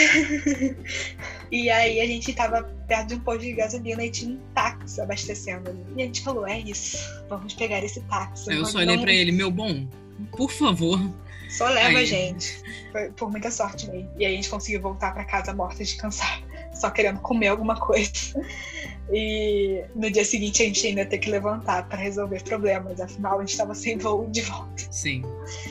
E 1.52 1.70
aí 1.70 2.02
a 2.02 2.06
gente 2.08 2.34
tava 2.34 2.64
perto 2.88 3.10
de 3.10 3.16
um 3.16 3.20
posto 3.20 3.42
de 3.42 3.54
gasolina 3.54 4.04
e 4.04 4.10
tinha 4.10 4.32
um 4.34 4.40
táxi 4.56 5.00
abastecendo 5.02 5.70
ali. 5.70 5.86
E 5.96 6.02
a 6.02 6.06
gente 6.06 6.24
falou, 6.24 6.48
é 6.48 6.60
isso, 6.60 6.98
vamos 7.30 7.54
pegar 7.54 7.84
esse 7.84 8.02
táxi. 8.02 8.52
Aí 8.52 8.58
eu 8.58 8.66
só 8.66 8.80
olhei 8.80 8.96
não- 8.96 9.04
pra 9.04 9.12
ele, 9.14 9.32
meu 9.32 9.52
bom, 9.52 9.88
por 10.36 10.50
favor. 10.52 11.00
Só 11.50 11.68
leva 11.70 11.98
a 11.98 12.00
Aí. 12.00 12.06
gente. 12.08 12.64
Foi 12.92 13.12
por 13.12 13.30
muita 13.30 13.52
sorte 13.52 13.88
mesmo. 13.88 14.10
E 14.18 14.26
aí 14.26 14.34
a 14.34 14.36
gente 14.36 14.50
conseguiu 14.50 14.82
voltar 14.82 15.14
pra 15.14 15.24
casa 15.24 15.54
morta 15.54 15.84
de 15.84 15.96
cansar, 15.96 16.42
só 16.74 16.90
querendo 16.90 17.20
comer 17.20 17.50
alguma 17.50 17.80
coisa. 17.80 18.12
E 19.12 19.84
no 19.96 20.10
dia 20.10 20.24
seguinte 20.24 20.62
a 20.62 20.66
gente 20.66 20.88
ainda 20.88 21.06
ter 21.06 21.18
que 21.18 21.30
levantar 21.30 21.88
pra 21.88 21.98
resolver 21.98 22.44
problemas. 22.44 23.00
Afinal, 23.00 23.40
a 23.40 23.46
gente 23.46 23.58
tava 23.58 23.76
sem 23.76 23.98
voo 23.98 24.28
de 24.30 24.42
volta. 24.42 24.84
Sim. 24.92 25.24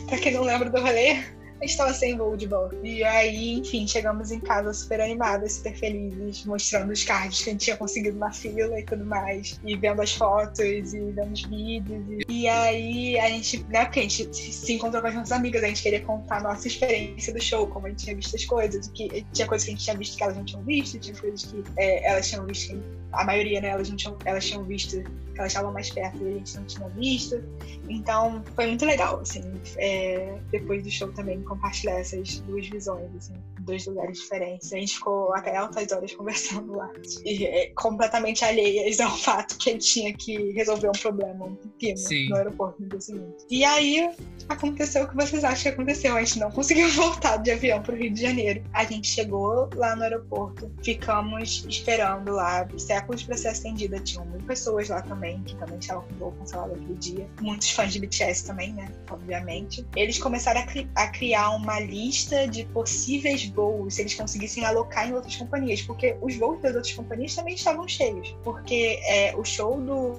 Pra 0.06 0.18
quem 0.18 0.32
não 0.32 0.42
lembra 0.42 0.68
do 0.68 0.80
rolê, 0.80 1.22
A 1.62 1.64
gente 1.64 1.76
tava 1.76 1.94
sem 1.94 2.16
voo 2.16 2.36
de 2.36 2.48
volta. 2.48 2.76
E 2.82 3.04
aí, 3.04 3.52
enfim, 3.52 3.86
chegamos 3.86 4.32
em 4.32 4.40
casa 4.40 4.72
super 4.72 5.00
animadas, 5.00 5.52
super 5.52 5.76
felizes, 5.76 6.44
mostrando 6.44 6.92
os 6.92 7.04
cards 7.04 7.40
que 7.40 7.50
a 7.50 7.52
gente 7.52 7.64
tinha 7.64 7.76
conseguido 7.76 8.18
na 8.18 8.32
fila 8.32 8.80
e 8.80 8.82
tudo 8.82 9.04
mais. 9.04 9.60
E 9.64 9.76
vendo 9.76 10.02
as 10.02 10.12
fotos 10.12 10.58
e 10.58 11.12
vendo 11.12 11.32
os 11.32 11.42
vídeos. 11.44 12.04
E, 12.28 12.42
e 12.42 12.48
aí 12.48 13.16
a 13.20 13.28
gente, 13.28 13.64
né, 13.68 13.84
porque 13.84 14.00
a 14.00 14.02
gente 14.02 14.34
se 14.34 14.72
encontrou 14.72 15.00
com 15.00 15.06
as 15.06 15.14
nossas 15.14 15.30
amigas, 15.30 15.62
a 15.62 15.68
gente 15.68 15.84
queria 15.84 16.00
contar 16.00 16.38
a 16.38 16.42
nossa 16.42 16.66
experiência 16.66 17.32
do 17.32 17.40
show, 17.40 17.68
como 17.68 17.86
a 17.86 17.90
gente 17.90 18.06
tinha 18.06 18.16
visto 18.16 18.34
as 18.34 18.44
coisas, 18.44 18.88
que 18.88 19.24
tinha 19.32 19.46
coisas 19.46 19.64
que 19.64 19.70
a 19.70 19.74
gente 19.76 19.84
tinha 19.84 19.96
visto 19.96 20.16
que 20.16 20.24
elas 20.24 20.36
não 20.36 20.44
tinham 20.44 20.64
visto, 20.64 20.98
tinha 20.98 21.16
coisas 21.16 21.44
que 21.44 21.62
é, 21.76 22.10
elas 22.10 22.28
tinham 22.28 22.44
visto 22.44 22.72
que 22.72 23.01
a 23.12 23.24
maioria, 23.24 23.60
né, 23.60 23.68
elas, 23.68 23.88
não 23.88 23.96
tinham, 23.96 24.16
elas 24.24 24.46
tinham 24.46 24.64
visto 24.64 25.02
que 25.32 25.38
elas 25.38 25.52
estavam 25.52 25.72
mais 25.72 25.90
perto 25.90 26.22
e 26.22 26.28
a 26.28 26.32
gente 26.32 26.56
não 26.56 26.64
tinha 26.64 26.88
visto. 26.90 27.42
Então, 27.88 28.42
foi 28.54 28.66
muito 28.66 28.84
legal, 28.84 29.20
assim, 29.20 29.42
é, 29.76 30.38
depois 30.50 30.82
do 30.82 30.90
show 30.90 31.10
também 31.12 31.42
compartilhar 31.42 31.98
essas 31.98 32.40
duas 32.40 32.66
visões, 32.68 33.14
assim, 33.16 33.34
dois 33.60 33.86
lugares 33.86 34.18
diferentes. 34.18 34.72
A 34.72 34.76
gente 34.76 34.94
ficou 34.94 35.32
até 35.34 35.56
altas 35.56 35.90
horas 35.92 36.14
conversando 36.14 36.74
lá, 36.74 36.90
e, 37.24 37.44
é, 37.44 37.70
completamente 37.74 38.44
alheias 38.44 39.00
ao 39.00 39.10
fato 39.16 39.56
que 39.58 39.70
a 39.70 39.72
gente 39.72 39.86
tinha 39.86 40.14
que 40.14 40.52
resolver 40.52 40.88
um 40.88 40.92
problema, 40.92 41.46
um 41.46 41.54
pepino 41.54 42.30
no 42.30 42.36
aeroporto 42.36 42.82
no 42.82 42.88
dia 42.88 43.00
seguinte. 43.00 43.44
E 43.50 43.64
aí, 43.64 44.10
aconteceu 44.48 45.04
o 45.04 45.08
que 45.08 45.14
vocês 45.14 45.44
acham 45.44 45.62
que 45.62 45.68
aconteceu. 45.68 46.16
A 46.16 46.22
gente 46.22 46.38
não 46.38 46.50
conseguiu 46.50 46.88
voltar 46.92 47.38
de 47.38 47.50
avião 47.50 47.82
para 47.82 47.94
o 47.94 47.98
Rio 47.98 48.12
de 48.12 48.20
Janeiro. 48.20 48.62
A 48.72 48.84
gente 48.84 49.08
chegou 49.08 49.68
lá 49.74 49.96
no 49.96 50.02
aeroporto, 50.02 50.70
ficamos 50.82 51.64
esperando 51.68 52.32
lá 52.32 52.68
séculos 53.02 53.22
para 53.24 53.36
ser 53.36 53.48
atendida. 53.48 53.98
Tinham 54.00 54.24
mil 54.26 54.40
pessoas 54.42 54.88
lá 54.88 55.02
também, 55.02 55.42
que 55.42 55.56
também 55.56 55.78
estavam 55.78 56.04
com 56.04 56.14
voo 56.14 56.32
cancelado 56.32 56.72
aquele 56.72 56.94
dia. 56.94 57.28
Muitos 57.40 57.70
fãs 57.70 57.92
de 57.92 58.00
BTS 58.00 58.46
também, 58.46 58.72
né? 58.72 58.90
Obviamente. 59.10 59.86
Eles 59.96 60.18
começaram 60.18 60.60
a, 60.60 60.64
cri 60.64 60.88
a 60.94 61.08
criar 61.08 61.50
uma 61.50 61.80
lista 61.80 62.46
de 62.46 62.64
possíveis 62.66 63.46
voos, 63.48 63.94
se 63.94 64.02
eles 64.02 64.14
conseguissem 64.14 64.64
alocar 64.64 65.08
em 65.08 65.12
outras 65.12 65.36
companhias, 65.36 65.82
porque 65.82 66.16
os 66.20 66.36
voos 66.36 66.60
das 66.60 66.74
outras 66.74 66.92
companhias 66.92 67.34
também 67.34 67.54
estavam 67.54 67.86
cheios. 67.86 68.34
Porque 68.42 69.00
é, 69.04 69.34
o 69.36 69.44
show 69.44 69.80
do, 69.80 70.14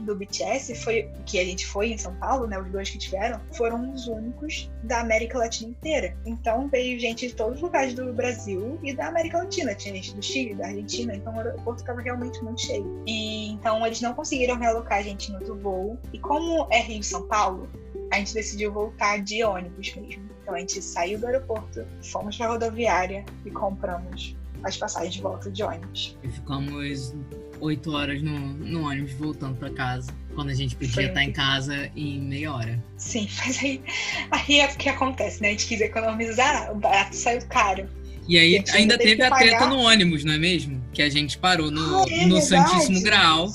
do 0.00 0.16
BTS 0.16 0.74
foi 0.76 1.10
que 1.26 1.38
a 1.38 1.44
gente 1.44 1.66
foi 1.66 1.92
em 1.92 1.98
São 1.98 2.14
Paulo, 2.16 2.46
né? 2.46 2.58
Os 2.58 2.70
dois 2.70 2.90
que 2.90 2.98
tiveram, 2.98 3.40
foram 3.52 3.92
os 3.92 4.06
únicos 4.06 4.70
da 4.84 5.00
América 5.00 5.38
Latina 5.38 5.70
inteira. 5.70 6.16
Então 6.24 6.68
veio 6.68 6.98
gente 6.98 7.28
de 7.28 7.34
todos 7.34 7.56
os 7.56 7.62
lugares 7.62 7.94
do 7.94 8.12
Brasil 8.12 8.78
e 8.82 8.94
da 8.94 9.08
América 9.08 9.38
Latina. 9.38 9.74
Tinha 9.74 9.94
gente 9.94 10.14
do 10.14 10.22
Chile, 10.22 10.54
da 10.54 10.66
Argentina, 10.66 11.14
então 11.14 11.34
o 11.34 11.38
aeroporto 11.38 11.82
estava 11.82 12.00
realmente 12.00 12.21
muito 12.42 12.60
cheio. 12.60 13.02
E 13.06 13.50
então 13.50 13.84
eles 13.86 14.00
não 14.00 14.14
conseguiram 14.14 14.56
realocar 14.56 14.98
a 14.98 15.02
gente 15.02 15.30
no 15.30 15.38
outro 15.38 15.56
voo. 15.56 15.98
E 16.12 16.18
como 16.18 16.66
é 16.70 16.80
Rio 16.80 17.02
São 17.02 17.26
Paulo, 17.26 17.68
a 18.12 18.18
gente 18.18 18.34
decidiu 18.34 18.72
voltar 18.72 19.22
de 19.22 19.42
ônibus 19.42 19.94
mesmo. 19.94 20.30
Então 20.42 20.54
a 20.54 20.58
gente 20.58 20.82
saiu 20.82 21.18
do 21.18 21.26
aeroporto, 21.26 21.86
fomos 22.02 22.36
para 22.36 22.46
a 22.46 22.50
rodoviária 22.50 23.24
e 23.44 23.50
compramos 23.50 24.36
as 24.64 24.76
passagens 24.76 25.14
de 25.14 25.22
volta 25.22 25.50
de 25.50 25.62
ônibus. 25.62 26.16
E 26.22 26.28
ficamos 26.28 27.14
oito 27.60 27.92
horas 27.92 28.22
no, 28.22 28.38
no 28.38 28.86
ônibus 28.86 29.12
voltando 29.14 29.56
para 29.56 29.70
casa. 29.70 30.12
Quando 30.34 30.50
a 30.50 30.54
gente 30.54 30.74
podia 30.74 31.08
estar 31.08 31.22
em 31.22 31.32
casa 31.32 31.90
em 31.94 32.20
meia 32.20 32.54
hora. 32.54 32.82
Sim, 32.96 33.28
mas 33.38 33.58
aí, 33.62 33.82
aí 34.30 34.60
é 34.60 34.66
o 34.66 34.76
que 34.76 34.88
acontece, 34.88 35.42
né? 35.42 35.48
A 35.48 35.50
gente 35.52 35.66
quis 35.66 35.80
economizar, 35.80 36.72
o 36.72 36.76
barato 36.76 37.14
saiu 37.14 37.46
caro. 37.48 37.88
E 38.32 38.38
aí 38.38 38.64
ainda 38.72 38.96
teve 38.96 39.22
a 39.22 39.30
treta 39.30 39.66
no 39.66 39.80
ônibus, 39.80 40.24
não 40.24 40.32
é 40.32 40.38
mesmo? 40.38 40.82
Que 40.90 41.02
a 41.02 41.10
gente 41.10 41.36
parou 41.36 41.70
no, 41.70 41.98
ah, 41.98 42.06
é 42.08 42.24
no 42.24 42.40
Santíssimo 42.40 43.02
Graal. 43.02 43.46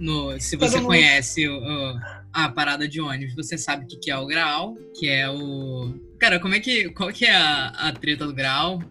No, 0.00 0.40
se 0.40 0.56
você 0.56 0.80
conhece 0.80 1.46
o, 1.46 2.00
a 2.32 2.48
parada 2.48 2.88
de 2.88 3.02
ônibus, 3.02 3.34
você 3.34 3.58
sabe 3.58 3.84
o 3.84 3.86
que, 3.86 3.98
que 3.98 4.10
é 4.10 4.16
o 4.16 4.24
Graal, 4.24 4.74
que 4.98 5.06
é 5.06 5.28
o. 5.28 5.92
Cara, 6.18 6.40
como 6.40 6.54
é 6.54 6.60
que. 6.60 6.88
Qual 6.88 7.12
que 7.12 7.26
é 7.26 7.36
a, 7.36 7.66
a 7.66 7.92
treta 7.92 8.26
do 8.26 8.32
Graal? 8.32 8.82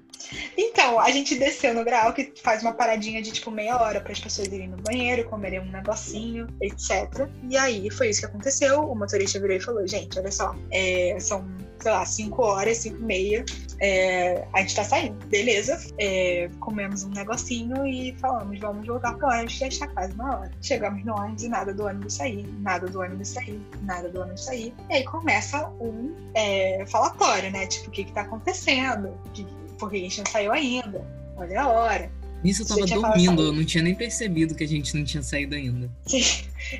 Então, 0.58 1.00
a 1.00 1.10
gente 1.12 1.36
desceu 1.36 1.74
no 1.74 1.84
grau 1.84 2.14
que 2.14 2.34
faz 2.42 2.62
uma 2.62 2.74
paradinha 2.74 3.22
de 3.22 3.32
tipo 3.32 3.52
meia 3.52 3.80
hora 3.80 4.02
para 4.02 4.12
as 4.12 4.20
pessoas 4.20 4.48
irem 4.48 4.68
no 4.68 4.78
banheiro, 4.78 5.28
comerem 5.30 5.60
um 5.60 5.72
negocinho, 5.72 6.48
etc. 6.62 7.28
E 7.50 7.58
aí 7.58 7.90
foi 7.90 8.10
isso 8.10 8.22
que 8.22 8.26
aconteceu. 8.26 8.82
O 8.82 8.96
motorista 8.96 9.40
virou 9.40 9.56
e 9.56 9.60
falou: 9.60 9.88
gente, 9.88 10.20
olha 10.20 10.32
só, 10.32 10.56
é, 10.72 11.18
são, 11.20 11.46
sei 11.80 11.92
lá, 11.92 12.06
5 12.06 12.42
horas, 12.42 12.78
5 12.78 12.98
e 12.98 13.02
meia. 13.02 13.46
É, 13.80 14.48
a 14.54 14.62
gente 14.62 14.76
tá 14.76 14.84
saindo, 14.84 15.26
beleza. 15.28 15.80
É, 16.00 16.50
comemos 16.60 17.04
um 17.04 17.10
negocinho 17.10 17.86
e 17.86 18.16
falamos, 18.20 18.60
vamos 18.60 18.88
voltar 18.88 19.14
pro 19.16 19.28
ônibus, 19.28 19.54
já 19.54 19.68
está 19.68 19.88
quase 19.88 20.14
uma 20.14 20.40
hora. 20.40 20.52
Chegamos 20.62 21.06
no 21.06 21.16
ônibus 21.16 21.44
e 21.44 21.50
nada 21.50 21.74
do 21.74 21.86
ônibus 21.86 22.16
sair, 22.16 22.48
nada 22.60 22.88
do 22.88 23.00
ônibus 23.00 23.30
sair, 23.30 23.62
nada 23.84 24.10
do 24.10 24.22
ônibus 24.22 24.46
sair. 24.46 24.74
E 24.90 24.96
aí 24.96 25.04
começa 25.04 25.70
um 25.80 26.16
é, 26.34 26.86
falatório, 26.88 27.52
né? 27.52 27.68
Tipo, 27.68 27.90
o 27.90 27.92
que 27.92 28.04
que 28.06 28.12
tá 28.12 28.22
acontecendo? 28.22 29.16
Que, 29.34 29.46
porque 29.78 29.98
a 29.98 30.00
gente 30.00 30.20
não 30.20 30.26
saiu 30.26 30.52
ainda. 30.52 31.06
Olha 31.36 31.62
a 31.62 31.68
hora. 31.68 32.12
Nisso 32.44 32.62
eu 32.62 32.68
tava 32.68 32.86
dormindo, 32.86 33.42
eu 33.42 33.52
não 33.52 33.66
tinha 33.66 33.84
nem 33.84 33.96
percebido 33.96 34.54
que 34.54 34.64
a 34.64 34.68
gente 34.68 34.96
não 34.96 35.04
tinha 35.04 35.24
saído 35.24 35.56
ainda. 35.56 35.90
Sim. 36.06 36.22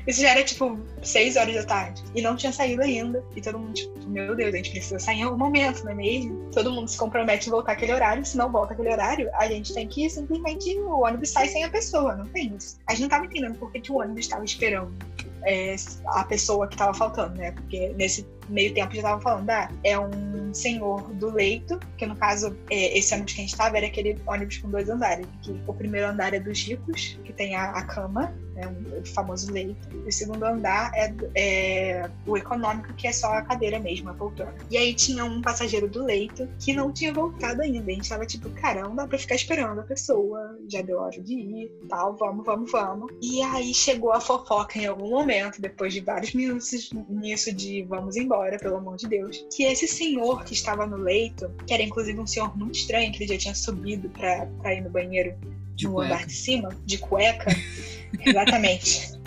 Isso 0.06 0.20
já 0.20 0.30
era 0.30 0.44
tipo 0.44 0.78
6 1.02 1.36
horas 1.36 1.54
da 1.54 1.64
tarde. 1.64 2.02
E 2.14 2.22
não 2.22 2.36
tinha 2.36 2.52
saído 2.52 2.82
ainda. 2.82 3.24
E 3.34 3.40
todo 3.40 3.58
mundo, 3.58 3.74
tipo, 3.74 4.08
meu 4.08 4.36
Deus, 4.36 4.54
a 4.54 4.56
gente 4.56 4.70
precisa 4.70 4.98
sair 4.98 5.18
em 5.18 5.22
algum 5.24 5.36
momento, 5.36 5.84
não 5.84 5.92
é 5.92 5.94
mesmo? 5.94 6.48
Todo 6.52 6.72
mundo 6.72 6.88
se 6.88 6.96
compromete 6.96 7.48
em 7.48 7.50
voltar 7.50 7.72
aquele 7.72 7.92
horário. 7.92 8.24
Se 8.24 8.36
não 8.36 8.50
volta 8.50 8.72
aquele 8.72 8.90
horário, 8.90 9.28
a 9.34 9.48
gente 9.48 9.74
tem 9.74 9.88
que 9.88 10.08
simplesmente 10.08 10.78
o 10.78 11.04
ônibus 11.04 11.30
sai 11.30 11.48
sem 11.48 11.64
a 11.64 11.70
pessoa. 11.70 12.14
Não 12.14 12.26
tem 12.26 12.54
isso. 12.56 12.78
A 12.86 12.92
gente 12.92 13.02
não 13.02 13.08
tava 13.08 13.26
entendendo 13.26 13.58
por 13.58 13.72
que, 13.72 13.80
que 13.80 13.90
o 13.90 13.96
ônibus 13.96 14.20
estava 14.20 14.44
esperando 14.44 14.94
é, 15.42 15.74
a 16.06 16.24
pessoa 16.24 16.68
que 16.68 16.76
tava 16.76 16.94
faltando, 16.94 17.36
né? 17.36 17.50
Porque 17.52 17.92
nesse 17.96 18.24
meio 18.48 18.72
tempo 18.74 18.94
já 18.94 19.02
tava 19.02 19.20
falando, 19.20 19.50
ah, 19.50 19.70
é 19.84 19.98
um 19.98 20.52
senhor 20.52 21.02
do 21.14 21.30
leito, 21.30 21.78
que 21.96 22.06
no 22.06 22.16
caso, 22.16 22.56
é, 22.70 22.98
esse 22.98 23.14
ônibus 23.14 23.34
que 23.34 23.40
a 23.40 23.44
gente 23.44 23.56
tava 23.56 23.76
era 23.76 23.86
aquele 23.86 24.18
ônibus 24.26 24.58
com 24.58 24.70
dois 24.70 24.88
andares, 24.88 25.26
que 25.42 25.60
o 25.66 25.74
primeiro 25.74 26.08
andar 26.08 26.34
é 26.34 26.40
dos 26.40 26.62
ricos, 26.62 27.18
que 27.24 27.32
tem 27.32 27.54
a, 27.54 27.70
a 27.70 27.82
cama, 27.82 28.34
né, 28.54 28.66
o 29.00 29.06
famoso 29.06 29.52
leito, 29.52 29.88
o 30.06 30.10
segundo 30.10 30.44
andar 30.44 30.90
é, 30.94 31.14
é, 31.34 32.10
o 32.26 32.36
econômico, 32.36 32.92
que 32.94 33.06
é 33.06 33.12
só 33.12 33.32
a 33.34 33.42
cadeira 33.42 33.78
mesmo, 33.78 34.10
a 34.10 34.14
poltrona. 34.14 34.54
E 34.70 34.76
aí 34.76 34.94
tinha 34.94 35.24
um 35.24 35.40
passageiro 35.40 35.88
do 35.88 36.04
leito 36.04 36.48
que 36.58 36.72
não 36.72 36.92
tinha 36.92 37.12
voltado 37.12 37.62
ainda, 37.62 37.90
a 37.90 37.94
gente 37.94 38.08
tava 38.08 38.26
tipo, 38.26 38.50
cara, 38.50 38.82
não 38.82 38.94
dá 38.94 39.06
pra 39.06 39.18
ficar 39.18 39.34
esperando 39.34 39.80
a 39.80 39.84
pessoa, 39.84 40.58
já 40.68 40.82
deu 40.82 40.98
hora 40.98 41.20
de 41.20 41.34
ir, 41.34 41.72
tal, 41.88 42.16
vamos, 42.16 42.44
vamos, 42.44 42.70
vamos. 42.70 43.12
E 43.22 43.42
aí 43.42 43.72
chegou 43.72 44.12
a 44.12 44.20
fofoca 44.20 44.78
em 44.78 44.86
algum 44.86 45.10
momento, 45.10 45.60
depois 45.60 45.92
de 45.92 46.00
vários 46.00 46.34
minutos 46.34 46.90
nisso 47.08 47.52
de 47.54 47.82
vamos 47.84 48.16
embora, 48.16 48.37
embora, 48.38 48.58
pelo 48.58 48.76
amor 48.76 48.96
de 48.96 49.08
Deus. 49.08 49.44
Que 49.54 49.64
esse 49.64 49.88
senhor 49.88 50.44
que 50.44 50.54
estava 50.54 50.86
no 50.86 50.96
leito, 50.96 51.50
que 51.66 51.74
era 51.74 51.82
inclusive 51.82 52.18
um 52.18 52.26
senhor 52.26 52.56
muito 52.56 52.78
estranho, 52.78 53.10
que 53.12 53.22
ele 53.22 53.32
já 53.32 53.38
tinha 53.38 53.54
subido 53.54 54.08
pra 54.10 54.74
ir 54.74 54.80
no 54.80 54.90
banheiro 54.90 55.34
de 55.74 55.86
no 55.86 55.94
cueca. 55.94 56.14
andar 56.14 56.26
de 56.26 56.32
cima, 56.32 56.68
de 56.84 56.98
cueca. 56.98 57.50
Exatamente. 58.24 59.18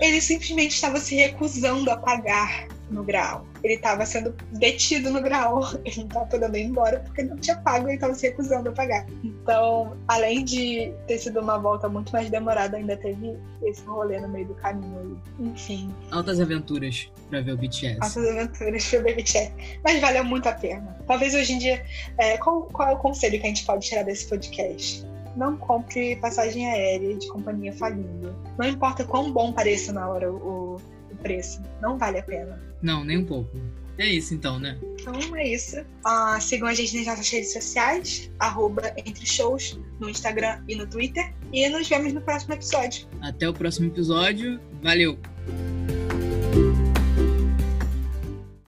ele 0.00 0.20
simplesmente 0.20 0.74
estava 0.74 0.98
se 0.98 1.14
recusando 1.14 1.90
a 1.90 1.96
pagar 1.96 2.68
no 2.92 3.02
grau. 3.02 3.46
Ele 3.62 3.74
estava 3.74 4.04
sendo 4.04 4.34
detido 4.52 5.10
no 5.10 5.20
grau. 5.20 5.62
Ele 5.84 5.96
não 5.98 6.06
estava 6.06 6.26
podendo 6.26 6.56
ir 6.56 6.64
embora 6.64 7.00
porque 7.00 7.22
não 7.22 7.36
tinha 7.36 7.56
pago 7.56 7.88
e 7.88 7.94
estava 7.94 8.14
se 8.14 8.28
recusando 8.28 8.68
a 8.68 8.72
pagar. 8.72 9.06
Então, 9.24 9.96
além 10.08 10.44
de 10.44 10.92
ter 11.06 11.18
sido 11.18 11.40
uma 11.40 11.58
volta 11.58 11.88
muito 11.88 12.12
mais 12.12 12.28
demorada, 12.30 12.76
ainda 12.76 12.96
teve 12.96 13.36
esse 13.62 13.82
rolê 13.84 14.20
no 14.20 14.28
meio 14.28 14.46
do 14.46 14.54
caminho. 14.54 15.20
Enfim. 15.38 15.92
Altas 16.10 16.40
aventuras 16.40 17.10
pra 17.30 17.40
ver 17.40 17.52
o 17.52 17.56
BTS. 17.56 17.98
Altas 18.00 18.28
aventuras 18.28 18.84
pra 18.88 19.00
ver 19.00 19.12
o 19.12 19.16
BTS. 19.16 19.52
Mas 19.84 20.00
valeu 20.00 20.24
muito 20.24 20.48
a 20.48 20.52
pena. 20.52 20.96
Talvez 21.06 21.34
hoje 21.34 21.54
em 21.54 21.58
dia. 21.58 21.84
É, 22.18 22.36
qual, 22.38 22.62
qual 22.64 22.88
é 22.88 22.92
o 22.92 22.98
conselho 22.98 23.40
que 23.40 23.46
a 23.46 23.48
gente 23.48 23.64
pode 23.64 23.86
tirar 23.86 24.02
desse 24.02 24.26
podcast? 24.28 25.06
não 25.36 25.56
compre 25.56 26.16
passagem 26.16 26.70
aérea 26.70 27.16
de 27.16 27.28
companhia 27.28 27.72
falindo. 27.72 28.34
Não 28.58 28.66
importa 28.66 29.04
quão 29.04 29.32
bom 29.32 29.52
pareça 29.52 29.92
na 29.92 30.08
hora 30.08 30.30
o, 30.30 30.76
o 30.76 31.16
preço, 31.22 31.62
não 31.80 31.98
vale 31.98 32.18
a 32.18 32.22
pena. 32.22 32.71
Não, 32.82 33.04
nem 33.04 33.18
um 33.18 33.24
pouco. 33.24 33.56
É 33.98 34.06
isso 34.06 34.34
então, 34.34 34.58
né? 34.58 34.78
Então 35.00 35.36
é 35.36 35.48
isso. 35.48 35.80
Uh, 35.80 36.40
sigam 36.40 36.68
a 36.68 36.74
gente 36.74 36.96
nas 36.96 37.06
nossas 37.06 37.28
redes 37.28 37.52
sociais, 37.52 38.30
arroba 38.38 38.92
Entre 38.96 39.26
Shows, 39.26 39.78
no 40.00 40.08
Instagram 40.08 40.62
e 40.68 40.74
no 40.74 40.86
Twitter. 40.86 41.32
E 41.52 41.68
nos 41.68 41.88
vemos 41.88 42.12
no 42.12 42.20
próximo 42.20 42.54
episódio. 42.54 43.06
Até 43.20 43.48
o 43.48 43.52
próximo 43.52 43.88
episódio. 43.88 44.60
Valeu! 44.82 45.18